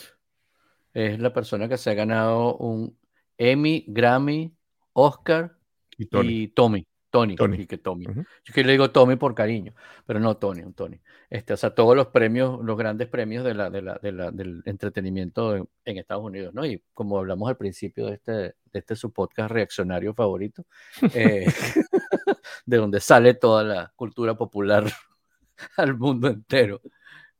es 0.93 1.19
la 1.19 1.31
persona 1.33 1.69
que 1.69 1.77
se 1.77 1.89
ha 1.91 1.93
ganado 1.93 2.55
un 2.57 2.97
Emmy, 3.37 3.85
Grammy, 3.87 4.55
Oscar 4.93 5.57
Y 5.97 6.05
Tony. 6.07 6.29
y 6.43 6.47
Tommy. 6.49 6.87
Tony, 7.11 7.35
Tony. 7.35 7.57
y 7.61 7.67
que 7.67 7.77
Tommy. 7.77 8.05
Yo 8.05 8.53
que 8.53 8.63
le 8.63 8.71
digo 8.71 8.89
Tommy 8.89 9.17
por 9.17 9.35
cariño, 9.35 9.73
pero 10.05 10.19
no 10.19 10.37
Tony, 10.37 10.61
un 10.61 10.73
Tony. 10.73 10.99
Este, 11.29 11.53
o 11.53 11.57
sea, 11.57 11.75
todos 11.75 11.95
los 11.95 12.07
premios, 12.07 12.63
los 12.63 12.77
grandes 12.77 13.07
premios 13.09 13.43
de 13.43 13.53
la, 13.53 13.69
de 13.69 13.81
la, 13.81 13.95
de 14.01 14.11
la- 14.13 14.31
del 14.31 14.63
entretenimiento 14.65 15.55
en, 15.57 15.69
en 15.85 15.97
Estados 15.97 16.23
Unidos, 16.23 16.53
¿no? 16.53 16.65
Y 16.65 16.81
como 16.93 17.17
hablamos 17.19 17.49
al 17.49 17.57
principio 17.57 18.07
de 18.07 18.13
este, 18.13 18.31
de 18.31 18.55
este 18.73 18.95
su 18.95 19.11
podcast 19.11 19.51
reaccionario 19.51 20.13
favorito, 20.13 20.65
eh, 21.13 21.45
de 22.65 22.77
donde 22.77 22.99
sale 23.01 23.33
toda 23.33 23.63
la 23.63 23.93
cultura 23.95 24.35
popular 24.35 24.85
al 25.77 25.97
mundo 25.97 26.27
entero. 26.29 26.81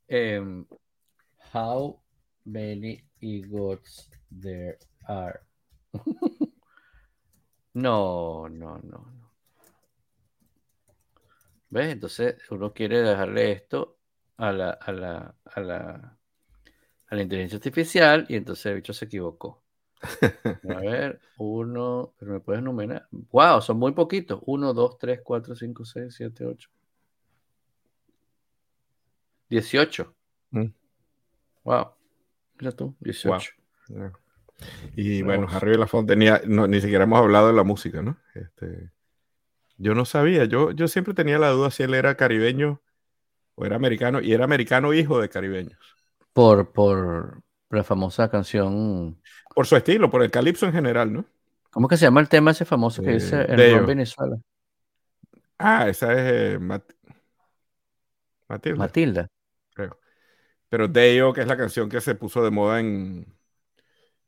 Em, 0.08 0.66
how 1.54 1.98
many 2.44 3.02
egots 3.22 4.10
there 4.42 4.78
are? 5.08 5.40
no, 7.74 8.48
no, 8.50 8.78
no. 8.84 9.21
¿Ves? 11.72 11.94
Entonces 11.94 12.36
uno 12.52 12.74
quiere 12.74 13.02
dejarle 13.02 13.54
esto 13.54 13.98
a 14.38 14.52
la, 14.52 14.72
a 14.72 14.92
la, 14.92 15.36
a 15.46 15.60
la, 15.62 16.18
a 17.08 17.16
la 17.16 17.22
inteligencia 17.22 17.56
artificial 17.58 18.26
y 18.28 18.36
entonces 18.36 18.66
el 18.68 18.76
bicho 18.76 18.94
se 18.94 19.06
equivocó. 19.06 19.64
A 20.02 20.58
ver, 20.82 21.22
uno, 21.38 22.14
pero 22.18 22.34
me 22.34 22.40
puedes 22.42 22.62
enumerar. 22.62 23.08
Wow, 23.12 23.62
son 23.62 23.80
muy 23.80 23.94
poquitos. 23.94 24.42
Uno, 24.46 24.74
dos, 24.74 24.98
tres, 24.98 25.22
cuatro, 25.24 25.56
cinco, 25.56 25.86
seis, 25.86 26.14
siete, 26.14 26.46
ocho. 26.46 26.70
Dieciocho. 29.50 30.14
Mm. 30.50 30.68
Wow. 31.64 31.92
Mira 32.60 32.72
tú, 32.74 32.96
dieciocho. 33.00 33.52
Ya. 33.88 34.12
Y 34.96 35.22
Vamos. 35.22 35.38
bueno, 35.38 35.56
Harry 35.58 35.72
Belafonte, 35.72 36.16
ni, 36.18 36.28
no, 36.48 36.68
ni 36.68 36.82
siquiera 36.82 37.06
hemos 37.06 37.20
hablado 37.20 37.48
de 37.48 37.54
la 37.54 37.64
música, 37.64 38.02
¿no? 38.02 38.18
Este, 38.36 38.92
yo 39.82 39.96
no 39.96 40.06
sabía, 40.06 40.46
yo, 40.46 40.72
yo 40.72 40.88
siempre 40.88 41.14
tenía 41.14 41.40
la 41.40 41.50
duda 41.50 41.72
si 41.72 41.84
él 41.84 41.94
era 41.94 42.16
caribeño 42.16 42.82
o 43.56 43.66
era 43.66 43.76
americano, 43.78 44.22
y 44.22 44.34
era 44.34 44.46
americano 44.46 44.94
hijo 44.94 45.22
de 45.22 45.30
caribeños. 45.30 45.80
Por, 46.34 46.72
por 46.74 47.44
la 47.70 47.84
famosa 47.84 48.30
canción. 48.30 49.22
Por 49.56 49.66
su 49.68 49.76
estilo, 49.78 50.10
por 50.10 50.24
el 50.24 50.32
calipso 50.32 50.66
en 50.66 50.74
general, 50.74 51.12
¿no? 51.14 51.26
¿Cómo 51.72 51.88
que 51.88 51.98
se 51.98 52.06
llama 52.06 52.22
el 52.22 52.30
tema 52.30 52.52
ese 52.52 52.66
famoso 52.66 53.02
que 53.04 53.12
Eh, 53.12 53.14
dice 53.14 53.42
el. 53.50 53.70
Ron 53.72 53.86
Venezuela? 53.86 54.38
Ah, 55.60 55.88
esa 55.90 56.14
es 56.14 56.56
eh, 56.56 56.60
Mat- 56.60 56.94
Matilda, 58.50 58.90
Matilda. 58.90 59.28
creo. 59.74 60.00
Pero 60.70 60.88
Deo, 60.90 61.34
que 61.34 61.42
es 61.44 61.48
la 61.48 61.58
canción 61.58 61.90
que 61.90 62.02
se 62.02 62.16
puso 62.16 62.44
de 62.44 62.52
moda 62.52 62.80
en, 62.82 63.28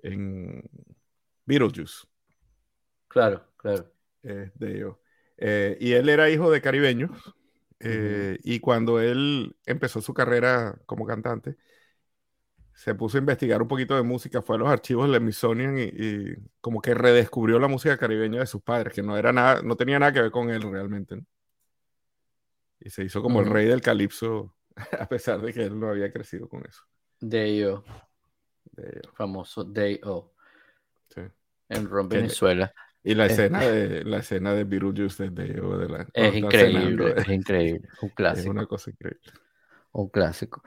en 0.04 0.64
Beetlejuice. 1.46 2.08
Claro, 3.08 3.48
claro. 3.58 3.90
eh, 4.24 4.52
Deo. 4.56 5.00
Eh, 5.46 5.78
y 5.82 5.92
él 5.94 6.08
era 6.10 6.30
hijo 6.30 6.50
de 6.52 6.62
caribeños. 6.62 7.12
eh, 7.82 8.40
Y 8.44 8.60
cuando 8.62 9.02
él 9.02 9.58
empezó 9.66 10.02
su 10.02 10.14
carrera 10.14 10.80
como 10.86 11.06
cantante, 11.06 11.58
se 12.74 12.96
puso 12.96 13.18
a 13.18 13.20
investigar 13.22 13.62
un 13.62 13.68
poquito 13.68 13.96
de 13.96 14.04
música, 14.04 14.42
fue 14.42 14.56
a 14.56 14.60
los 14.60 14.70
archivos 14.70 15.10
del 15.10 15.20
Smithsonian 15.22 15.78
y, 15.78 15.84
y 15.84 16.36
como 16.62 16.82
que 16.82 16.94
redescubrió 16.94 17.60
la 17.60 17.68
música 17.68 17.98
caribeña 17.98 18.40
de 18.40 18.48
sus 18.48 18.62
padres, 18.62 18.94
que 18.94 19.04
no 19.04 19.18
era 19.18 19.32
nada, 19.32 19.62
no 19.64 19.76
tenía 19.76 20.00
nada 20.00 20.12
que 20.14 20.22
ver 20.22 20.32
con 20.32 20.50
él 20.50 20.62
realmente. 20.64 21.16
¿no? 21.18 21.24
Y 22.80 22.90
se 22.90 23.04
hizo 23.04 23.22
como 23.22 23.40
el 23.42 23.48
rey 23.50 23.66
del 23.68 23.82
calipso, 23.82 24.56
a 25.00 25.08
pesar 25.08 25.42
de 25.42 25.54
que 25.54 25.64
él 25.64 25.80
no 25.80 25.90
había 25.90 26.12
crecido 26.12 26.48
con 26.50 26.66
eso. 26.66 26.84
Deo, 27.22 27.84
famoso 29.14 29.64
Deo, 29.64 30.34
sí. 31.16 31.22
en 31.70 31.90
Ron 31.90 32.10
Venezuela. 32.10 32.74
Y 33.04 33.16
la 33.16 33.26
escena 33.26 33.60
de 33.60 34.06
la 34.06 34.18
escena 34.20 34.54
de 34.54 34.64
Beetlejuice 34.64 35.30
de 35.30 35.54
de 35.54 35.90
la 35.90 36.08
Es 36.14 36.36
increíble, 36.36 37.14
es 37.18 37.28
increíble. 37.28 37.88
Un 38.02 38.10
es 38.10 38.16
clásico. 38.16 38.52
una 38.52 38.66
cosa 38.66 38.92
increíble. 38.92 39.32
Un 39.92 40.10
clásico. 40.10 40.64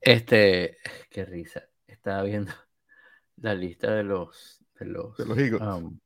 Este, 0.00 0.78
qué 1.10 1.24
risa. 1.24 1.62
Estaba 1.86 2.22
viendo 2.22 2.52
la 3.36 3.54
lista 3.54 3.94
de 3.94 4.02
los 4.04 4.60
de 4.78 4.86
los, 4.86 5.16
De 5.16 5.26
los 5.26 5.38
EGOTs. 5.38 5.62
um, 5.64 5.98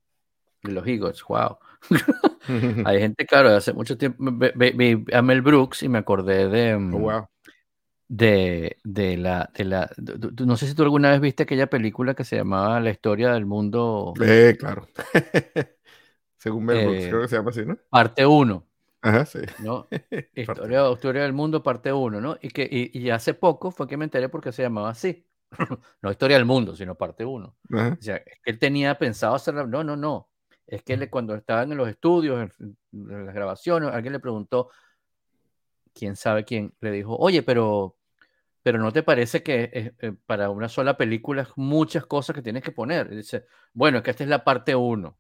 de 0.62 0.72
los 0.72 0.86
EGOTs, 0.86 1.24
wow. 1.28 1.58
Hay 2.84 2.98
gente, 2.98 3.24
claro, 3.26 3.50
hace 3.50 3.72
mucho 3.72 3.96
tiempo. 3.96 4.24
Vi 4.56 5.04
a 5.12 5.22
Mel 5.22 5.42
Brooks 5.42 5.82
y 5.84 5.88
me 5.88 5.98
acordé 5.98 6.48
de, 6.48 6.74
um, 6.76 6.94
Oh, 6.94 6.98
wow. 6.98 7.26
De, 8.08 8.78
de 8.84 9.16
la, 9.18 9.50
de 9.54 9.64
la. 9.64 9.90
du- 9.96 10.46
no 10.46 10.56
sé 10.56 10.66
si 10.66 10.74
tú 10.74 10.82
alguna 10.82 11.10
vez 11.10 11.20
viste 11.20 11.42
aquella 11.42 11.68
película 11.68 12.14
que 12.14 12.24
se 12.24 12.36
llamaba 12.36 12.80
La 12.80 12.90
historia 12.90 13.32
del 13.32 13.46
mundo, 13.46 14.14
Eh, 14.20 14.56
claro. 14.58 14.86
Según 16.38 16.64
Mel 16.64 16.84
Brooks, 16.86 17.04
Eh, 17.04 17.08
creo 17.10 17.22
que 17.22 17.28
se 17.28 17.36
llama 17.36 17.50
así, 17.50 17.66
¿no? 17.66 17.76
parte 17.90 18.24
1. 18.24 18.64
Ajá, 19.02 19.26
sí. 19.26 19.40
¿no? 19.62 19.86
Historia, 20.34 20.90
historia 20.90 21.22
del 21.22 21.32
mundo, 21.32 21.62
parte 21.62 21.92
1, 21.92 22.20
¿no? 22.20 22.36
Y, 22.40 22.48
que, 22.48 22.68
y, 22.70 22.98
y 22.98 23.10
hace 23.10 23.34
poco 23.34 23.70
fue 23.70 23.86
que 23.86 23.96
me 23.96 24.04
enteré 24.04 24.28
porque 24.28 24.52
se 24.52 24.62
llamaba 24.62 24.90
así. 24.90 25.24
no 26.02 26.10
Historia 26.10 26.36
del 26.36 26.46
mundo, 26.46 26.74
sino 26.76 26.94
parte 26.94 27.24
1. 27.24 27.56
Ajá. 27.72 27.96
O 27.98 28.02
sea, 28.02 28.16
es 28.16 28.40
que 28.42 28.50
él 28.50 28.58
tenía 28.58 28.96
pensado 28.98 29.34
hacerla. 29.34 29.66
No, 29.66 29.84
no, 29.84 29.96
no. 29.96 30.28
Es 30.66 30.82
que 30.82 30.96
le- 30.96 31.10
cuando 31.10 31.34
estaban 31.34 31.70
en 31.72 31.78
los 31.78 31.88
estudios, 31.88 32.50
en, 32.60 32.76
en 32.92 33.26
las 33.26 33.34
grabaciones, 33.34 33.90
alguien 33.90 34.12
le 34.12 34.20
preguntó, 34.20 34.70
quién 35.94 36.16
sabe 36.16 36.44
quién, 36.44 36.74
le 36.80 36.90
dijo, 36.92 37.16
oye, 37.16 37.42
pero, 37.42 37.96
pero 38.68 38.80
no 38.80 38.92
te 38.92 39.02
parece 39.02 39.42
que 39.42 39.94
eh, 39.98 40.12
para 40.26 40.50
una 40.50 40.68
sola 40.68 40.98
película 40.98 41.40
es 41.40 41.48
muchas 41.56 42.04
cosas 42.04 42.36
que 42.36 42.42
tienes 42.42 42.62
que 42.62 42.70
poner. 42.70 43.08
dice, 43.08 43.46
bueno, 43.72 43.96
es 43.96 44.04
que 44.04 44.10
esta 44.10 44.24
es 44.24 44.28
la 44.28 44.44
parte 44.44 44.74
uno. 44.74 45.16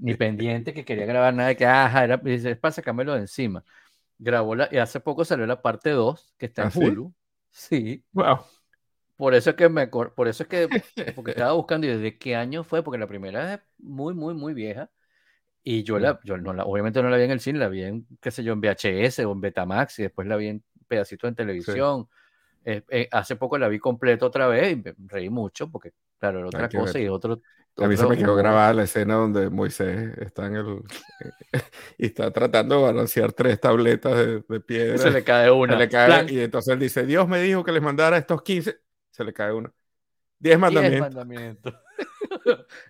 ni 0.00 0.14
pendiente 0.14 0.72
que 0.72 0.86
quería 0.86 1.04
grabar 1.04 1.34
nada 1.34 1.50
de 1.50 1.56
que, 1.58 1.66
ajá, 1.66 2.04
era, 2.04 2.16
dice, 2.16 2.52
es 2.52 2.56
para 2.58 2.72
sacármelo 2.72 3.12
de 3.12 3.20
encima. 3.20 3.62
Grabó 4.16 4.54
la, 4.54 4.66
y 4.72 4.78
hace 4.78 4.98
poco 4.98 5.26
salió 5.26 5.44
la 5.44 5.60
parte 5.60 5.90
2, 5.90 6.34
que 6.38 6.46
está 6.46 6.62
en 6.62 6.68
¿Ah, 6.68 6.72
Hulu. 6.74 7.14
Sí. 7.50 8.02
Wow. 8.12 8.38
Por 9.16 9.34
eso 9.34 9.50
es 9.50 9.56
que 9.56 9.68
me 9.68 9.86
por 9.88 10.26
eso 10.26 10.44
es 10.44 10.48
que 10.48 10.66
porque 11.14 11.32
estaba 11.32 11.52
buscando 11.52 11.86
y 11.86 11.90
desde 11.90 12.16
qué 12.16 12.34
año 12.34 12.64
fue, 12.64 12.82
porque 12.82 12.96
la 12.96 13.06
primera 13.06 13.52
es 13.52 13.60
muy, 13.76 14.14
muy, 14.14 14.32
muy 14.32 14.54
vieja. 14.54 14.90
Y 15.62 15.82
yo 15.82 15.98
la, 15.98 16.18
yo 16.24 16.38
no 16.38 16.54
la, 16.54 16.64
obviamente 16.64 17.02
no 17.02 17.10
la 17.10 17.18
vi 17.18 17.24
en 17.24 17.30
el 17.30 17.40
cine, 17.40 17.58
la 17.58 17.68
vi 17.68 17.82
en, 17.82 18.06
qué 18.22 18.30
sé 18.30 18.42
yo, 18.42 18.54
en 18.54 18.62
VHS 18.62 19.18
o 19.26 19.32
en 19.32 19.42
Betamax 19.42 19.98
y 19.98 20.04
después 20.04 20.26
la 20.26 20.36
vi 20.36 20.48
en 20.48 20.64
pedacitos 20.94 21.28
en 21.28 21.34
televisión. 21.34 22.08
Eh, 22.64 22.82
eh, 22.88 23.08
hace 23.10 23.36
poco 23.36 23.58
la 23.58 23.68
vi 23.68 23.78
completa 23.78 24.24
otra 24.24 24.46
vez 24.46 24.72
y 24.72 24.76
me 24.76 24.94
reí 25.06 25.28
mucho 25.28 25.70
porque, 25.70 25.92
claro, 26.18 26.38
era 26.38 26.48
otra 26.48 26.68
cosa 26.70 26.98
y 26.98 27.08
otro, 27.08 27.42
A 27.76 27.86
mí 27.86 27.96
se 27.96 28.06
me 28.06 28.16
quedó 28.16 28.34
grabada 28.34 28.72
la 28.72 28.84
escena 28.84 29.14
donde 29.14 29.50
Moisés 29.50 30.16
está 30.18 30.46
en 30.46 30.56
el. 30.56 30.82
y 31.98 32.06
está 32.06 32.30
tratando 32.30 32.76
de 32.76 32.82
balancear 32.84 33.32
tres 33.32 33.60
tabletas 33.60 34.16
de, 34.48 34.60
piedra. 34.60 34.98
Se 34.98 35.10
le 35.10 35.22
cae 35.22 35.50
una. 35.50 35.76
le 35.76 35.88
cae, 35.88 36.32
y 36.32 36.40
entonces 36.40 36.72
él 36.72 36.80
dice: 36.80 37.04
Dios 37.04 37.28
me 37.28 37.42
dijo 37.42 37.62
que 37.64 37.72
les 37.72 37.82
mandara 37.82 38.16
estos 38.16 38.42
15 38.42 38.78
se 39.10 39.24
le 39.24 39.32
cae 39.32 39.52
uno. 39.52 39.72
Diez 40.38 40.58
mandamientos. 40.58 41.74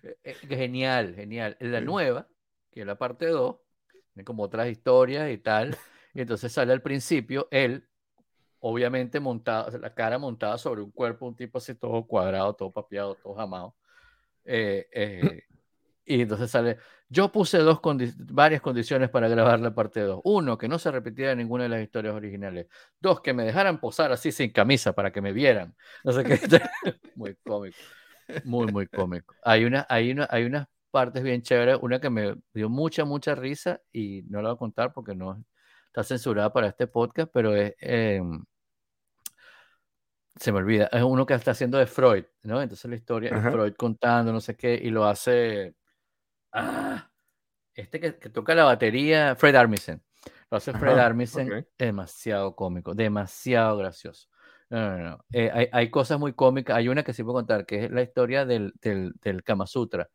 Eh, 0.03 0.17
eh, 0.25 0.35
genial, 0.49 1.15
genial. 1.15 1.57
En 1.61 1.71
la 1.71 1.81
nueva, 1.81 2.27
que 2.73 2.81
es 2.81 2.87
la 2.87 2.97
parte 2.97 3.27
2, 3.27 3.57
tiene 4.13 4.25
como 4.25 4.43
otras 4.43 4.69
historias 4.69 5.31
y 5.31 5.39
tal. 5.39 5.77
Y 6.13 6.23
entonces 6.23 6.51
sale 6.51 6.73
al 6.73 6.83
principio 6.83 7.47
él, 7.53 7.89
obviamente 8.67 9.21
montado, 9.21 9.77
la 9.79 9.93
cara 9.95 10.19
montada 10.19 10.57
sobre 10.57 10.81
un 10.81 10.91
cuerpo, 10.91 11.27
un 11.27 11.37
tipo 11.37 11.59
así 11.59 11.75
todo 11.75 12.07
cuadrado, 12.07 12.55
todo 12.55 12.73
papiado, 12.73 13.15
todo 13.15 13.35
jamado. 13.35 13.77
Eh, 14.43 15.43
y 16.07 16.23
entonces 16.23 16.51
sale, 16.51 16.79
yo 17.11 17.31
puse 17.31 17.59
dos 17.59 17.81
varias 18.31 18.63
condiciones 18.63 19.11
para 19.11 19.29
grabar 19.29 19.61
la 19.61 19.75
parte 19.75 20.01
2. 20.01 20.23
Uno, 20.25 20.57
que 20.57 20.67
no 20.67 20.79
se 20.79 20.91
repitiera 20.91 21.35
ninguna 21.35 21.65
de 21.65 21.69
las 21.69 21.83
historias 21.83 22.15
originales. 22.15 22.67
Dos, 22.99 23.21
que 23.21 23.35
me 23.35 23.45
dejaran 23.45 23.81
posar 23.81 24.13
así 24.13 24.33
sin 24.33 24.51
camisa 24.51 24.95
para 24.95 25.13
que 25.13 25.21
me 25.21 25.33
vieran. 25.33 25.77
No 26.03 26.13
sé 26.13 26.25
qué. 26.25 26.41
muy 27.17 27.37
cómico. 27.45 27.77
Muy, 28.45 28.73
muy 28.73 28.87
cómico. 28.87 29.35
Hay, 29.43 29.67
una, 29.67 29.87
hay, 29.91 30.11
una, 30.11 30.27
hay 30.31 30.45
unas 30.45 30.69
partes 30.91 31.23
bien 31.23 31.43
chéveres. 31.43 31.79
Una 31.83 32.01
que 32.01 32.09
me 32.09 32.35
dio 32.55 32.71
mucha, 32.71 33.05
mucha 33.05 33.35
risa 33.35 33.83
y 33.93 34.23
no 34.23 34.41
la 34.41 34.49
voy 34.49 34.57
a 34.57 34.59
contar 34.59 34.95
porque 34.95 35.15
no 35.15 35.45
está 35.89 36.03
censurada 36.03 36.51
para 36.51 36.69
este 36.69 36.87
podcast, 36.87 37.31
pero 37.31 37.55
es... 37.55 37.75
Em, 37.79 38.43
se 40.37 40.53
me 40.53 40.59
olvida, 40.59 40.89
es 40.93 41.03
uno 41.03 41.27
que 41.27 41.35
está 41.35 41.53
haciendo 41.53 41.79
de 41.79 41.87
Freud, 41.87 42.25
¿no? 42.43 42.61
Entonces 42.61 42.89
la 42.91 42.97
historia 42.97 43.31
es 43.31 43.43
Freud 43.43 43.75
contando, 43.75 44.33
no 44.33 44.41
sé 44.41 44.57
qué, 44.57 44.75
y 44.75 44.91
lo 44.91 45.05
hace 45.05 45.75
Ah, 46.55 47.11
este 47.75 47.99
que, 47.99 48.13
toca 48.13 48.55
la 48.55 48.63
batería, 48.63 49.35
Fred 49.35 49.57
Armisen. 49.57 50.01
Lo 50.51 50.59
hace 50.59 50.73
Fred 50.73 50.99
Armisen, 50.99 51.67
demasiado 51.77 52.55
cómico, 52.55 52.95
demasiado 52.95 53.77
gracioso. 53.77 54.29
No, 54.71 54.97
no, 54.97 55.11
no. 55.11 55.25
Eh, 55.33 55.69
hay, 55.73 55.91
cosas 55.91 56.19
muy 56.21 56.33
cómicas. 56.33 56.77
Hay 56.77 56.89
una 56.89 57.03
que 57.03 57.13
sí 57.13 57.25
puedo 57.25 57.35
contar, 57.35 57.67
que 57.67 57.87
es 57.87 57.91
la 57.91 58.03
historia 58.03 58.47
del, 58.47 58.73
del, 58.81 59.43
Kama 59.43 59.67
Sutra, 59.67 60.09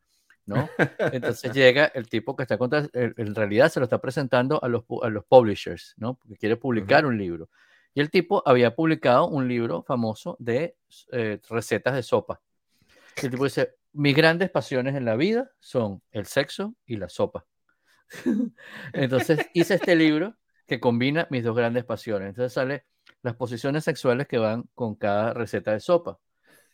¿no? 0.46 0.70
Entonces 1.12 1.52
llega 1.54 1.88
el 1.88 2.08
tipo 2.08 2.38
que 2.38 2.44
está 2.44 2.58
contando, 2.58 2.90
en 2.94 3.36
realidad 3.36 3.70
se 3.70 3.82
lo 3.82 3.84
está 3.84 4.00
presentando 4.00 4.64
a 4.64 4.70
los, 4.70 4.86
a 5.04 5.10
los 5.10 5.26
publishers, 5.26 5.94
¿no? 5.98 6.14
Porque 6.14 6.38
quiere 6.38 6.56
publicar 6.56 7.06
un 7.06 7.18
libro. 7.18 7.50
Y 7.94 8.02
el 8.02 8.10
tipo 8.10 8.44
había 8.46 8.76
publicado 8.76 9.28
un 9.28 9.48
libro 9.48 9.84
famoso 9.84 10.36
de 10.40 10.76
eh, 11.12 11.40
recetas 11.50 11.96
de 11.96 12.04
sopa. 12.04 12.42
Y 13.22 13.26
el 13.26 13.32
tipo 13.32 13.44
dice, 13.44 13.76
mis 13.94 14.16
grandes 14.16 14.50
pasiones 14.50 14.96
en 14.96 15.06
la 15.06 15.16
vida 15.16 15.52
son 15.60 16.02
el 16.12 16.26
sexo 16.26 16.76
y 16.86 16.98
la 16.98 17.10
sopa. 17.10 17.46
Entonces 18.94 19.40
hice 19.54 19.76
este 19.76 19.96
libro 19.96 20.36
que 20.68 20.80
combina 20.80 21.28
mis 21.30 21.44
dos 21.44 21.56
grandes 21.56 21.84
pasiones. 21.84 22.30
Entonces 22.30 22.54
sale 22.54 22.86
las 23.22 23.36
posiciones 23.36 23.84
sexuales 23.84 24.28
que 24.28 24.38
van 24.38 24.70
con 24.76 24.96
cada 24.96 25.34
receta 25.34 25.74
de 25.74 25.80
sopa. 25.80 26.20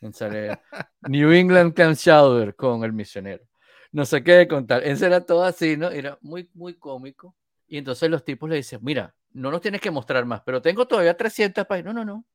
Entonces 0.02 0.20
sale 0.20 0.60
New 1.08 1.32
England 1.32 1.74
Clam 1.74 1.96
Chowder 1.96 2.56
con 2.56 2.84
el 2.84 2.94
misionero. 2.94 3.44
No 3.92 4.06
sé 4.06 4.24
qué 4.24 4.48
contar. 4.48 4.84
Ese 4.84 5.06
era 5.06 5.22
todo 5.22 5.44
así, 5.44 5.78
¿no? 5.78 5.90
Era 5.90 6.18
muy, 6.22 6.50
muy 6.54 6.74
cómico. 6.74 7.36
Y 7.68 7.78
entonces 7.78 8.10
los 8.10 8.24
tipos 8.24 8.50
le 8.50 8.58
dicen, 8.58 8.80
mira, 8.84 9.16
no 9.32 9.52
nos 9.52 9.62
tienes 9.62 9.82
que 9.82 9.92
mostrar 9.92 10.26
más, 10.26 10.42
pero 10.46 10.62
tengo 10.62 10.88
todavía 10.88 11.16
300 11.18 11.66
páginas. 11.66 11.94
No, 11.94 12.06
no, 12.06 12.14
no. 12.16 12.26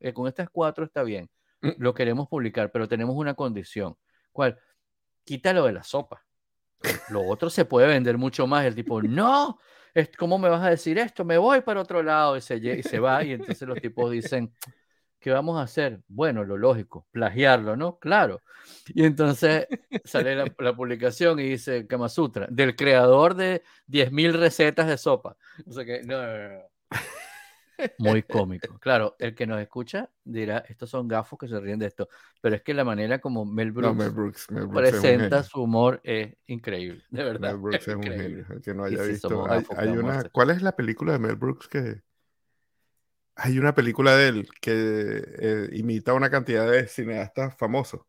Eh, 0.00 0.12
con 0.12 0.26
estas 0.26 0.48
cuatro 0.50 0.84
está 0.84 1.02
bien. 1.02 1.30
Mm. 1.60 1.70
Lo 1.78 1.94
queremos 1.94 2.28
publicar, 2.28 2.70
pero 2.72 2.88
tenemos 2.88 3.14
una 3.16 3.34
condición 3.34 3.96
¿Cuál? 4.32 4.58
Quítalo 5.24 5.64
de 5.66 5.72
la 5.72 5.82
sopa. 5.82 6.24
Lo 7.10 7.26
otro 7.26 7.50
se 7.50 7.64
puede 7.64 7.88
vender 7.88 8.16
mucho 8.16 8.46
más. 8.46 8.64
El 8.64 8.74
tipo, 8.74 9.02
no, 9.02 9.58
¿cómo 10.18 10.38
me 10.38 10.48
vas 10.48 10.62
a 10.62 10.70
decir 10.70 10.98
esto? 10.98 11.24
Me 11.24 11.36
voy 11.36 11.60
para 11.60 11.80
otro 11.80 12.02
lado 12.02 12.36
y 12.36 12.40
se, 12.40 12.56
y 12.56 12.82
se 12.82 12.98
va. 12.98 13.22
Y 13.24 13.32
entonces 13.32 13.66
los 13.68 13.80
tipos 13.80 14.10
dicen, 14.10 14.54
¿qué 15.20 15.30
vamos 15.30 15.58
a 15.58 15.62
hacer? 15.62 16.00
Bueno, 16.08 16.44
lo 16.44 16.56
lógico, 16.56 17.06
plagiarlo, 17.12 17.76
¿no? 17.76 17.98
Claro. 17.98 18.40
Y 18.88 19.04
entonces 19.04 19.66
sale 20.04 20.34
la, 20.34 20.74
publicación 20.74 21.38
y 21.38 21.50
dice 21.50 21.86
Kama 21.86 22.08
Sutra, 22.08 22.46
del 22.50 22.74
creador 22.74 23.34
de 23.34 23.62
10.000 23.88 24.32
recetas 24.32 24.88
de 24.88 24.98
sopa. 24.98 25.36
O 25.66 25.72
sea 25.72 25.84
que, 25.84 26.02
no, 26.02 26.20
no, 26.20 26.48
no. 26.48 26.60
Muy 27.98 28.22
cómico. 28.22 28.78
Claro, 28.78 29.16
el 29.18 29.34
que 29.34 29.46
nos 29.46 29.60
escucha 29.60 30.10
dirá, 30.24 30.64
estos 30.68 30.90
son 30.90 31.08
gafos 31.08 31.38
que 31.38 31.48
se 31.48 31.58
ríen 31.60 31.78
de 31.78 31.86
esto, 31.86 32.08
pero 32.40 32.56
es 32.56 32.62
que 32.62 32.74
la 32.74 32.84
manera 32.84 33.20
como 33.20 33.44
Mel 33.44 33.72
Brooks, 33.72 34.46
presenta 34.72 35.42
su 35.42 35.62
humor 35.62 36.00
es 36.04 36.36
increíble, 36.46 37.04
de 37.10 37.24
verdad. 37.24 37.52
Mel 37.52 37.56
Brooks 37.62 37.88
es, 37.88 37.94
un 37.94 38.02
genio, 38.02 38.46
el 38.50 38.60
que 38.60 38.74
no 38.74 38.84
haya 38.84 39.02
visto. 39.02 39.46
Hay, 39.76 39.88
una, 39.88 40.24
¿Cuál 40.30 40.50
es 40.50 40.62
la 40.62 40.72
película 40.72 41.12
de 41.12 41.18
Mel 41.18 41.36
Brooks 41.36 41.68
que... 41.68 42.02
Hay 43.42 43.58
una 43.58 43.74
película 43.74 44.16
de 44.16 44.28
él 44.28 44.48
que 44.60 44.72
eh, 44.72 45.68
imita 45.72 46.12
una 46.12 46.30
cantidad 46.30 46.70
de 46.70 46.86
cineastas 46.86 47.56
famosos. 47.56 48.02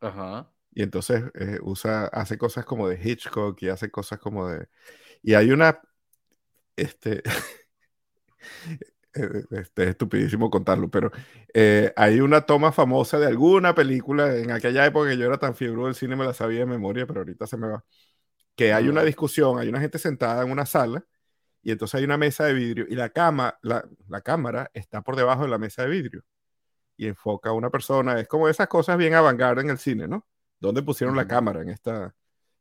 Ajá. 0.00 0.50
Y 0.72 0.82
entonces 0.82 1.22
eh, 1.34 1.58
usa, 1.62 2.06
hace 2.06 2.38
cosas 2.38 2.64
como 2.64 2.88
de 2.88 2.98
Hitchcock 3.02 3.60
y 3.62 3.68
hace 3.68 3.90
cosas 3.90 4.18
como 4.18 4.48
de... 4.48 4.66
Y 5.22 5.34
hay 5.34 5.50
una... 5.50 5.80
Este... 6.76 7.22
Eh, 9.16 9.44
este, 9.52 9.84
es 9.84 9.88
estupidísimo 9.90 10.50
contarlo, 10.50 10.90
pero 10.90 11.12
eh, 11.54 11.92
hay 11.94 12.18
una 12.20 12.40
toma 12.46 12.72
famosa 12.72 13.16
de 13.20 13.28
alguna 13.28 13.72
película, 13.72 14.34
en 14.36 14.50
aquella 14.50 14.84
época 14.84 15.08
que 15.10 15.16
yo 15.16 15.26
era 15.26 15.38
tan 15.38 15.54
fiebre 15.54 15.84
del 15.84 15.94
cine 15.94 16.16
me 16.16 16.24
la 16.24 16.34
sabía 16.34 16.58
de 16.60 16.66
memoria, 16.66 17.06
pero 17.06 17.20
ahorita 17.20 17.46
se 17.46 17.56
me 17.56 17.68
va, 17.68 17.84
que 18.56 18.72
hay 18.72 18.88
una 18.88 19.04
discusión, 19.04 19.58
hay 19.60 19.68
una 19.68 19.80
gente 19.80 19.98
sentada 19.98 20.42
en 20.42 20.50
una 20.50 20.66
sala 20.66 21.04
y 21.64 21.72
entonces 21.72 21.98
hay 21.98 22.04
una 22.04 22.18
mesa 22.18 22.44
de 22.44 22.54
vidrio 22.54 22.86
y 22.88 22.94
la, 22.94 23.08
cama, 23.10 23.58
la, 23.62 23.84
la 24.08 24.20
cámara 24.20 24.70
está 24.74 25.02
por 25.02 25.16
debajo 25.16 25.42
de 25.44 25.48
la 25.48 25.58
mesa 25.58 25.82
de 25.82 25.88
vidrio 25.88 26.24
y 26.96 27.06
enfoca 27.08 27.50
a 27.50 27.52
una 27.52 27.70
persona, 27.70 28.20
es 28.20 28.28
como 28.28 28.48
esas 28.48 28.68
cosas 28.68 28.98
bien 28.98 29.14
avant 29.14 29.40
en 29.58 29.70
el 29.70 29.78
cine, 29.78 30.06
¿no? 30.08 30.26
¿Dónde 30.60 30.82
pusieron 30.82 31.16
la 31.16 31.26
cámara 31.26 31.62
en 31.62 31.70
esta, 31.70 32.14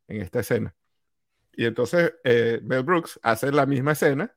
en 0.08 0.22
esta 0.22 0.40
escena? 0.40 0.76
Y 1.54 1.66
entonces 1.66 2.14
eh, 2.24 2.62
Mel 2.64 2.84
Brooks 2.84 3.20
hace 3.24 3.52
la 3.52 3.66
misma 3.66 3.94
escena 3.94 4.36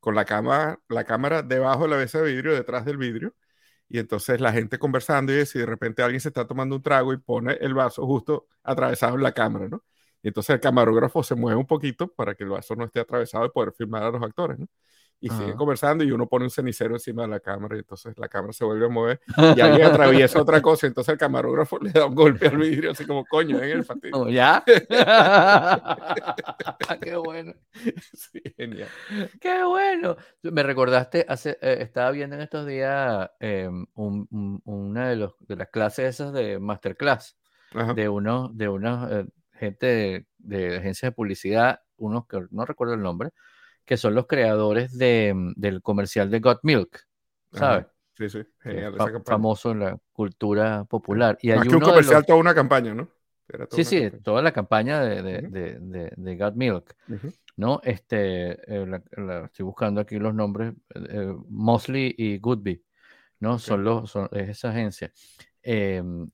con 0.00 0.14
la, 0.14 0.24
cama, 0.24 0.80
la 0.88 1.04
cámara 1.04 1.42
debajo 1.42 1.84
de 1.84 1.90
la 1.90 1.96
mesa 1.98 2.20
de 2.20 2.32
vidrio, 2.32 2.54
detrás 2.54 2.84
del 2.86 2.96
vidrio, 2.98 3.36
y 3.88 3.98
entonces 3.98 4.40
la 4.40 4.52
gente 4.52 4.78
conversando 4.78 5.32
y 5.32 5.46
si 5.46 5.58
de 5.60 5.66
repente 5.66 6.02
alguien 6.02 6.20
se 6.20 6.28
está 6.28 6.46
tomando 6.46 6.76
un 6.76 6.82
trago 6.82 7.12
y 7.12 7.18
pone 7.18 7.54
el 7.60 7.74
vaso 7.74 8.06
justo 8.06 8.48
atravesado 8.62 9.16
en 9.16 9.22
la 9.22 9.32
cámara, 9.32 9.68
¿no? 9.68 9.84
Y 10.22 10.28
entonces 10.28 10.54
el 10.54 10.60
camarógrafo 10.60 11.22
se 11.22 11.34
mueve 11.34 11.58
un 11.58 11.66
poquito 11.66 12.08
para 12.08 12.34
que 12.34 12.44
el 12.44 12.50
vaso 12.50 12.76
no 12.76 12.84
esté 12.84 13.00
atravesado 13.00 13.46
y 13.46 13.50
poder 13.50 13.72
filmar 13.72 14.04
a 14.04 14.10
los 14.10 14.22
actores, 14.22 14.58
¿no? 14.58 14.66
y 15.22 15.28
sigue 15.28 15.54
conversando 15.54 16.02
y 16.02 16.10
uno 16.10 16.26
pone 16.26 16.46
un 16.46 16.50
cenicero 16.50 16.94
encima 16.94 17.22
de 17.22 17.28
la 17.28 17.40
cámara 17.40 17.76
y 17.76 17.80
entonces 17.80 18.16
la 18.16 18.28
cámara 18.28 18.54
se 18.54 18.64
vuelve 18.64 18.86
a 18.86 18.88
mover 18.88 19.20
y 19.36 19.36
alguien 19.60 19.86
atraviesa 19.86 20.40
otra 20.40 20.62
cosa, 20.62 20.86
entonces 20.86 21.12
el 21.12 21.18
camarógrafo 21.18 21.78
le 21.78 21.90
da 21.90 22.06
un 22.06 22.14
golpe 22.14 22.48
al 22.48 22.56
vidrio 22.56 22.92
así 22.92 23.04
como 23.04 23.26
coño 23.26 23.62
en 23.62 23.70
el 23.70 23.84
fatigo. 23.84 24.30
¿Ya? 24.30 24.64
Qué 27.02 27.16
bueno. 27.16 27.52
Sí, 28.12 28.40
genial. 28.56 28.88
Qué 29.40 29.62
bueno. 29.64 30.16
Me 30.42 30.62
recordaste, 30.62 31.24
hace, 31.28 31.58
eh, 31.60 31.78
estaba 31.80 32.10
viendo 32.10 32.36
en 32.36 32.42
estos 32.42 32.66
días 32.66 33.30
em, 33.40 33.86
una 33.94 35.08
de, 35.08 35.16
los, 35.16 35.34
de 35.40 35.56
las 35.56 35.68
clases 35.68 36.14
esas 36.14 36.32
de 36.32 36.58
masterclass 36.58 37.36
de 37.94 38.08
uno 38.08 38.50
de 38.52 38.68
unos 38.68 39.10
eh, 39.10 39.26
gente 39.60 39.86
de, 39.86 40.26
de 40.38 40.76
agencias 40.78 41.12
de 41.12 41.14
publicidad, 41.14 41.80
unos 41.96 42.26
que 42.26 42.40
no 42.50 42.64
recuerdo 42.64 42.94
el 42.94 43.02
nombre, 43.02 43.30
que 43.84 43.96
son 43.96 44.14
los 44.14 44.26
creadores 44.26 44.96
de, 44.98 45.32
mm, 45.34 45.52
del 45.56 45.82
comercial 45.82 46.30
de 46.30 46.40
Got 46.40 46.60
Milk, 46.62 47.06
¿sabes? 47.52 47.86
Sí, 48.16 48.28
sí, 48.28 48.42
genial. 48.60 48.94
famoso 49.24 49.70
en 49.70 49.80
la 49.80 49.98
cultura 50.12 50.84
popular. 50.84 51.38
Y 51.40 51.50
hay 51.50 51.58
Más 51.58 51.68
que 51.68 51.74
un 51.76 51.80
comercial, 51.80 52.26
toda 52.26 52.38
una 52.38 52.54
campaña, 52.54 52.94
¿no? 52.94 53.08
Era 53.48 53.66
toda 53.66 53.82
Sí, 53.82 53.84
sí, 53.84 54.00
campaña. 54.02 54.22
toda 54.24 54.42
la 54.42 54.52
campaña 54.52 55.00
de, 55.00 55.22
de, 55.22 56.10
de, 56.16 56.36
Got 56.36 56.54
Milk. 56.54 56.96
¿no? 57.56 57.80
Este, 57.84 58.52
eh, 58.74 58.86
la- 58.86 59.02
la- 59.16 59.44
estoy 59.46 59.64
buscando 59.64 60.00
aquí 60.00 60.18
los 60.18 60.34
nombres, 60.34 60.72
eh, 60.94 61.34
Mosley 61.48 62.14
y 62.16 62.38
Goodby, 62.38 62.82
¿no? 63.40 63.58
Son 63.58 63.84
los, 63.84 64.10
son, 64.10 64.28
es 64.32 64.48
esa 64.50 64.70
agencia. 64.70 65.12
Em, 65.62 66.30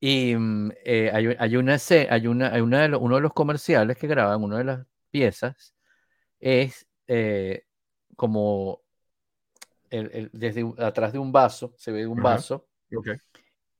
y 0.00 0.34
mm, 0.36 0.70
eh, 0.84 1.10
hay, 1.12 1.26
hay 1.38 1.56
una, 1.56 1.76
hay 2.10 2.26
una, 2.26 2.52
hay 2.52 2.60
una 2.60 2.82
de 2.82 2.88
los- 2.88 3.00
uno 3.00 3.16
de 3.16 3.22
los 3.22 3.32
comerciales 3.32 3.96
que 3.96 4.06
graban, 4.06 4.42
una 4.42 4.58
de 4.58 4.64
las 4.64 4.86
piezas, 5.10 5.74
es 6.40 6.86
eh, 7.06 7.64
como 8.16 8.82
el- 9.90 10.10
el- 10.12 10.30
desde 10.32 10.64
atrás 10.78 11.12
de 11.12 11.18
un 11.18 11.32
vaso, 11.32 11.72
se 11.76 11.92
ve 11.92 12.06
un 12.06 12.18
Ajá. 12.20 12.34
vaso, 12.34 12.66
Ok. 12.94 13.08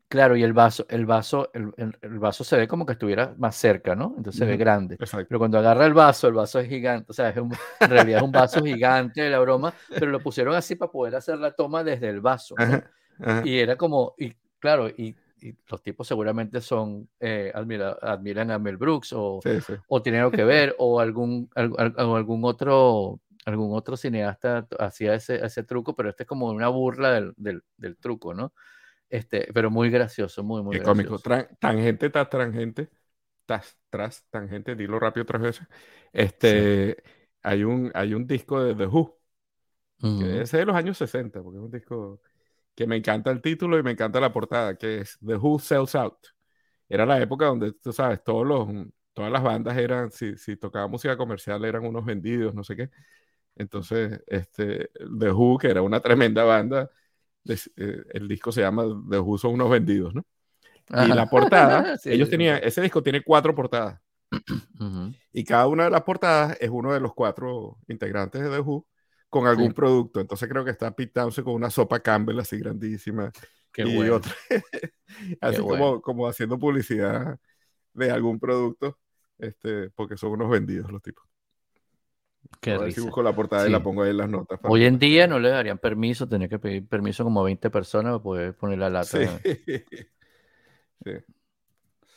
claro, 0.09 0.37
y 0.37 0.43
el 0.43 0.53
vaso, 0.55 0.87
el 0.89 1.05
vaso, 1.07 1.51
el, 1.53 1.73
el- 1.77 2.19
vaso 2.19 2.45
se 2.45 2.57
ve 2.57 2.67
como 2.67 2.87
que 2.87 2.93
estuviera 2.95 3.35
más 3.37 3.57
cerca, 3.57 3.95
¿no? 3.95 4.15
Entonces 4.17 4.39
se 4.39 4.47
ve 4.47 4.57
grande. 4.57 4.95
Exacto. 4.95 5.27
Pero 5.29 5.39
cuando 5.39 5.59
agarra 5.59 5.85
el 5.87 5.93
vaso, 5.95 6.29
el 6.29 6.35
vaso 6.35 6.59
es 6.61 6.69
gigante, 6.69 7.11
o 7.11 7.13
sea, 7.13 7.29
es 7.29 7.37
un- 7.37 7.53
en 7.81 7.91
realidad 7.91 8.19
es 8.21 8.25
un 8.25 8.33
vaso 8.33 8.65
gigante 8.65 9.21
de 9.23 9.31
la 9.31 9.39
broma, 9.41 9.73
pero 9.89 10.07
lo 10.11 10.21
pusieron 10.23 10.55
así 10.55 10.75
para 10.77 10.91
poder 10.91 11.15
hacer 11.17 11.39
la 11.39 11.53
toma 11.53 11.85
desde 11.85 12.09
el 12.09 12.21
vaso, 12.21 12.55
¿no? 12.57 12.65
Ajá. 12.65 12.91
Ajá. 13.21 13.43
Y 13.45 13.59
era 13.59 13.77
como, 13.77 14.15
y 14.17 14.33
claro, 14.61 14.89
y, 14.89 15.15
y 15.43 15.57
los 15.69 15.83
tipos 15.83 16.07
seguramente 16.09 16.61
son, 16.61 17.09
eh, 17.21 17.53
admira- 17.55 17.99
admiran 18.03 18.51
a 18.51 18.59
Mel 18.59 18.77
Brooks 18.77 19.13
o, 19.15 19.45
Sí, 19.45 19.61
sí. 19.61 19.75
o 19.89 20.03
tienen 20.03 20.21
algo 20.23 20.33
que 20.33 20.45
ver, 20.45 20.75
o 20.79 21.01
algún, 21.01 21.51
o 21.57 22.47
otro, 22.47 23.21
algún 23.47 23.77
otro 23.77 23.97
cineasta 23.97 24.67
hacía 24.79 25.15
ese, 25.15 25.45
ese 25.45 25.63
truco, 25.65 25.95
pero 25.97 26.11
este 26.11 26.25
es 26.25 26.29
como 26.29 26.49
una 26.51 26.69
burla 26.69 27.13
del, 27.13 27.33
del, 27.37 27.63
del 27.77 27.97
truco, 27.99 28.35
¿no? 28.35 28.53
Este, 29.11 29.49
pero 29.55 29.71
muy 29.71 29.91
gracioso, 29.91 30.43
muy, 30.45 30.63
muy 30.63 30.77
Qué 30.77 30.83
cómico. 30.83 31.21
gracioso. 31.23 31.23
Tran- 31.23 31.49
tangente 31.59 32.11
tras 32.11 32.29
tangente. 32.31 32.91
Tras, 33.47 33.79
tras 33.91 34.25
tangente, 34.31 34.77
dilo 34.77 35.01
rápido 35.01 35.27
tres 35.27 35.43
veces. 35.43 35.69
Este, 36.13 37.03
hay 37.43 37.65
un, 37.65 37.93
hay 37.95 38.15
un 38.15 38.27
disco 38.27 38.63
de 38.65 38.75
The 38.75 38.87
Who, 38.87 39.19
que 40.17 40.25
Ujú. 40.25 40.27
debe 40.27 40.47
ser 40.47 40.61
de 40.61 40.67
los 40.67 40.77
años 40.77 40.99
60, 40.99 41.43
porque 41.43 41.59
es 41.59 41.65
un 41.65 41.71
disco 41.71 42.21
que 42.79 42.87
me 42.87 42.95
encanta 42.95 43.33
el 43.33 43.43
título 43.43 43.77
y 43.77 43.83
me 43.83 43.91
encanta 43.91 44.21
la 44.21 44.33
portada, 44.33 44.77
que 44.77 44.99
es 44.99 45.19
The 45.27 45.35
Who 45.35 45.59
Sells 45.59 45.97
Out. 45.97 46.29
Era 46.89 47.05
la 47.05 47.21
época 47.21 47.47
donde, 47.47 47.73
tú 47.73 47.93
sabes, 47.93 48.23
todos 48.23 48.47
los, 48.47 48.69
todas 49.13 49.33
las 49.33 49.43
bandas 49.43 49.77
eran, 49.77 50.13
si, 50.13 50.37
si 50.37 50.57
tocaba 50.57 50.87
música 50.87 51.17
comercial, 51.17 51.65
eran 51.65 51.85
unos 51.85 52.05
vendidos, 52.05 52.55
no 52.55 52.63
sé 52.63 52.77
qué. 52.77 52.91
Entonces, 53.57 54.23
este, 54.29 54.91
The 55.19 55.33
Who, 55.33 55.59
que 55.59 55.71
era 55.71 55.83
una 55.83 55.99
tremenda 55.99 56.45
banda, 56.45 56.89
eh, 57.49 58.05
el 58.11 58.29
disco 58.29 58.53
se 58.53 58.61
llama 58.61 58.85
The 59.11 59.19
Who 59.19 59.39
son 59.39 59.55
unos 59.55 59.71
vendidos, 59.71 60.15
¿no? 60.15 60.25
Y 61.05 61.09
la 61.09 61.27
portada, 61.27 61.97
Sí, 61.99 62.13
ellos 62.13 62.31
tenían, 62.31 62.61
ese 62.63 62.81
disco 62.81 63.03
tiene 63.03 63.25
cuatro 63.25 63.57
portadas. 63.57 64.01
Y 65.33 65.43
cada 65.43 65.67
una 65.67 65.85
de 65.85 65.91
las 65.91 66.03
portadas 66.03 66.57
es 66.61 66.71
uno 66.71 66.95
de 66.95 67.01
los 67.01 67.13
cuatro 67.13 67.77
integrantes 67.89 68.41
de 68.41 68.51
The 68.51 68.61
Who 68.61 68.87
con 69.29 69.47
algún 69.47 69.69
Sí. 69.69 69.73
producto. 69.75 70.21
Entonces 70.21 70.49
creo 70.49 70.65
que 70.65 70.71
está 70.71 70.95
Pete 70.95 71.13
Townsend 71.13 71.45
con 71.45 71.55
una 71.55 71.71
sopa 71.71 72.01
Campbell 72.01 72.41
así 72.41 72.59
grandísima. 72.59 73.31
Qué 73.73 73.87
y 73.87 73.97
bueno. 73.97 74.17
otra, 74.17 74.33
así 75.41 75.61
como, 75.61 76.01
como 76.01 76.27
haciendo 76.27 76.59
publicidad 76.59 77.39
de 77.93 78.11
algún 78.11 78.39
producto, 78.39 78.99
este, 79.39 79.91
porque 79.91 80.17
son 80.17 80.33
unos 80.33 80.51
vendidos 80.51 80.91
los 80.91 81.03
tipos. 81.03 81.25
Qué 82.61 82.73
a 82.73 82.79
ver 82.79 82.93
si 82.93 83.01
busco 83.01 83.23
la 83.23 83.35
portada 83.35 83.69
y 83.69 83.71
la 83.71 83.83
pongo 83.83 84.03
ahí 84.03 84.11
en 84.11 84.17
las 84.17 84.29
notas. 84.29 84.59
Hoy 84.65 84.85
en 84.85 84.99
día 84.99 85.27
no 85.27 85.39
le 85.39 85.51
darían 85.51 85.79
permiso, 85.79 86.29
tener 86.29 86.49
que 86.49 86.59
pedir 86.59 86.89
permiso 86.89 87.23
como 87.23 87.41
a 87.41 87.45
20 87.45 87.71
personas 87.71 88.13
para 88.13 88.23
poder 88.23 88.57
poner 88.57 88.79
la 88.79 88.91
lata. 88.91 89.19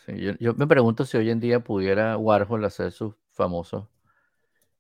Sí, 0.06 0.20
yo, 0.20 0.34
yo 0.40 0.56
me 0.56 0.66
pregunto 0.66 1.06
si 1.06 1.16
hoy 1.18 1.30
en 1.30 1.40
día 1.40 1.60
pudiera 1.64 2.18
Warhol 2.18 2.66
hacer 2.66 2.92
sus 2.92 3.14
famosos 3.30 3.86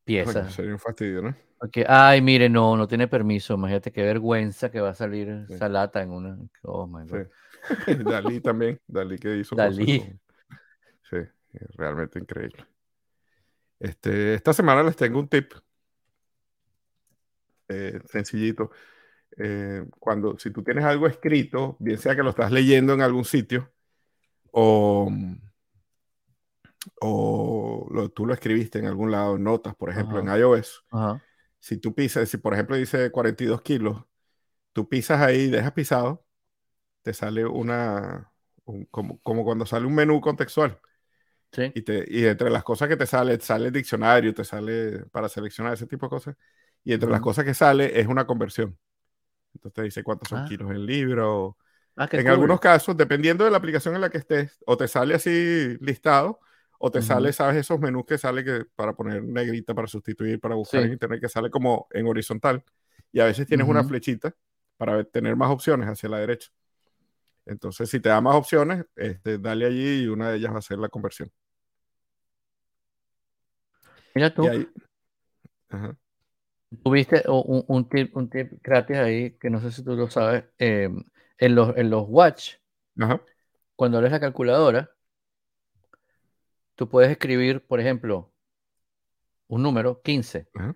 Coño, 0.05 0.23
piezas. 0.25 0.53
sería 0.53 0.73
un 0.73 0.79
fastidio, 0.79 1.21
¿no? 1.21 1.35
Porque, 1.59 1.85
ay, 1.87 2.21
mire, 2.21 2.49
no, 2.49 2.75
no 2.75 2.87
tiene 2.87 3.07
permiso. 3.07 3.53
Imagínate 3.53 3.91
qué 3.91 4.01
vergüenza 4.03 4.71
que 4.71 4.79
va 4.81 4.89
a 4.89 4.95
salir 4.95 5.45
Sí. 5.47 5.53
esa 5.53 5.69
lata 5.69 6.01
en 6.01 6.09
una. 6.11 6.37
Oh 6.63 6.87
my 6.87 7.07
God. 7.07 7.27
Sí. 7.85 7.93
Dalí 8.03 8.39
también, 8.41 8.79
Dalí 8.87 9.17
que 9.19 9.37
hizo 9.37 9.55
Dalí. 9.55 9.99
con- 9.99 10.19
Sí, 11.09 11.17
realmente 11.75 12.17
increíble. 12.19 12.65
Este, 13.79 14.33
esta 14.35 14.53
semana 14.53 14.81
les 14.83 14.95
tengo 14.95 15.19
un 15.19 15.27
tip 15.27 15.51
eh, 17.67 17.99
sencillito. 18.09 18.71
Eh, 19.37 19.85
cuando, 19.99 20.37
si 20.39 20.51
tú 20.51 20.63
tienes 20.63 20.83
algo 20.83 21.07
escrito, 21.07 21.77
bien 21.79 21.97
sea 21.97 22.15
que 22.15 22.23
lo 22.23 22.31
estás 22.31 22.51
leyendo 22.51 22.93
en 22.93 23.01
algún 23.01 23.23
sitio 23.25 23.71
o, 24.51 25.09
o 27.01 27.88
lo- 27.91 28.09
tú 28.09 28.25
lo 28.25 28.34
escribiste 28.34 28.79
en 28.79 28.86
algún 28.88 29.11
lado, 29.11 29.36
en 29.36 29.43
notas, 29.43 29.75
por 29.75 29.89
ejemplo, 29.89 30.19
Ajá. 30.19 30.36
en 30.36 30.41
iOS, 30.41 30.84
Ajá. 30.91 31.21
si 31.59 31.77
tú 31.77 31.93
pisas, 31.95 32.29
si 32.29 32.38
por 32.38 32.53
ejemplo 32.53 32.75
dice 32.75 33.11
42 33.11 33.61
kilos, 33.61 34.03
tú 34.73 34.88
pisas 34.89 35.21
ahí, 35.21 35.49
dejas 35.49 35.73
pisado, 35.73 36.25
te 37.03 37.13
sale 37.13 37.45
una, 37.45 38.32
un- 38.65 38.86
como, 38.86 39.19
como 39.21 39.43
cuando 39.43 39.65
sale 39.65 39.86
un 39.88 39.95
menú 39.95 40.21
contextual. 40.21 40.79
Sí. 41.51 41.71
Y, 41.75 41.82
te, 41.84 42.05
y 42.07 42.25
entre 42.25 42.49
las 42.49 42.63
cosas 42.63 42.88
que 42.88 42.97
te 42.97 43.05
sale, 43.05 43.39
sale 43.41 43.67
el 43.67 43.73
diccionario, 43.73 44.34
te 44.34 44.45
sale 44.45 45.05
para 45.07 45.27
seleccionar 45.29 45.73
ese 45.73 45.88
tipo 45.88 46.05
de 46.05 46.09
cosas. 46.11 46.36
Y 46.84 46.93
entre 46.93 47.09
las 47.09 47.21
cosas 47.21 47.45
que 47.45 47.53
sale 47.53 47.99
es 47.99 48.07
una 48.07 48.25
conversión. 48.25 48.77
Entonces 49.53 49.73
te 49.75 49.84
dice 49.84 50.03
cuántos 50.03 50.29
son 50.29 50.39
Ah. 50.41 50.45
kilos 50.47 50.71
el 50.71 50.86
libro. 50.86 51.57
Ah, 51.97 52.07
En 52.11 52.21
cool. 52.23 52.32
algunos 52.32 52.59
casos, 52.61 52.95
dependiendo 52.97 53.43
de 53.45 53.51
la 53.51 53.57
aplicación 53.57 53.95
en 53.95 54.01
la 54.01 54.09
que 54.09 54.19
estés, 54.19 54.59
o 54.65 54.77
te 54.77 54.88
sale 54.88 55.15
así 55.15 55.77
listado, 55.82 56.39
o 56.82 56.91
te 56.91 56.99
Ujú. 56.99 57.07
sale, 57.07 57.34
sabes, 57.34 57.57
esos 57.57 57.79
menús 57.79 58.05
que 58.05 58.17
sale 58.17 58.43
que 58.43 58.65
para 58.75 58.93
poner 58.93 59.23
negrita, 59.23 59.73
para 59.75 59.88
sustituir, 59.88 60.39
para 60.39 60.55
buscar 60.55 60.82
Sí. 60.82 60.88
en 60.88 60.93
internet, 60.93 61.21
que 61.21 61.29
sale 61.29 61.49
como 61.49 61.88
en 61.91 62.07
horizontal. 62.07 62.63
Y 63.11 63.19
a 63.19 63.25
veces 63.25 63.47
tienes 63.47 63.67
una 63.67 63.84
flechita 63.84 64.34
para 64.77 65.03
tener 65.03 65.36
más 65.36 65.49
opciones 65.51 65.88
hacia 65.88 66.09
la 66.09 66.19
derecha. 66.19 66.49
Entonces, 67.45 67.89
si 67.89 67.99
te 67.99 68.09
da 68.09 68.21
más 68.21 68.36
opciones, 68.36 68.86
este, 68.95 69.38
dale 69.38 69.65
allí 69.65 70.03
y 70.03 70.07
una 70.07 70.29
de 70.29 70.38
ellas 70.38 70.53
va 70.53 70.59
a 70.59 70.61
ser 70.61 70.79
la 70.79 70.89
conversión. 70.89 71.32
Mira 74.15 74.34
tú, 74.34 74.47
ahí, 74.47 74.67
Ajá. 75.69 75.95
tuviste 76.84 77.23
un, 77.27 77.63
un 77.67 77.89
tip, 77.89 78.15
un 78.15 78.29
tip 78.29 78.51
gratis 78.63 78.97
ahí, 78.97 79.32
que 79.38 79.49
no 79.49 79.61
sé 79.61 79.71
si 79.71 79.84
tú 79.84 79.95
lo 79.95 80.09
sabes. 80.09 80.45
eh, 80.59 80.89
en, 81.38 81.55
los, 81.55 81.75
en 81.75 81.89
los 81.89 82.05
watch, 82.07 82.55
Ajá. 82.99 83.21
cuando 83.75 83.97
abres 83.97 84.11
la 84.11 84.19
calculadora, 84.19 84.91
tú 86.82 86.89
puedes 86.89 87.11
escribir, 87.11 87.63
por 87.63 87.79
ejemplo, 87.79 88.34
un 89.49 89.61
número, 89.61 90.01
15. 90.01 90.47
Ajá. 90.55 90.75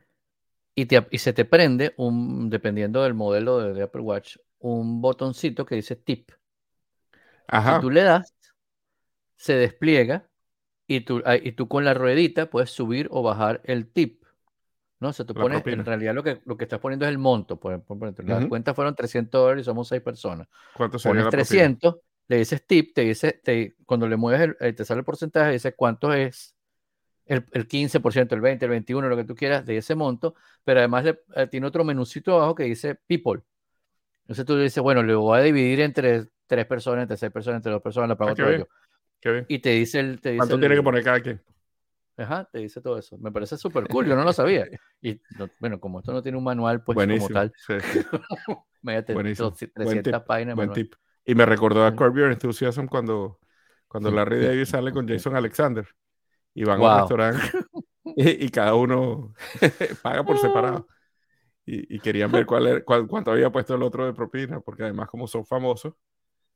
y, 0.75 0.85
te, 0.85 1.07
y 1.09 1.17
se 1.17 1.33
te 1.33 1.45
prende, 1.45 1.95
un, 1.97 2.51
dependiendo 2.51 3.01
del 3.01 3.15
modelo 3.15 3.57
de, 3.57 3.73
de 3.73 3.81
Apple 3.81 4.01
Watch, 4.01 4.37
un 4.59 5.01
botoncito 5.01 5.65
que 5.65 5.73
dice 5.73 5.95
tip. 5.95 6.29
Ajá. 7.47 7.79
Y 7.79 7.81
tú 7.81 7.89
le 7.89 8.03
das, 8.03 8.35
se 9.35 9.55
despliega 9.55 10.29
y 10.85 11.01
tú, 11.01 11.23
ah, 11.25 11.37
y 11.37 11.53
tú 11.53 11.67
con 11.67 11.83
la 11.85 11.95
ruedita 11.95 12.51
puedes 12.51 12.69
subir 12.69 13.07
o 13.09 13.23
bajar 13.23 13.61
el 13.63 13.91
tip. 13.91 14.23
¿no? 14.99 15.09
O 15.09 15.13
sea, 15.13 15.25
tú 15.25 15.33
La 15.33 15.41
pones, 15.41 15.61
propina. 15.61 15.81
en 15.81 15.85
realidad 15.87 16.13
lo 16.13 16.21
que, 16.21 16.39
lo 16.45 16.55
que 16.55 16.65
estás 16.65 16.79
poniendo 16.79 17.05
es 17.07 17.09
el 17.09 17.17
monto. 17.17 17.59
Por 17.59 17.73
ejemplo, 17.73 17.97
por 17.97 18.07
ejemplo, 18.09 18.25
la 18.35 18.39
Ujú. 18.41 18.49
cuenta 18.49 18.75
fueron 18.75 18.93
300 18.93 19.41
dólares 19.41 19.63
y 19.63 19.65
somos 19.65 19.87
6 19.87 20.03
personas. 20.03 20.47
¿Cuánto 20.71 20.99
sería 20.99 21.09
Pones 21.13 21.25
la 21.25 21.31
propina? 21.31 21.31
300, 21.31 21.95
le 22.27 22.37
dices 22.37 22.65
tip, 22.65 22.93
te 22.93 23.01
dice, 23.01 23.39
te, 23.43 23.75
cuando 23.85 24.07
le 24.07 24.15
mueves, 24.17 24.41
el, 24.41 24.57
eh, 24.59 24.73
te 24.73 24.85
sale 24.85 24.99
el 24.99 25.05
porcentaje, 25.05 25.51
dice 25.51 25.73
cuánto 25.75 26.13
es 26.13 26.55
el, 27.25 27.45
el 27.53 27.67
15%, 27.67 28.35
el 28.35 28.41
20, 28.41 28.65
el 28.65 28.71
21, 28.71 29.07
lo 29.09 29.15
que 29.17 29.23
tú 29.23 29.35
quieras 29.35 29.65
de 29.65 29.77
ese 29.77 29.95
monto, 29.95 30.35
pero 30.63 30.79
además 30.79 31.03
le- 31.05 31.19
eh, 31.35 31.47
tiene 31.47 31.67
otro 31.67 31.83
menucito 31.83 32.35
abajo 32.35 32.55
que 32.55 32.63
dice 32.63 32.95
people. 33.07 33.41
Entonces 34.21 34.45
tú 34.45 34.55
le 34.55 34.63
dices, 34.63 34.81
bueno, 34.81 35.03
le 35.03 35.13
voy 35.15 35.37
a 35.37 35.41
dividir 35.41 35.81
entre 35.81 36.25
tres 36.47 36.65
personas, 36.65 37.03
entre 37.03 37.17
seis 37.17 37.31
personas, 37.31 37.57
entre 37.59 37.71
dos 37.71 37.81
personas, 37.81 38.09
la 38.09 38.15
pago 38.17 38.31
Ah, 38.31 38.35
todo 38.35 38.47
bien. 38.49 38.65
yo. 39.23 39.43
Y 39.47 39.59
te 39.59 39.69
dice 39.71 39.99
el... 39.99 40.19
Te 40.21 40.29
dice 40.31 40.39
¿Cuánto 40.39 40.59
tiene 40.59 40.75
que 40.75 40.83
poner 40.83 41.03
cada 41.03 41.19
quien? 41.21 41.41
Ajá, 42.17 42.47
te 42.51 42.59
dice 42.59 42.79
todo 42.81 42.97
eso. 42.97 43.17
Me 43.17 43.31
parece 43.31 43.57
súper 43.57 43.87
cool, 43.87 44.07
yo 44.07 44.15
no 44.15 44.23
lo 44.23 44.31
sabía. 44.33 44.67
Y 45.01 45.19
no- 45.37 45.51
bueno, 45.59 45.79
como 45.79 45.99
esto 45.99 46.13
no 46.13 46.21
tiene 46.23 46.37
un 46.37 46.43
manual, 46.43 46.83
pues 46.83 46.95
Buenísimo. 46.95 47.27
como 47.27 47.33
tal, 47.33 47.53
Sí, 47.57 47.73
sí. 47.81 47.99
imagínate, 48.81 49.13
Buenísimo. 49.13 49.49
dos- 49.49 49.59
Buen 49.59 49.73
300 49.73 50.13
tip, 50.21 50.27
páginas. 50.27 50.55
Buen 50.55 50.73
tip. 50.73 50.93
Y 51.25 51.35
me 51.35 51.45
recordó 51.45 51.85
a. 51.85 51.95
Curb 51.95 52.17
Your 52.17 52.31
Enthusiasm 52.31 52.87
cuando, 52.87 53.39
cuando. 53.87 54.11
Larry 54.11 54.43
David 54.45 54.65
sale 54.65 54.91
con 54.91 55.07
Jason 55.07 55.35
Alexander 55.35 55.87
y 56.53 56.63
van 56.65 56.81
a 56.81 56.81
Wow. 56.81 56.89
un 56.89 56.95
restaurante 56.95 57.41
y, 58.15 58.45
y 58.45 58.49
cada 58.49 58.75
uno 58.75 59.33
paga 60.01 60.23
por 60.25 60.39
separado. 60.39 60.87
Y, 61.65 61.95
y 61.97 61.99
querían 61.99 62.31
ver 62.31 62.45
cuál 62.45 62.67
era- 62.67 62.83
cuál- 62.85 63.07
cuánto 63.07 63.31
había 63.31 63.51
puesto 63.51 63.75
el 63.75 63.83
otro 63.83 64.05
de 64.05 64.13
propina, 64.13 64.59
porque 64.61 64.83
además 64.83 65.09
como 65.09 65.27
son 65.27 65.45
famosos, 65.45 65.93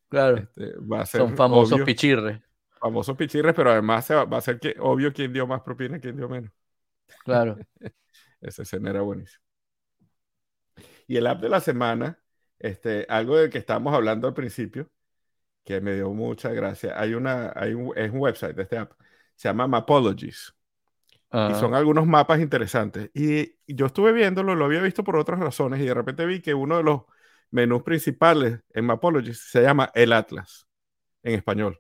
Claro, 0.10 0.48
este, 0.56 0.74
va 0.80 1.02
a 1.02 1.06
ser 1.08 1.22
son 1.22 1.36
famosos 1.36 1.82
obvio, 1.82 1.86
pichirres. 1.86 2.42
famosos 2.80 3.18
pichirres, 3.18 3.54
pero 3.56 3.72
además 3.72 4.06
se 4.06 4.16
va, 4.16 4.26
va 4.26 4.38
a 4.38 4.42
ser 4.42 4.60
que, 4.60 4.76
obvio 4.80 5.14
quién 5.14 5.34
dio 5.34 5.48
más 5.48 5.62
propina 5.62 5.98
y 5.98 6.02
quién 6.02 6.18
dio 6.18 6.30
menos. 6.30 6.52
Claro. 7.24 7.58
Esa 8.42 8.64
escena 8.64 8.90
era 8.90 9.02
buenísima. 9.02 9.42
Y 11.08 11.18
el 11.18 11.28
app 11.28 11.42
de 11.42 11.50
la 11.50 11.60
semana, 11.60 12.20
este, 12.60 13.06
algo 13.10 13.38
del 13.38 13.50
que 13.50 13.58
estábamos 13.58 13.94
hablando 13.94 14.28
al 14.28 14.34
principio, 14.34 14.90
que 15.64 15.82
me 15.82 15.96
dio 15.96 16.12
mucha 16.12 16.52
gracia. 16.52 17.00
Hay 17.00 17.14
una, 17.14 17.54
hay 17.56 17.74
un, 17.74 17.98
es 17.98 18.12
un 18.12 18.20
website 18.20 18.56
de 18.56 18.64
este 18.64 18.78
app, 18.78 18.94
se 19.36 19.50
llama 19.50 19.68
Mapologies. 19.68 20.54
Y 21.32 21.54
son 21.54 21.76
algunos 21.76 22.08
mapas 22.08 22.40
interesantes. 22.40 23.12
Y 23.14 23.56
yo 23.68 23.86
estuve 23.86 24.12
viéndolo, 24.14 24.56
lo 24.56 24.66
había 24.66 24.82
visto 24.82 25.04
por 25.04 25.16
otras 25.16 25.40
razones, 25.40 25.80
y 25.80 25.86
de 25.86 25.94
repente 25.94 26.26
vi 26.26 26.42
que 26.42 26.54
uno 26.56 26.78
de 26.78 26.84
los 26.84 27.02
menús 27.52 27.84
principales 27.84 28.60
en 28.72 28.86
Mapologies 28.86 29.40
se 29.40 29.62
llama 29.62 29.92
el 29.94 30.14
Atlas, 30.14 30.68
en 31.24 31.36
español. 31.36 31.80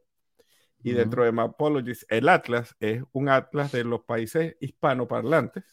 Y 0.83 0.93
dentro 0.93 1.23
de 1.23 1.31
Mapologies, 1.31 2.05
el 2.09 2.29
Atlas 2.29 2.75
es 2.79 3.03
un 3.11 3.27
atlas 3.27 3.71
de 3.71 3.83
los 3.83 4.01
países 4.03 4.55
hispanoparlantes, 4.61 5.63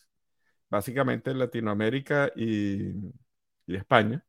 básicamente 0.69 1.33
Latinoamérica 1.35 2.33
y, 2.35 2.93
y 3.67 3.77
España. 3.77 4.25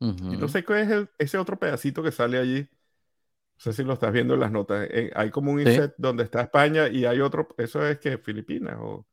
Y 0.00 0.36
no 0.38 0.48
sé 0.48 0.64
qué 0.64 0.80
es 0.80 1.08
ese 1.18 1.36
otro 1.36 1.58
pedacito 1.58 2.02
que 2.02 2.10
sale 2.10 2.38
allí. 2.38 2.62
No 2.62 3.58
sé 3.58 3.72
si 3.74 3.84
lo 3.84 3.92
estás 3.92 4.12
viendo 4.12 4.32
en 4.32 4.40
las 4.40 4.50
notas. 4.50 4.88
Eh, 4.90 5.10
hay 5.14 5.30
como 5.30 5.52
un 5.52 5.60
inset 5.60 5.94
donde 5.98 6.24
está 6.24 6.40
España 6.40 6.88
y 6.88 7.04
hay 7.04 7.20
otro. 7.20 7.48
¿Eso 7.58 7.86
es 7.86 7.98
que 7.98 8.16
Filipinas 8.16 8.78
o 8.80 9.06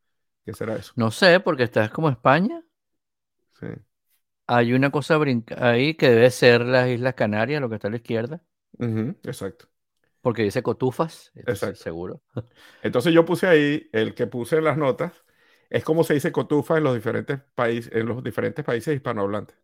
qué 0.46 0.54
será 0.54 0.78
eso? 0.78 0.94
No 0.96 1.12
sé, 1.12 1.42
porque 1.42 1.64
estás 1.64 1.92
como 1.92 2.10
España. 2.10 2.64
Sí. 3.60 3.68
Hay 4.48 4.72
una 4.72 4.90
cosa 4.90 5.20
ahí 5.58 5.96
que 5.96 6.10
debe 6.10 6.32
ser 6.32 6.62
las 6.62 6.88
Islas 6.88 7.16
Canarias, 7.16 7.60
lo 7.60 7.68
que 7.68 7.76
está 7.76 7.90
a 7.90 7.92
la 7.92 7.98
izquierda. 7.98 8.42
exacto. 9.24 9.68
Porque 10.22 10.44
dice 10.44 10.64
cotufas, 10.64 11.34
exacto. 11.36 11.76
seguro. 11.76 12.22
Entonces 12.82 13.14
yo 13.14 13.26
puse 13.26 13.48
ahí, 13.48 13.90
el 13.92 14.14
que 14.14 14.28
puse 14.28 14.58
en 14.58 14.64
las 14.64 14.78
notas, 14.78 15.26
es 15.70 15.84
como 15.84 16.06
se 16.06 16.14
dice 16.14 16.32
cotufa 16.32 16.78
en 16.78 16.86
los 16.86 16.96
diferentes 16.96 17.42
países, 17.56 17.94
en 17.94 18.06
los 18.06 18.24
diferentes 18.24 18.64
países 18.64 18.96
hispanohablantes 18.96 19.58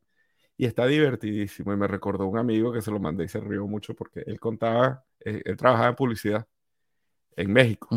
y 0.57 0.65
está 0.65 0.85
divertidísimo. 0.85 1.73
Y 1.73 1.77
me 1.77 1.87
recordó 1.87 2.27
un 2.27 2.37
amigo 2.37 2.71
que 2.71 2.81
se 2.81 2.91
lo 2.91 2.99
mandé 2.99 3.25
y 3.25 3.27
se 3.27 3.39
rió 3.39 3.67
mucho 3.67 3.93
porque 3.95 4.23
él 4.25 4.39
contaba, 4.39 5.03
eh, 5.19 5.41
él 5.45 5.57
trabajaba 5.57 5.89
en 5.89 5.95
publicidad 5.95 6.47
en 7.35 7.51
México 7.51 7.87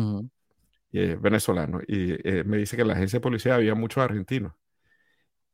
y 0.91 0.99
es 0.99 1.21
venezolano. 1.21 1.81
Y 1.87 2.13
eh, 2.27 2.43
me 2.43 2.57
dice 2.57 2.75
que 2.75 2.81
en 2.81 2.89
la 2.89 2.93
agencia 2.93 3.17
de 3.17 3.23
publicidad 3.23 3.57
había 3.57 3.75
muchos 3.75 4.03
argentinos. 4.03 4.53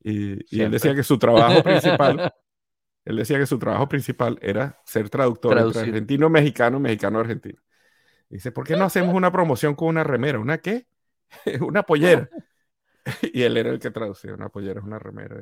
Y, 0.03 0.61
él 0.61 0.71
decía 0.71 0.93
que 0.93 1.03
su 1.03 1.17
trabajo 1.17 1.63
principal, 1.63 2.33
él 3.05 3.15
decía 3.15 3.37
que 3.37 3.45
su 3.45 3.57
trabajo 3.57 3.87
principal 3.87 4.37
era 4.41 4.81
ser 4.85 5.09
traductor 5.09 5.57
entre 5.57 5.81
argentino, 5.81 6.29
mexicano, 6.29 6.79
mexicano, 6.79 7.19
argentino. 7.19 7.61
Dice, 8.29 8.51
¿por 8.51 8.65
qué 8.65 8.75
no 8.75 8.83
hacemos 8.85 9.15
una 9.15 9.31
promoción 9.31 9.75
con 9.75 9.89
una 9.89 10.03
remera? 10.03 10.39
¿Una 10.39 10.57
qué? 10.57 10.87
una 11.61 11.83
pollera. 11.83 12.29
y 13.33 13.43
él 13.43 13.57
era 13.57 13.69
el 13.69 13.79
que 13.79 13.91
traducía. 13.91 14.33
Una 14.33 14.49
pollera 14.49 14.79
es 14.79 14.85
una 14.85 14.99
remera, 14.99 15.37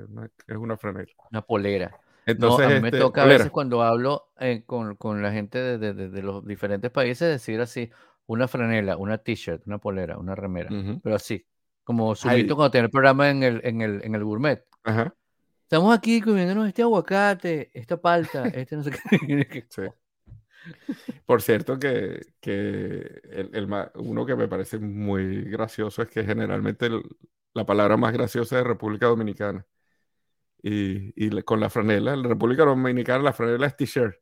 es 0.47 0.57
una 0.57 0.77
franela. 0.77 1.11
Una 1.31 1.41
polera. 1.41 1.99
Entonces, 2.25 2.67
a 2.67 2.69
mí 2.69 2.79
me 2.79 2.89
este, 2.89 2.99
toca 2.99 3.23
a 3.23 3.25
veces 3.25 3.49
cuando 3.49 3.81
hablo 3.81 4.31
eh, 4.39 4.63
con, 4.65 4.95
con, 4.95 5.21
la 5.21 5.31
gente 5.31 5.77
de, 5.77 5.93
de, 5.93 6.21
los 6.21 6.45
diferentes 6.45 6.91
países 6.91 7.27
decir 7.27 7.59
así, 7.59 7.89
una 8.27 8.47
franela, 8.47 8.97
una 8.97 9.17
t-shirt, 9.17 9.65
una 9.65 9.79
polera, 9.79 10.17
una 10.17 10.35
remera, 10.35 10.69
pero 11.01 11.15
así, 11.15 11.45
como 11.83 12.15
subito 12.15 12.55
cuando 12.55 12.71
tiene 12.71 12.85
el 12.85 12.91
programa 12.91 13.29
en 13.29 13.43
el, 13.43 13.61
en 13.63 13.81
el, 13.81 14.01
en 14.03 14.15
el 14.15 14.23
gourmet. 14.23 14.63
Ajá. 14.83 15.15
Estamos 15.63 15.97
aquí 15.97 16.21
comiéndonos 16.21 16.67
este 16.67 16.83
aguacate, 16.83 17.71
esta 17.73 17.99
palta, 17.99 18.45
este 18.47 18.75
no 18.75 18.83
sé 18.83 18.91
qué. 18.91 19.65
sí. 19.69 19.81
Por 21.25 21.41
cierto, 21.41 21.79
que, 21.79 22.33
que 22.39 23.21
el, 23.31 23.49
el, 23.53 23.67
uno 23.95 24.25
que 24.27 24.35
me 24.35 24.47
parece 24.47 24.77
muy 24.77 25.43
gracioso 25.45 26.03
es 26.03 26.09
que 26.09 26.23
generalmente 26.23 26.85
el, 26.85 27.01
la 27.53 27.65
palabra 27.65 27.97
más 27.97 28.13
graciosa 28.13 28.57
de 28.57 28.63
República 28.63 29.07
Dominicana. 29.07 29.65
Y, 30.63 31.13
y 31.15 31.41
con 31.41 31.59
la 31.59 31.69
franela, 31.69 32.13
en 32.13 32.21
la 32.21 32.29
República 32.29 32.63
Dominicana 32.65 33.23
la 33.23 33.33
franela 33.33 33.67
es 33.67 33.75
t-shirt. 33.75 34.15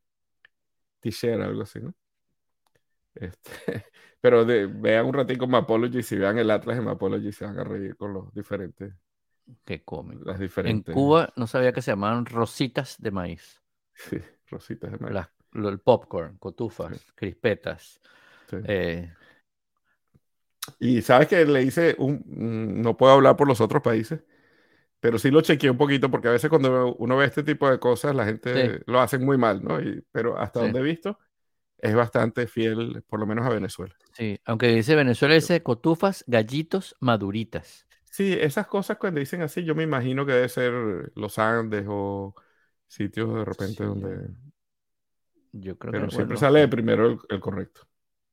T-shirt, 0.99 1.41
algo 1.41 1.63
así, 1.63 1.79
¿no? 1.79 1.93
Este, 3.15 3.85
pero 4.21 4.45
de, 4.45 4.67
vean 4.67 5.05
un 5.05 5.13
ratito 5.13 5.47
Mapology, 5.47 6.03
si 6.03 6.17
vean 6.17 6.37
el 6.37 6.51
Atlas 6.51 6.77
de 6.77 6.83
Mapology, 6.83 7.31
se 7.31 7.45
van 7.45 7.59
a 7.59 7.63
reír 7.63 7.95
con 7.97 8.13
los 8.13 8.33
diferentes. 8.33 8.93
Qué 9.65 9.83
cómico. 9.83 10.23
Las 10.25 10.39
diferentes. 10.39 10.87
En 10.87 10.93
Cuba 10.93 11.33
no 11.35 11.47
sabía 11.47 11.73
que 11.73 11.81
se 11.81 11.91
llamaban 11.91 12.25
rositas 12.25 12.97
de 12.99 13.11
maíz. 13.11 13.61
Sí, 13.93 14.17
rositas 14.47 14.91
de 14.91 14.97
maíz. 14.97 15.27
el 15.53 15.79
popcorn, 15.79 16.37
cotufas, 16.37 17.05
crispetas. 17.15 17.99
Eh, 18.51 19.11
y 20.79 21.01
sabes 21.01 21.27
que 21.27 21.45
le 21.45 21.63
hice 21.63 21.95
un, 21.97 22.23
no 22.81 22.97
puedo 22.97 23.13
hablar 23.13 23.35
por 23.35 23.47
los 23.47 23.61
otros 23.61 23.81
países, 23.81 24.21
pero 24.99 25.17
sí 25.17 25.31
lo 25.31 25.41
chequeé 25.41 25.69
un 25.69 25.77
poquito 25.77 26.11
porque 26.11 26.27
a 26.27 26.31
veces 26.31 26.49
cuando 26.49 26.95
uno 26.95 27.17
ve 27.17 27.25
este 27.25 27.43
tipo 27.43 27.69
de 27.69 27.79
cosas 27.79 28.15
la 28.15 28.25
gente 28.25 28.81
lo 28.85 28.99
hace 28.99 29.17
muy 29.17 29.37
mal, 29.37 29.63
¿no? 29.63 29.79
pero 30.11 30.37
hasta 30.37 30.59
donde 30.61 30.79
he 30.79 30.83
visto 30.83 31.17
es 31.77 31.95
bastante 31.95 32.47
fiel, 32.47 33.03
por 33.07 33.19
lo 33.19 33.25
menos 33.25 33.45
a 33.45 33.49
Venezuela. 33.49 33.95
Sí, 34.11 34.37
aunque 34.45 34.67
dice 34.67 34.95
Venezuela 34.95 35.35
dice 35.35 35.63
cotufas, 35.63 36.23
gallitos, 36.27 36.95
maduritas. 36.99 37.87
Sí, 38.11 38.35
esas 38.39 38.67
cosas 38.67 38.97
cuando 38.97 39.19
dicen 39.19 39.41
así, 39.41 39.63
yo 39.63 39.75
me 39.75 39.83
imagino 39.83 40.25
que 40.25 40.33
debe 40.33 40.49
ser 40.49 40.73
los 41.15 41.39
Andes 41.39 41.85
o 41.87 42.35
sitios 42.87 43.33
de 43.33 43.45
repente 43.45 43.83
donde... 43.83 44.29
Yo 45.51 45.77
creo 45.77 45.91
pero 45.91 46.11
siempre 46.11 46.37
sale 46.37 46.67
primero 46.67 47.19
el 47.27 47.39
correcto. 47.39 47.81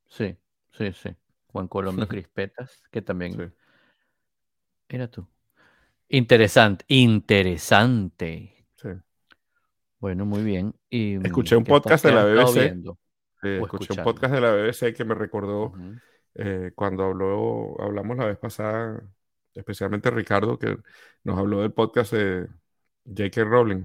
Sí, 0.08 0.36
sí, 0.72 0.92
sí. 0.92 1.10
Juan 1.56 1.68
Colombia 1.68 2.06
Crispetas, 2.08 2.82
que 2.90 3.00
también 3.00 3.54
era 4.90 5.08
tú. 5.08 5.26
Interesante, 6.08 6.84
interesante. 6.88 8.66
Sí. 8.76 8.88
Bueno, 9.98 10.26
muy 10.26 10.42
bien. 10.42 10.74
Y, 10.90 11.16
escuché 11.26 11.56
un 11.56 11.64
podcast 11.64 12.04
de 12.04 12.12
la 12.12 12.24
BBC. 12.24 12.76
escuché 13.42 13.94
un 13.94 14.04
podcast 14.04 14.34
de 14.34 14.40
la 14.42 14.52
BBC 14.52 14.94
que 14.94 15.04
me 15.06 15.14
recordó 15.14 15.72
eh, 16.34 16.72
cuando 16.74 17.04
habló, 17.04 17.80
hablamos 17.80 18.18
la 18.18 18.26
vez 18.26 18.36
pasada, 18.36 19.02
especialmente 19.54 20.10
Ricardo, 20.10 20.58
que 20.58 20.76
nos 21.24 21.38
habló 21.38 21.62
del 21.62 21.72
podcast 21.72 22.12
de 22.12 22.48
J.K. 23.06 23.44
Rowling, 23.44 23.84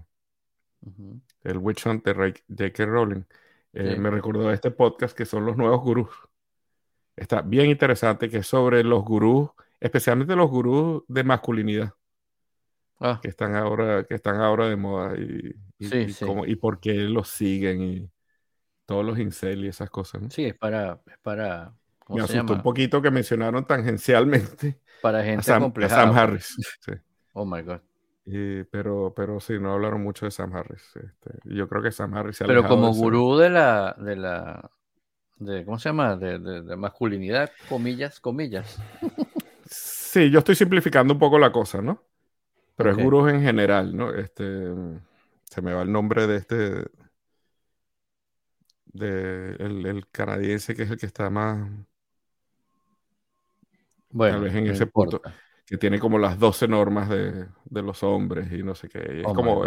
el 1.45 1.57
Witch 1.57 1.86
Hunt 1.86 2.05
de 2.05 2.13
J.K. 2.13 2.86
Rowling. 2.86 3.24
Eh, 3.72 3.95
me 3.95 4.09
recordó 4.09 4.51
este 4.51 4.72
podcast 4.72 5.17
que 5.17 5.26
son 5.26 5.45
los 5.45 5.55
nuevos 5.55 5.80
gurús 5.80 6.09
está 7.22 7.41
bien 7.41 7.69
interesante, 7.69 8.30
que 8.30 8.38
es 8.38 8.47
sobre 8.47 8.84
los 8.84 9.03
gurús, 9.03 9.49
especialmente 9.80 10.36
los 10.36 10.49
gurús 10.49 11.03
de 11.07 11.24
masculinidad. 11.24 11.93
Ah. 12.99 13.19
Que 13.22 13.30
están 13.30 13.55
ahora, 13.55 14.03
que 14.03 14.13
están 14.13 14.41
ahora 14.41 14.67
de 14.67 14.76
moda 14.76 15.15
y, 15.17 15.55
y, 15.80 16.55
por 16.55 16.80
qué 16.80 16.93
los 16.93 17.30
siguen 17.30 17.82
y 17.82 18.09
todos 18.86 19.03
los 19.03 19.17
incel 19.17 19.65
y 19.65 19.69
esas 19.69 19.89
cosas. 19.89 20.22
Sí, 20.30 20.45
es 20.45 20.55
para, 20.55 21.01
es 21.07 21.17
para 21.24 21.74
me 22.09 22.22
asustó 22.22 22.53
un 22.53 22.61
poquito 22.61 23.01
que 23.01 23.09
mencionaron 23.09 23.65
tangencialmente 23.65 24.80
para 25.01 25.24
gente 25.24 25.39
a 25.39 25.43
Sam, 25.43 25.74
Sam 25.88 26.17
Harris. 26.17 26.57
Oh 27.34 27.45
my 27.45 27.61
God. 27.61 27.80
pero, 28.69 29.13
pero 29.15 29.39
sí, 29.39 29.57
no 29.59 29.74
hablaron 29.74 30.03
mucho 30.03 30.26
de 30.26 30.32
Sam 30.32 30.53
Harris. 30.55 30.95
Este, 30.95 31.39
yo 31.45 31.67
creo 31.67 31.82
que 31.82 31.91
Sam 31.91 32.13
Harris 32.13 32.38
se 32.38 32.45
Pero 32.45 32.67
como 32.67 32.93
gurú 32.93 33.38
de 33.38 33.49
la, 33.49 33.95
de 33.97 34.15
la 34.15 34.69
de 35.42 35.66
¿cómo 35.66 35.80
se 35.80 35.89
llama? 35.89 36.16
De, 36.16 36.38
de, 36.39 36.76
masculinidad, 36.76 37.52
comillas, 37.68 38.20
comillas. 38.20 38.80
Sí, 39.74 40.30
yo 40.30 40.39
estoy 40.39 40.56
simplificando 40.56 41.14
un 41.14 41.20
poco 41.20 41.39
la 41.39 41.54
cosa, 41.54 41.82
¿no? 41.82 42.04
Pero 42.76 42.92
es 42.92 42.98
gurús 42.98 43.32
en 43.32 43.42
general, 43.42 43.96
¿no? 43.96 44.14
Este, 44.14 44.44
se 45.46 45.62
me 45.62 45.72
va 45.72 45.84
el 45.84 45.92
nombre 45.94 46.28
de 46.28 46.36
este, 46.36 46.86
de 48.88 49.56
el, 49.58 50.06
canadiense 50.12 50.76
que 50.76 50.84
es 50.84 50.92
el 50.92 50.98
que 50.98 51.06
está 51.06 51.30
más, 51.30 51.66
bueno, 54.10 54.36
tal 54.36 54.44
vez 54.44 54.56
en 54.56 54.68
ese 54.68 54.88
punto, 54.88 55.22
que 55.66 55.78
tiene 55.78 55.98
como 55.98 56.20
las 56.20 56.38
12 56.38 56.68
normas 56.68 57.08
de, 57.08 57.48
de 57.64 57.82
los 57.82 58.04
hombres 58.04 58.52
y 58.52 58.64
no 58.64 58.76
sé 58.76 58.89
qué. 58.89 59.22
Es 59.22 59.26
oh 59.26 59.34
como, 59.34 59.64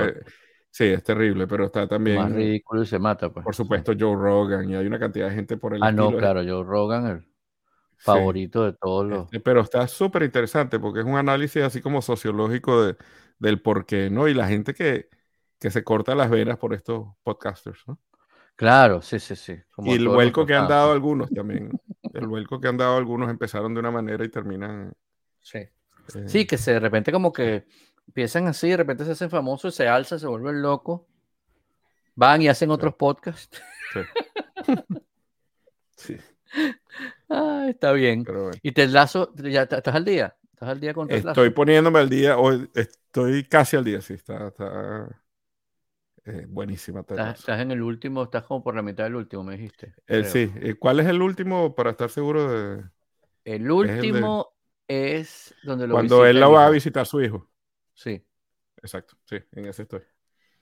Sí, 0.74 0.86
es 0.86 1.04
terrible, 1.04 1.46
pero 1.46 1.66
está 1.66 1.86
también. 1.86 2.16
Más 2.16 2.32
ridículo 2.32 2.82
y 2.82 2.86
se 2.86 2.98
mata, 2.98 3.30
pues. 3.30 3.44
Por 3.44 3.54
supuesto, 3.54 3.92
Joe 3.96 4.16
Rogan, 4.16 4.68
y 4.68 4.74
hay 4.74 4.84
una 4.84 4.98
cantidad 4.98 5.28
de 5.28 5.34
gente 5.36 5.56
por 5.56 5.72
el. 5.72 5.80
Ah, 5.80 5.92
no, 5.92 6.10
claro, 6.16 6.40
Joe 6.44 6.64
Rogan, 6.64 7.06
el 7.06 7.28
favorito 7.96 8.64
de 8.64 8.72
todos 8.72 9.06
los. 9.06 9.24
Este, 9.26 9.38
pero 9.38 9.60
está 9.60 9.86
súper 9.86 10.24
interesante 10.24 10.80
porque 10.80 10.98
es 10.98 11.06
un 11.06 11.14
análisis 11.14 11.62
así 11.62 11.80
como 11.80 12.02
sociológico 12.02 12.86
de, 12.86 12.96
del 13.38 13.62
por 13.62 13.86
qué, 13.86 14.10
¿no? 14.10 14.26
Y 14.26 14.34
la 14.34 14.48
gente 14.48 14.74
que, 14.74 15.08
que 15.60 15.70
se 15.70 15.84
corta 15.84 16.16
las 16.16 16.28
venas 16.28 16.58
por 16.58 16.74
estos 16.74 17.06
podcasters, 17.22 17.86
¿no? 17.86 18.00
Claro, 18.56 19.00
sí, 19.00 19.20
sí, 19.20 19.36
sí. 19.36 19.56
y 19.78 19.92
el 19.92 20.08
vuelco 20.08 20.44
que 20.44 20.56
han 20.56 20.66
dado 20.66 20.90
algunos 20.90 21.30
también. 21.30 21.70
el 22.12 22.26
vuelco 22.26 22.58
que 22.58 22.66
han 22.66 22.78
dado 22.78 22.96
algunos 22.96 23.30
empezaron 23.30 23.74
de 23.74 23.78
una 23.78 23.92
manera 23.92 24.24
y 24.24 24.28
terminan. 24.28 24.92
Sí. 25.38 25.58
Eh, 25.58 25.70
sí, 26.26 26.46
que 26.48 26.58
se 26.58 26.72
de 26.72 26.80
repente 26.80 27.12
como 27.12 27.32
que 27.32 27.64
Empiezan 28.06 28.46
así, 28.46 28.68
de 28.68 28.76
repente 28.76 29.04
se 29.04 29.12
hacen 29.12 29.30
famosos, 29.30 29.74
se 29.74 29.88
alzan, 29.88 30.20
se 30.20 30.26
vuelven 30.26 30.62
locos. 30.62 31.02
Van 32.14 32.42
y 32.42 32.48
hacen 32.48 32.70
otros 32.70 32.94
podcasts. 32.94 33.60
Sí. 35.96 36.16
Ah, 37.28 37.66
está 37.68 37.92
bien. 37.92 38.24
Y 38.62 38.72
te 38.72 38.86
lazo, 38.88 39.32
ya 39.36 39.62
estás 39.62 39.94
al 39.94 40.04
día. 40.04 40.36
¿Estás 40.52 40.68
al 40.68 40.80
día 40.80 40.92
con 40.94 41.10
Estoy 41.10 41.50
poniéndome 41.50 41.98
al 41.98 42.08
día, 42.08 42.36
hoy 42.36 42.68
estoy 42.74 43.44
casi 43.44 43.76
al 43.76 43.84
día, 43.84 44.00
sí, 44.00 44.14
está, 44.14 44.52
eh, 46.24 46.46
buenísima. 46.48 47.02
Ted 47.02 47.16
Estás, 47.18 47.60
en 47.60 47.70
el 47.70 47.82
último, 47.82 48.24
estás 48.24 48.44
como 48.44 48.62
por 48.62 48.74
la 48.74 48.82
mitad 48.82 49.04
del 49.04 49.16
último, 49.16 49.42
me 49.44 49.56
dijiste. 49.56 49.94
Eh, 50.06 50.24
sí, 50.24 50.52
eh, 50.56 50.74
¿cuál 50.74 51.00
es 51.00 51.06
el 51.06 51.22
último 51.22 51.74
para 51.74 51.90
estar 51.90 52.10
seguro 52.10 52.50
de 52.50 52.74
El 53.44 53.62
el 53.62 53.62
de- 53.64 53.72
último 53.72 54.52
es 54.88 55.54
donde 55.64 55.86
lo 55.86 55.94
cuando 55.94 56.26
él 56.26 56.40
lo 56.40 56.52
va 56.52 56.66
a 56.66 56.70
visitar 56.70 57.02
a 57.02 57.06
su 57.06 57.20
hijo? 57.20 57.48
Sí. 57.94 58.24
Exacto, 58.82 59.16
sí, 59.24 59.36
en 59.52 59.66
ese 59.66 59.82
estoy. 59.82 60.02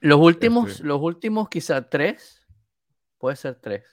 Los 0.01 0.21
últimos, 0.21 0.71
Este- 0.71 0.85
los 0.85 1.01
últimos 1.01 1.49
quizá 1.49 1.89
tres, 1.89 2.47
puede 3.19 3.37
ser 3.37 3.57
tres, 3.57 3.85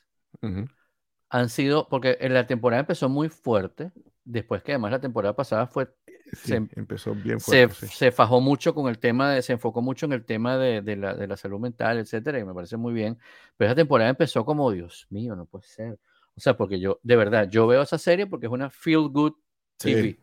han 1.29 1.49
sido, 1.49 1.87
porque 1.89 2.17
en 2.21 2.33
la 2.33 2.47
temporada 2.47 2.81
empezó 2.81 3.09
muy 3.09 3.29
fuerte, 3.29 3.91
después 4.23 4.63
que 4.63 4.73
además 4.73 4.91
la 4.91 5.01
temporada 5.01 5.35
pasada 5.35 5.67
fue, 5.67 5.93
Sí, 6.31 6.49
Se- 6.49 6.55
empezó 6.75 7.15
bien 7.15 7.39
se, 7.39 7.67
fuerte, 7.67 7.87
sí. 7.87 7.97
se 7.97 8.11
fajó 8.11 8.39
mucho 8.39 8.75
con 8.75 8.87
el 8.87 8.99
tema, 8.99 9.31
de, 9.31 9.41
se 9.41 9.53
enfocó 9.53 9.81
mucho 9.81 10.05
en 10.05 10.13
el 10.13 10.25
tema 10.25 10.59
de, 10.59 10.83
de 10.83 10.95
la, 10.95 11.15
de 11.15 11.25
la 11.25 11.35
salud 11.35 11.59
mental, 11.59 11.97
etcétera, 11.97 12.37
y 12.37 12.43
me 12.45 12.53
parece 12.53 12.77
muy 12.77 12.93
bien. 12.93 13.17
Pero 13.57 13.69
esa 13.69 13.75
temporada 13.75 14.11
empezó 14.11 14.45
como, 14.45 14.69
Dios 14.71 15.07
mío, 15.09 15.35
no 15.35 15.47
puede 15.47 15.65
ser. 15.65 15.99
O 16.35 16.39
sea, 16.39 16.55
porque 16.55 16.79
yo, 16.79 16.99
de 17.01 17.15
verdad, 17.15 17.49
yo 17.49 17.65
veo 17.65 17.81
esa 17.81 17.97
serie 17.97 18.27
porque 18.27 18.45
es 18.45 18.51
una 18.51 18.69
feel 18.69 19.09
good 19.09 19.33
Sí. 19.79 20.19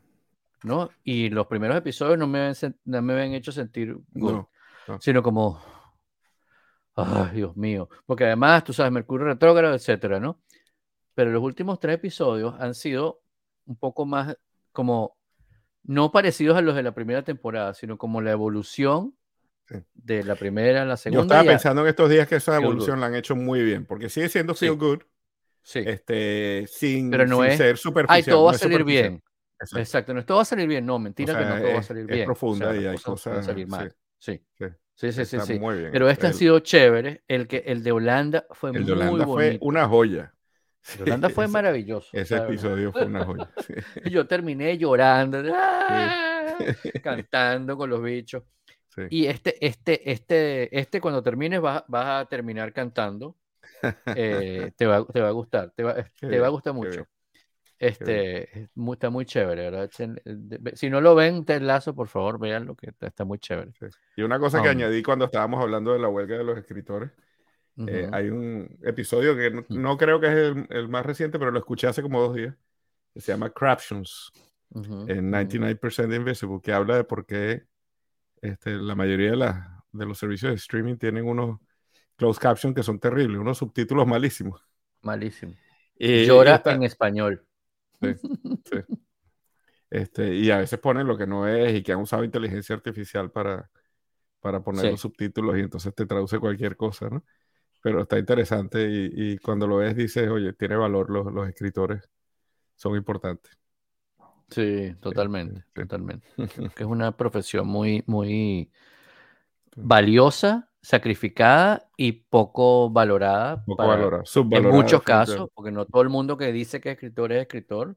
¿No? 0.62 0.90
Y 1.04 1.28
los 1.30 1.46
primeros 1.46 1.76
episodios 1.76 2.18
no 2.18 2.26
me 2.26 2.38
habían, 2.40 2.76
no 2.84 3.02
me 3.02 3.12
habían 3.12 3.32
hecho 3.34 3.52
sentir 3.52 3.96
good, 4.12 4.32
No, 4.32 4.50
no. 4.88 5.00
sino 5.00 5.22
como, 5.22 5.60
ay, 6.94 7.36
Dios 7.36 7.56
mío. 7.56 7.88
Porque 8.06 8.24
además, 8.24 8.64
tú 8.64 8.72
sabes, 8.72 8.92
Mercurio 8.92 9.26
retrógrado, 9.26 9.74
etcétera, 9.74 10.20
¿no? 10.20 10.40
Pero 11.14 11.30
los 11.30 11.42
últimos 11.42 11.78
tres 11.80 11.96
episodios 11.96 12.54
han 12.58 12.74
sido 12.74 13.22
un 13.66 13.76
poco 13.76 14.06
más 14.06 14.36
como, 14.72 15.16
no 15.84 16.10
parecidos 16.12 16.56
a 16.56 16.60
los 16.62 16.74
de 16.74 16.82
la 16.82 16.92
primera 16.94 17.22
temporada, 17.22 17.72
sino 17.74 17.96
como 17.98 18.20
la 18.20 18.32
evolución 18.32 19.14
Sí. 19.68 19.76
de 19.94 20.22
la 20.22 20.36
primera 20.36 20.82
a 20.82 20.84
la 20.84 20.94
Yo 20.94 20.96
segunda. 20.98 21.22
estaba 21.22 21.44
y 21.44 21.48
a- 21.48 21.50
pensando 21.50 21.82
en 21.82 21.88
estos 21.88 22.08
días 22.08 22.28
que 22.28 22.36
esa 22.36 22.54
evolución 22.56 23.00
la 23.00 23.06
han 23.06 23.16
hecho 23.16 23.34
muy 23.34 23.62
bien, 23.64 23.84
porque 23.84 24.08
sigue 24.08 24.28
siendo 24.28 24.54
Sí. 24.54 24.66
feel 24.66 24.76
good, 24.78 24.98
Sí. 25.62 25.80
este, 25.84 26.66
sin, 26.68 27.10
Pero 27.10 27.26
no 27.26 27.38
sin 27.42 27.46
es, 27.50 27.56
ser 27.56 27.76
superficial. 27.76 28.16
Ay, 28.16 28.22
todo 28.22 28.44
va 28.44 28.50
no 28.50 28.52
a 28.52 28.54
es 28.54 28.60
salir 28.60 28.84
bien. 28.84 29.22
Exacto. 29.58 29.78
Exacto, 29.78 30.14
no, 30.14 30.20
esto 30.20 30.36
va 30.36 30.42
a 30.42 30.44
salir 30.44 30.68
bien. 30.68 30.84
No, 30.86 30.98
mentira 30.98 31.32
O 31.34 31.36
que 31.38 31.44
no 31.44 31.50
sea, 31.50 31.60
todo 31.60 31.70
va 31.70 31.76
a 31.76 31.80
es- 31.80 31.86
salir 31.86 32.02
es 32.02 32.06
bien. 32.08 32.22
O 32.22 32.26
profunda 32.26 32.72
sea, 32.72 32.80
y 32.80 32.86
hay 32.86 32.96
cosas 32.98 33.22
pueden 33.22 33.38
cosas- 33.38 33.46
salir 33.46 33.64
sí. 33.66 33.70
mal. 33.70 33.94
Sí, 34.18 34.42
Sí, 34.98 35.12
sí, 35.12 35.24
sí, 35.26 35.38
sí. 35.40 35.46
sí. 35.46 35.58
muy 35.58 35.76
bien. 35.78 35.90
Pero 35.92 36.08
este 36.08 36.26
ha 36.26 36.30
El- 36.30 36.34
sido 36.34 36.58
chévere. 36.60 37.22
El, 37.28 37.46
que, 37.48 37.58
el 37.66 37.82
de 37.82 37.92
Holanda 37.92 38.46
fue 38.52 38.70
El 38.70 38.76
muy 38.76 38.84
de 38.84 38.92
Holanda 38.92 39.24
fue 39.26 39.46
bonito. 39.46 39.64
una 39.66 39.86
joya. 39.88 40.32
El 40.92 40.96
de 40.96 41.02
Holanda 41.04 41.28
fue 41.30 41.44
Ese- 41.44 41.52
maravilloso. 41.52 42.08
Ese 42.12 42.34
o 42.34 42.38
sea, 42.38 42.46
episodio 42.46 42.92
fue 42.92 43.04
una 43.06 43.24
joya. 43.24 43.50
Yo 44.10 44.26
terminé 44.26 44.78
llorando, 44.78 45.42
¡ah! 45.54 46.56
cantando 47.02 47.76
con 47.76 47.90
los 47.90 48.02
bichos. 48.02 48.42
Y 49.10 49.26
este, 49.26 49.56
este, 49.66 50.10
este, 50.10 50.78
este 50.78 51.00
cuando 51.02 51.22
termines 51.22 51.60
vas, 51.60 51.84
vas 51.88 52.22
a 52.24 52.28
terminar 52.28 52.72
cantando. 52.72 53.36
Eh, 54.14 54.72
te, 54.76 54.86
va, 54.86 55.04
te 55.04 55.20
va 55.20 55.28
a 55.28 55.32
gustar, 55.32 55.70
te 55.76 55.82
va, 55.82 55.94
te 56.18 56.38
va 56.38 56.46
a 56.46 56.50
gustar 56.50 56.72
mucho. 56.72 57.06
Este, 57.78 58.68
muy- 58.74 58.94
está 58.94 59.10
muy 59.10 59.24
chévere, 59.26 59.70
¿verdad? 59.70 59.90
Si 60.74 60.88
no 60.90 61.00
lo 61.00 61.14
ven, 61.14 61.44
Ted 61.44 61.60
Lasso, 61.62 61.94
por 61.94 62.08
favor, 62.08 62.38
véanlo, 62.38 62.74
que 62.74 62.90
está, 62.90 63.06
está 63.08 63.24
muy 63.24 63.38
chévere. 63.38 63.72
Sí. 63.78 63.86
Y 64.16 64.22
una 64.22 64.38
cosa 64.38 64.62
que 64.62 64.68
Um, 64.68 64.76
añadí 64.76 65.02
cuando 65.02 65.26
estábamos 65.26 65.60
hablando 65.62 65.92
de 65.92 65.98
la 65.98 66.08
huelga 66.08 66.38
de 66.38 66.44
los 66.44 66.56
escritores, 66.58 67.10
eh, 67.86 68.08
hay 68.12 68.30
un 68.30 68.78
episodio 68.82 69.36
que 69.36 69.50
no, 69.50 69.60
Mm. 69.68 69.82
no 69.82 69.96
creo 69.98 70.18
que 70.20 70.26
es 70.28 70.32
el, 70.32 70.66
el 70.70 70.88
más 70.88 71.04
reciente, 71.04 71.38
pero 71.38 71.50
lo 71.50 71.58
escuché 71.58 71.86
hace 71.86 72.00
como 72.02 72.20
dos 72.22 72.34
días, 72.34 72.54
que 73.12 73.20
se 73.20 73.32
llama 73.32 73.50
Craptions, 73.50 74.32
Ujú, 74.70 75.04
en 75.08 75.18
ujú. 75.18 75.30
99% 75.30 76.14
Invisible, 76.16 76.60
que 76.62 76.72
habla 76.72 76.96
de 76.96 77.04
por 77.04 77.26
qué 77.26 77.64
este, 78.40 78.70
la 78.76 78.94
mayoría 78.94 79.32
de, 79.32 80.06
los 80.06 80.18
servicios 80.18 80.50
de 80.50 80.56
streaming 80.56 80.96
tienen 80.96 81.26
unos 81.26 81.58
closed 82.16 82.40
captions 82.40 82.74
que 82.74 82.82
son 82.82 82.98
terribles, 82.98 83.38
unos 83.38 83.58
subtítulos 83.58 84.06
malísimos. 84.06 84.62
Malísimo. 85.02 85.54
Y, 85.98 86.24
Llora 86.26 86.56
esta- 86.56 86.72
en 86.74 86.82
español. 86.82 87.44
Sí, 88.00 88.14
sí. 88.64 88.76
Este, 89.90 90.34
y 90.34 90.50
a 90.50 90.58
veces 90.58 90.78
ponen 90.80 91.06
lo 91.06 91.16
que 91.16 91.26
no 91.26 91.46
es 91.48 91.74
y 91.74 91.82
que 91.82 91.92
han 91.92 92.00
usado 92.00 92.24
inteligencia 92.24 92.74
artificial 92.74 93.30
para, 93.30 93.70
para 94.40 94.62
poner 94.62 94.82
Sí. 94.82 94.88
los 94.88 95.00
subtítulos 95.00 95.56
y 95.58 95.60
entonces 95.62 95.94
te 95.94 96.06
traduce 96.06 96.38
cualquier 96.40 96.76
cosa, 96.76 97.10
¿no? 97.10 97.24
Pero 97.82 98.02
está 98.02 98.18
interesante 98.18 98.88
y, 98.90 99.34
y 99.34 99.38
cuando 99.38 99.66
lo 99.66 99.78
ves 99.78 99.96
dices, 99.96 100.28
oye, 100.30 100.52
tiene 100.54 100.76
valor 100.76 101.10
los, 101.10 101.32
los 101.32 101.48
escritores, 101.48 102.08
son 102.76 102.96
importantes. 102.96 103.52
Sí, 104.50 104.94
totalmente, 105.00 105.64
sí. 105.74 105.82
totalmente. 105.82 106.26
Creo 106.54 106.70
que 106.72 106.82
es 106.84 106.88
una 106.88 107.16
profesión 107.16 107.66
muy, 107.66 108.04
muy 108.06 108.70
valiosa, 109.76 110.70
sacrificada 110.86 111.88
y 111.96 112.12
poco 112.12 112.88
valorada. 112.90 113.64
Poco 113.64 113.76
para- 113.78 113.96
valorado, 113.96 114.22
en 114.52 114.62
muchos 114.70 115.02
casos, 115.02 115.48
porque 115.52 115.72
no 115.72 115.84
todo 115.84 116.02
el 116.02 116.08
mundo 116.08 116.36
que 116.36 116.52
dice 116.52 116.80
que 116.80 116.90
es 116.90 116.94
escritor 116.94 117.32
es 117.32 117.42
escritor. 117.42 117.96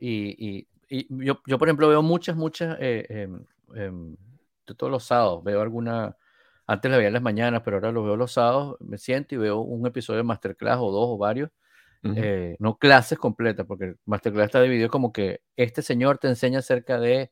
Y, 0.00 0.34
y- 0.48 0.68
y 0.88 1.06
yo, 1.26 1.38
yo, 1.46 1.58
por 1.58 1.68
ejemplo, 1.68 1.86
veo 1.86 2.00
muchas, 2.02 2.34
muchas, 2.34 2.78
eh, 2.80 3.28
em, 3.74 4.16
de 4.66 4.74
todos 4.74 4.90
los 4.90 5.04
sábados, 5.04 5.44
veo 5.44 5.60
alguna, 5.60 6.16
antes 6.66 6.90
la 6.90 6.96
veía 6.96 7.08
en 7.08 7.12
las 7.14 7.22
mañanas, 7.22 7.60
pero 7.62 7.76
ahora 7.76 7.92
lo 7.92 8.02
veo 8.02 8.16
los 8.16 8.32
sábados, 8.32 8.76
me 8.80 8.96
siento 8.96 9.34
y 9.34 9.38
veo 9.38 9.60
un 9.60 9.86
episodio 9.86 10.16
de 10.18 10.22
Masterclass 10.24 10.78
o 10.80 10.90
dos 10.90 11.08
o 11.10 11.18
varios, 11.18 11.50
Ujú. 12.02 12.14
eh, 12.16 12.56
no 12.58 12.78
clases 12.78 13.18
completas, 13.18 13.66
porque 13.66 13.96
Masterclass 14.06 14.46
está 14.46 14.62
dividido 14.62 14.88
como 14.88 15.12
que 15.12 15.42
este 15.56 15.82
señor 15.82 16.16
te 16.16 16.28
enseña 16.28 16.60
acerca 16.60 16.98
de 16.98 17.30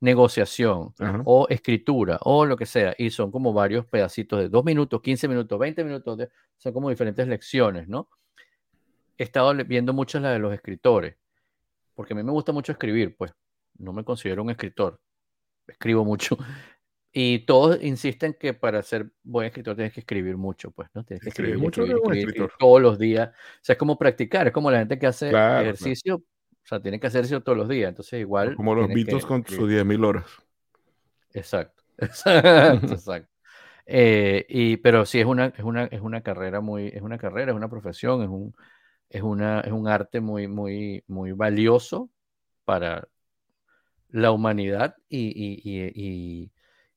negociación 0.00 0.94
Ajá. 0.98 1.22
o 1.24 1.46
escritura 1.48 2.18
o 2.22 2.46
lo 2.46 2.56
que 2.56 2.66
sea, 2.66 2.94
y 2.98 3.10
son 3.10 3.30
como 3.32 3.52
varios 3.52 3.84
pedacitos 3.86 4.38
de 4.38 4.48
dos 4.48 4.64
minutos, 4.64 5.00
15 5.02 5.26
minutos, 5.28 5.58
20 5.58 5.82
minutos, 5.84 6.18
de- 6.18 6.28
son 6.56 6.72
como 6.72 6.88
diferentes 6.90 7.26
lecciones, 7.26 7.88
¿no? 7.88 8.08
He 9.16 9.24
estado 9.24 9.52
viendo 9.64 9.92
muchas 9.92 10.22
las 10.22 10.32
de 10.34 10.38
los 10.38 10.54
escritores, 10.54 11.16
porque 11.94 12.12
a 12.12 12.16
mí 12.16 12.22
me 12.22 12.30
gusta 12.30 12.52
mucho 12.52 12.70
escribir, 12.72 13.16
pues 13.16 13.32
no 13.78 13.92
me 13.92 14.04
considero 14.04 14.42
un 14.42 14.50
escritor, 14.50 15.00
escribo 15.66 16.04
mucho, 16.04 16.38
y 17.12 17.40
todos 17.40 17.82
insisten 17.82 18.34
que 18.38 18.54
para 18.54 18.80
ser 18.82 19.10
buen 19.24 19.46
escritor 19.46 19.74
tienes 19.74 19.92
que 19.92 20.00
escribir 20.00 20.36
mucho, 20.36 20.70
pues, 20.70 20.88
¿no? 20.94 21.02
Tienes 21.04 21.22
que 21.22 21.30
Escribir 21.30 21.54
escribir, 21.54 21.64
mucho 21.66 21.82
escribir, 21.82 22.28
escribir, 22.28 22.50
todos 22.58 22.80
los 22.80 22.98
días, 22.98 23.30
o 23.30 23.58
sea, 23.62 23.72
es 23.72 23.78
como 23.78 23.98
practicar, 23.98 24.46
es 24.46 24.52
como 24.52 24.70
la 24.70 24.78
gente 24.78 24.98
que 24.98 25.06
hace 25.08 25.30
Claro, 25.30 25.74
claro. 25.74 26.22
O 26.68 26.72
sea, 26.76 26.80
tiene 26.82 27.00
que 27.00 27.06
hacer 27.06 27.20
ejercicio 27.20 27.42
todos 27.42 27.56
los 27.56 27.66
días, 27.66 27.88
entonces 27.88 28.20
igual... 28.20 28.54
Como 28.54 28.74
los 28.74 28.88
que 28.88 28.94
Beatles 28.94 29.24
con 29.24 29.40
escribir. 29.40 29.60
sus 29.62 29.70
10.000 29.70 30.04
horas. 30.04 30.26
Exacto, 31.32 31.82
exacto, 31.96 32.86
exacto. 32.92 33.32
Eh, 33.86 34.44
y, 34.50 34.76
pero 34.76 35.06
sí 35.06 35.18
es 35.18 35.24
una, 35.24 35.46
es 35.46 35.64
una, 35.64 35.84
es 35.84 36.02
una 36.02 36.20
carrera 36.20 36.60
muy, 36.60 36.88
es 36.88 37.00
una 37.00 37.16
carrera, 37.16 37.52
es 37.52 37.56
una 37.56 37.70
profesión, 37.70 38.22
es 38.22 38.28
un, 38.28 38.54
es 39.08 39.22
una, 39.22 39.60
es 39.60 39.72
un 39.72 39.88
arte 39.88 40.20
muy, 40.20 40.46
muy, 40.46 41.02
muy 41.06 41.32
valioso 41.32 42.10
para 42.66 43.08
la 44.10 44.30
humanidad 44.30 44.94
y, 45.08 45.28
y, 45.64 46.50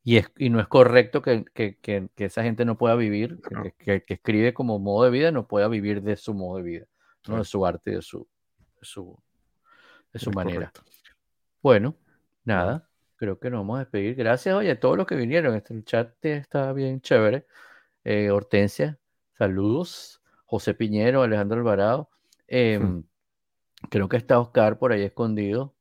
y, 0.04 0.18
es, 0.18 0.30
y 0.38 0.50
no 0.50 0.60
es 0.60 0.68
correcto 0.68 1.22
que, 1.22 1.46
que, 1.54 1.78
que, 1.78 2.10
que 2.14 2.26
esa 2.26 2.44
gente 2.44 2.66
no 2.66 2.78
pueda 2.78 2.96
vivir, 2.96 3.40
que- 3.42 3.56
No. 3.56 3.64
que, 3.78 4.04
que 4.04 4.14
escribe 4.16 4.54
como 4.54 4.78
modo 4.80 5.06
de 5.06 5.12
vida, 5.12 5.32
no 5.32 5.48
pueda 5.48 5.70
vivir 5.70 6.02
de 6.02 6.18
su 6.18 6.34
modo 6.34 6.58
de 6.58 6.64
vida, 6.64 6.86
¿no? 7.30 7.38
De 7.38 7.46
su 7.46 7.66
arte, 7.66 7.92
de 7.92 8.02
su, 8.02 8.28
de 8.60 8.86
su, 8.86 9.18
de 10.14 10.20
su 10.20 10.30
Es 10.30 10.36
manera. 10.36 10.72
correcto. 10.72 10.82
Bueno, 11.62 11.96
nada, 12.44 12.88
creo 13.16 13.40
que 13.40 13.50
nos 13.50 13.62
vamos 13.62 13.78
a 13.78 13.80
despedir. 13.80 14.16
Gracias, 14.16 14.56
oye, 14.56 14.72
a 14.72 14.80
todos 14.80 14.98
los 14.98 15.06
que 15.08 15.16
vinieron. 15.16 15.56
Este, 15.56 15.74
el 15.74 15.86
chat 15.86 16.14
está 16.26 16.74
bien 16.74 17.02
chévere. 17.02 17.46
Eh, 18.04 18.32
Hortensia, 18.32 18.98
saludos. 19.38 20.22
José 20.46 20.74
Piñero, 20.74 21.22
Alejandro 21.24 21.58
Alvarado. 21.60 22.10
Em, 22.48 23.04
Creo 23.90 24.08
que 24.10 24.18
está 24.18 24.40
Oscar 24.40 24.78
por 24.78 24.92
ahí 24.92 25.02
escondido. 25.02 25.74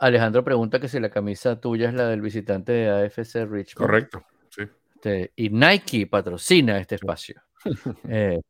Alejandro 0.00 0.42
pregunta 0.44 0.80
que 0.80 0.88
si 0.88 0.98
la 0.98 1.10
camisa 1.10 1.60
tuya 1.60 1.88
es 1.88 1.94
la 1.94 2.08
del 2.08 2.20
visitante 2.20 2.72
de 2.72 2.90
AFC 2.90 3.44
Richmond. 3.46 3.74
Correcto. 3.76 4.24
Sí. 4.50 4.62
Este, 4.94 5.32
y 5.36 5.50
Nike 5.50 6.06
patrocina 6.06 6.78
este 6.78 6.94
espacio. 6.96 7.40
Eh, 8.08 8.40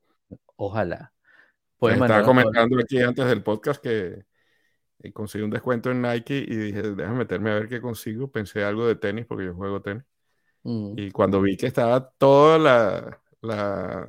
ojalá. 0.57 1.13
Pueden 1.79 2.03
Estaba 2.03 2.23
comentando 2.25 2.79
aquí 2.81 3.01
antes 3.01 3.27
del 3.27 3.43
podcast 3.43 3.83
que 3.83 4.25
eh, 5.01 5.13
conseguí 5.13 5.45
un 5.45 5.51
descuento 5.51 5.91
en 5.91 6.03
Nike 6.03 6.39
y 6.39 6.57
dije, 6.57 6.83
déjame 6.83 7.19
meterme 7.21 7.51
a 7.51 7.55
ver 7.55 7.69
qué 7.69 7.81
consigo. 7.81 8.31
Pensé 8.31 8.65
algo 8.65 8.87
de 8.87 8.97
tenis 8.97 9.27
porque 9.27 9.47
yo 9.47 9.55
juego 9.55 9.81
tenis. 9.83 10.05
Mm, 10.65 10.95
Y 10.97 11.11
cuando 11.11 11.41
vi 11.41 11.57
que 11.57 11.67
estaba 11.67 12.11
toda 12.11 12.59
la, 12.59 13.21
la, 13.43 14.09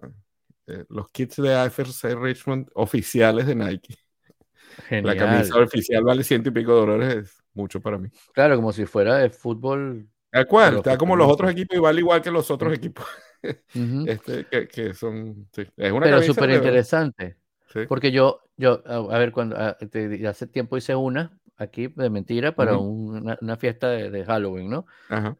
eh, 0.68 0.86
los 0.90 1.10
kits 1.12 1.38
de 1.42 1.54
AFC 1.56 2.16
Richmond 2.16 2.70
oficiales 2.76 3.46
de 3.48 3.56
Nike. 3.56 3.96
La 4.80 4.90
genial. 4.90 5.18
camisa 5.18 5.60
oficial 5.60 6.04
vale 6.04 6.24
ciento 6.24 6.50
y 6.50 6.52
pico 6.52 6.74
dólares, 6.74 7.16
es 7.16 7.44
mucho 7.54 7.82
para 7.82 7.98
mí. 7.98 8.10
Claro, 8.34 8.56
como 8.56 8.72
si 8.72 8.86
fuera 8.86 9.18
de 9.18 9.30
fútbol. 9.30 10.08
Tal 10.32 10.48
cual, 10.48 10.76
está 10.78 10.98
como 10.98 11.16
los 11.16 11.28
otros 11.32 11.52
equipos 11.52 11.78
y 11.78 11.80
vale 11.80 12.00
igual 12.02 12.22
que 12.22 12.32
los 12.32 12.50
otros 12.52 12.74
equipos. 12.74 13.06
Ujú. 13.76 14.06
Este, 14.06 14.46
que, 14.46 14.68
que 14.68 14.94
son, 14.94 15.48
sí, 15.54 15.66
es 15.78 15.92
una 15.92 16.06
Pero 16.06 16.22
súper 16.22 16.50
de- 16.50 16.56
interesante. 16.58 17.38
Sí. 17.72 17.86
Porque 17.88 18.12
yo, 18.12 18.42
yo, 18.58 18.82
a, 18.86 19.18
ver, 19.18 19.32
cuando 19.32 19.58
a- 19.58 19.78
te- 19.78 20.28
hace 20.28 20.48
tiempo 20.48 20.78
hice 20.78 20.96
una 20.96 21.38
aquí 21.58 21.88
de 21.96 22.10
mentira 22.10 22.56
para 22.56 22.78
Ujú. 22.78 22.88
una, 22.90 23.38
una 23.42 23.58
fiesta 23.58 23.90
de, 23.90 24.10
de 24.12 24.26
Halloween, 24.26 24.70
¿no? 24.70 24.86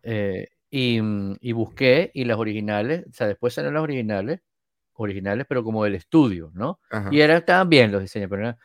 Eh, 0.04 0.48
Y, 0.72 1.00
y 1.42 1.52
busqué 1.54 2.12
y 2.14 2.26
las 2.26 2.38
originales, 2.38 3.06
o 3.10 3.12
sea, 3.14 3.28
después 3.28 3.54
salieron 3.56 3.74
las 3.76 3.84
originales, 3.84 4.42
originales, 4.94 5.46
pero 5.50 5.64
como 5.64 5.84
del 5.84 5.96
estudio, 5.96 6.52
¿no? 6.54 6.80
Y 7.12 7.22
eran, 7.22 7.38
estaban 7.38 7.70
bien 7.70 7.92
los 7.92 8.02
diseños, 8.02 8.30
pero, 8.30 8.42
era- 8.44 8.58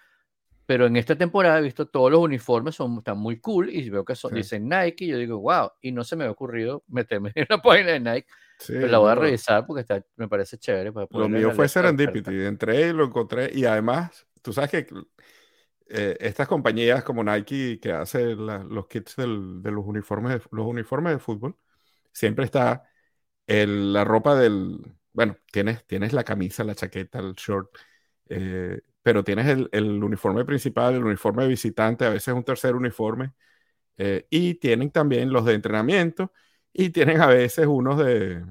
pero 0.67 0.87
en 0.87 0.97
esta 0.97 1.17
temporada 1.17 1.59
he 1.59 1.63
visto 1.63 1.87
todos 1.89 2.11
los 2.11 2.21
uniformes, 2.21 2.75
son, 2.75 2.99
están 2.99 3.19
muy 3.19 3.39
cool 3.41 3.71
y 3.71 3.89
veo 3.91 4.05
que 4.05 4.15
son, 4.15 4.31
Sí. 4.33 4.37
dicen 4.39 4.69
Nike 4.69 5.05
y 5.05 5.09
yo 5.09 5.19
digo, 5.19 5.39
wow, 5.41 5.71
y 5.83 5.93
no 5.93 6.05
se 6.05 6.17
me 6.17 6.25
ha 6.25 6.31
ocurrido 6.31 6.85
meterme 6.89 7.33
en 7.37 7.47
la 7.49 7.63
página 7.63 7.93
de 7.93 8.01
Nike, 8.01 8.29
Sí, 8.67 8.75
pero 8.79 8.93
la 8.93 8.99
voy 8.99 9.11
a 9.13 9.15
revisar 9.15 9.67
porque 9.67 9.83
está, 9.83 10.03
me 10.17 10.29
parece 10.29 10.59
chévere. 10.59 10.93
para 10.93 11.07
Lo 11.11 11.29
ponerla 11.29 11.39
en 11.39 11.45
mío 11.45 11.53
fue 11.53 11.69
serendipity. 11.69 12.33
Entré 12.43 12.89
y 12.89 12.93
lo 12.93 13.05
encontré. 13.05 13.51
Y 13.55 13.65
además, 13.67 14.27
tú 14.43 14.53
sabes 14.53 14.71
que 14.71 14.87
eh, 15.89 16.17
estas 16.21 16.49
compañías 16.49 17.05
como 17.05 17.25
Nike 17.25 17.79
que 17.81 17.93
hace 17.93 18.35
la- 18.37 18.65
los 18.65 18.87
kits 18.89 19.17
del- 19.17 19.63
de 19.63 19.71
los 19.71 19.85
uniformes, 19.87 20.33
de, 20.35 20.43
los 20.53 20.67
uniformes 20.67 21.13
de 21.15 21.19
fútbol, 21.19 21.57
siempre 22.13 22.45
está 22.47 22.85
el- 23.47 23.93
la 23.95 24.05
ropa 24.05 24.37
del. 24.37 24.79
Bueno, 25.13 25.37
tienes, 25.53 25.87
tienes 25.87 26.13
la 26.15 26.25
camisa, 26.25 26.65
la 26.65 26.75
chaqueta, 26.77 27.21
el 27.21 27.35
short, 27.35 27.71
eh, 28.31 28.81
pero 29.03 29.25
tienes 29.25 29.47
el, 29.49 29.69
el 29.73 30.03
uniforme 30.05 30.45
principal, 30.47 30.95
el 30.95 31.05
uniforme 31.05 31.45
de 31.45 31.51
visitante, 31.51 32.05
a 32.07 32.11
veces 32.11 32.35
un 32.35 32.45
tercer 32.45 32.77
uniforme. 32.77 33.33
eh, 33.99 34.27
y 34.31 34.55
tienen 34.57 34.91
también 34.91 35.33
los 35.33 35.45
de 35.45 35.55
entrenamiento 35.55 36.33
y 36.75 36.91
tienen 36.91 37.23
a 37.23 37.29
veces 37.29 37.67
unos 37.69 37.99
de 37.99 38.45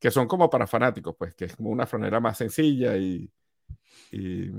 que 0.00 0.10
son 0.10 0.28
como 0.28 0.48
para 0.50 0.66
fanáticos, 0.66 1.16
pues, 1.18 1.34
que 1.34 1.46
es 1.46 1.56
como 1.56 1.70
una 1.70 1.86
franela 1.86 2.20
más 2.20 2.38
sencilla 2.38 2.96
y, 2.96 3.30
y, 4.12 4.50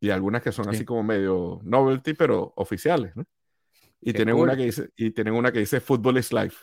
y 0.00 0.10
algunas 0.10 0.42
que 0.42 0.52
son 0.52 0.68
Sí. 0.68 0.70
así 0.70 0.84
como 0.84 1.02
medio 1.02 1.60
novelty, 1.64 2.14
pero 2.14 2.52
oficiales, 2.56 3.16
¿no? 3.16 3.24
Y 4.00 4.12
Qué 4.12 4.14
tienen 4.14 4.36
cool. 4.36 4.40
una 4.40 4.56
que 4.56 4.64
dice, 4.64 4.90
y 4.96 5.12
tienen 5.12 5.34
una 5.34 5.52
que 5.52 5.60
dice 5.60 5.80
Football 5.80 6.18
is 6.18 6.32
Life, 6.32 6.56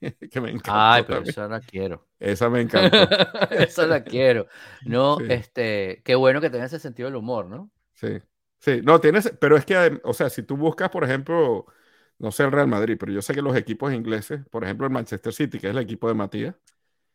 que 0.30 0.40
me 0.40 0.50
encantó 0.50 0.74
Ay, 0.74 1.04
pero 1.06 1.20
también. 1.20 1.22
esa 1.22 1.48
la 1.48 1.60
quiero. 1.60 2.08
Esa 2.20 2.50
me 2.50 2.60
encantó. 2.62 3.14
esa 3.50 3.86
la 3.86 4.04
quiero. 4.04 4.46
No, 4.84 5.18
Sí. 5.24 5.24
este, 5.28 6.02
qué 6.04 6.14
bueno 6.14 6.40
que 6.40 6.50
tenga 6.50 6.66
ese 6.66 6.78
sentido 6.78 7.08
del 7.08 7.16
humor, 7.16 7.46
¿no? 7.46 7.70
Sí, 7.94 8.18
sí, 8.58 8.80
no, 8.82 9.00
tienes, 9.00 9.32
pero 9.40 9.56
es 9.56 9.64
que, 9.64 10.00
o 10.04 10.12
sea, 10.14 10.30
si 10.30 10.42
tú 10.42 10.56
buscas, 10.56 10.90
por 10.90 11.04
ejemplo, 11.04 11.66
no 12.22 12.32
sé 12.32 12.44
el 12.44 12.52
Real 12.52 12.68
Madrid, 12.68 12.96
pero 12.98 13.12
yo 13.12 13.20
sé 13.20 13.34
que 13.34 13.42
los 13.42 13.54
equipos 13.56 13.92
ingleses, 13.92 14.40
por 14.50 14.64
ejemplo, 14.64 14.86
el 14.86 14.92
Manchester 14.92 15.32
City, 15.34 15.58
que 15.58 15.66
es 15.68 15.72
el 15.74 15.78
equipo 15.82 16.08
de 16.08 16.14
Matías, 16.14 16.54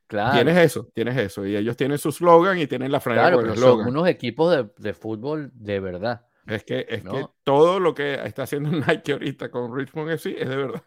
Claro. 0.06 0.36
tienes 0.36 0.58
eso, 0.58 0.90
tienes 0.94 1.18
eso, 1.18 1.46
y 1.46 1.56
ellos 1.58 1.76
tienen 1.76 1.98
su 1.98 2.12
slogan 2.14 2.58
y 2.60 2.68
tienen 2.68 2.92
la 2.92 3.00
franela 3.02 3.28
Claro, 3.30 3.42
con 3.42 3.50
el 3.50 3.58
son 3.58 3.88
unos 3.88 4.08
equipos 4.08 4.56
de, 4.56 4.70
de 4.78 4.94
fútbol 4.94 5.52
de 5.54 5.80
verdad. 5.82 6.26
Es 6.46 6.64
que, 6.64 6.86
es 6.88 7.04
que 7.04 7.26
todo 7.44 7.80
lo 7.82 7.94
que 7.94 8.14
está 8.24 8.44
haciendo 8.44 8.70
Nike 9.02 9.12
ahorita 9.14 9.50
con 9.52 9.76
Richmond 9.76 10.12
FC 10.12 10.42
es 10.42 10.48
de 10.48 10.56
verdad. 10.56 10.84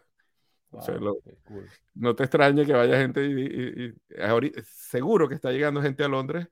O 0.71 0.81
sea, 0.81 0.95
Wow, 0.95 1.03
lo- 1.03 1.21
qué 1.23 1.35
cool. 1.43 1.69
no 1.95 2.15
te 2.15 2.23
extrañe 2.23 2.65
que 2.65 2.73
vaya 2.73 2.97
gente 2.97 3.23
y, 3.25 3.31
y- 3.41 3.85
y- 4.17 4.21
ahorita- 4.21 4.61
seguro 4.65 5.27
que 5.29 5.35
está 5.35 5.51
llegando 5.51 5.81
gente 5.81 6.03
a 6.03 6.07
Londres 6.07 6.47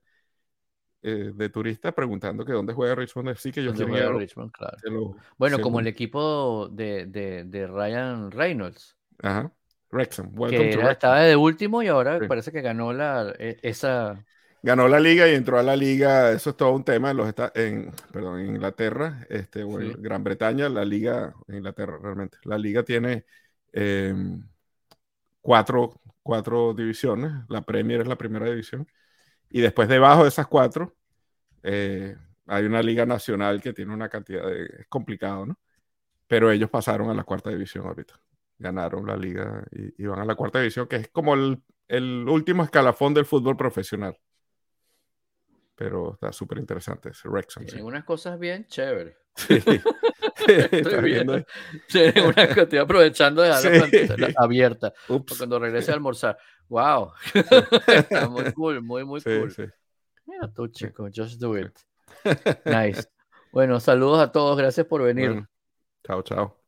eh, 1.02 1.32
de 1.34 1.48
turistas 1.48 1.92
preguntando 1.94 2.44
que 2.44 2.52
dónde 2.52 2.72
juega 2.74 2.94
Richmond 2.94 3.30
FC, 3.30 3.52
que 3.52 3.60
ir 3.62 3.68
a- 3.70 4.12
Richmond, 4.12 4.52
claro. 4.52 4.76
lo- 4.84 5.16
Bueno, 5.38 5.58
como 5.60 5.78
lo- 5.78 5.80
el 5.82 5.86
equipo 5.86 6.68
de, 6.70 7.06
de, 7.06 7.44
de 7.44 7.66
Ryan 7.66 8.30
Reynolds, 8.30 8.96
Ajá. 9.22 9.50
Wrexham, 9.90 10.26
welcome 10.34 10.50
que 10.50 10.56
to 10.56 10.62
era- 10.62 10.76
Wrexham. 10.76 10.92
estaba 10.92 11.20
de 11.20 11.36
último 11.36 11.82
y 11.82 11.88
ahora 11.88 12.18
Sí. 12.20 12.26
parece 12.26 12.52
que 12.52 12.60
ganó 12.60 12.92
la, 12.92 13.34
e- 13.38 13.58
esa. 13.62 14.24
Ganó 14.62 14.88
la 14.88 15.00
liga 15.00 15.26
y 15.26 15.34
entró 15.34 15.58
a 15.58 15.62
la 15.62 15.74
liga, 15.74 16.32
eso 16.32 16.50
es 16.50 16.56
todo 16.56 16.72
un 16.72 16.84
tema 16.84 17.12
en 17.12 17.16
los 17.16 17.32
en, 17.54 17.90
perdón, 18.12 18.40
en 18.40 18.46
Inglaterra, 18.56 19.26
este, 19.30 19.64
o 19.64 19.80
en 19.80 19.92
Sí. 19.94 19.96
Gran 20.00 20.22
Bretaña, 20.22 20.68
la 20.68 20.84
liga, 20.84 21.34
en 21.48 21.56
Inglaterra 21.56 21.98
realmente, 22.02 22.36
la 22.44 22.58
liga 22.58 22.82
tiene 22.82 23.24
eh, 23.72 24.14
cuatro, 25.40 26.00
cuatro 26.22 26.74
divisiones, 26.74 27.32
la 27.48 27.62
Premier 27.62 28.02
es 28.02 28.08
la 28.08 28.16
primera 28.16 28.46
división, 28.50 28.86
y 29.50 29.60
después 29.60 29.88
debajo 29.88 30.22
de 30.22 30.28
esas 30.28 30.46
cuatro 30.46 30.96
eh, 31.62 32.16
hay 32.46 32.64
una 32.64 32.82
liga 32.82 33.04
nacional 33.06 33.60
que 33.60 33.72
tiene 33.72 33.92
una 33.92 34.08
cantidad 34.08 34.46
de, 34.46 34.64
es 34.80 34.86
complicado, 34.88 35.46
¿no? 35.46 35.58
Pero 36.26 36.50
ellos 36.50 36.70
pasaron 36.70 37.10
a 37.10 37.14
la 37.14 37.24
cuarta 37.24 37.50
división 37.50 37.86
ahorita, 37.86 38.14
ganaron 38.58 39.06
la 39.06 39.16
liga 39.16 39.64
y, 39.72 40.06
van 40.06 40.20
a 40.20 40.24
la 40.24 40.34
cuarta 40.36 40.60
división, 40.60 40.86
que 40.86 40.96
es 40.96 41.08
como 41.08 41.34
el 41.34 42.28
último 42.28 42.62
escalafón 42.62 43.14
del 43.14 43.26
fútbol 43.26 43.56
profesional 43.56 44.16
pero 45.80 46.12
está 46.12 46.30
súper 46.30 46.58
interesante 46.58 47.10
sí. 47.14 47.26
Tienen 47.64 47.86
unas 47.86 48.04
cosas 48.04 48.38
bien 48.38 48.66
chéveres. 48.66 49.16
Sí. 50.36 50.52
Está 50.72 51.00
viendo 51.00 51.32
una 51.34 51.42
estoy 52.62 52.78
aprovechando 52.78 53.40
de 53.42 53.48
dejar 53.48 53.64
la 53.64 53.86
Sí. 53.86 53.98
pantalla 54.06 54.34
abierta 54.36 54.92
cuando 55.38 55.58
regrese 55.58 55.90
a 55.90 55.94
almorzar. 55.94 56.38
¡Wow! 56.68 57.12
Está 57.86 58.28
muy 58.28 58.50
cool, 58.52 58.82
muy, 58.82 59.04
muy 59.04 59.20
cool. 59.22 59.52
Mira 60.26 60.52
tú, 60.52 60.68
chico, 60.68 61.08
just 61.14 61.40
do 61.40 61.58
it. 61.58 61.76
Nice. 62.64 63.04
Bueno, 63.52 63.80
saludos 63.80 64.20
a 64.20 64.32
todos, 64.32 64.56
gracias 64.56 64.86
por 64.86 65.02
venir. 65.02 65.28
Bueno, 65.30 65.48
chao, 66.04 66.22
chao. 66.22 66.59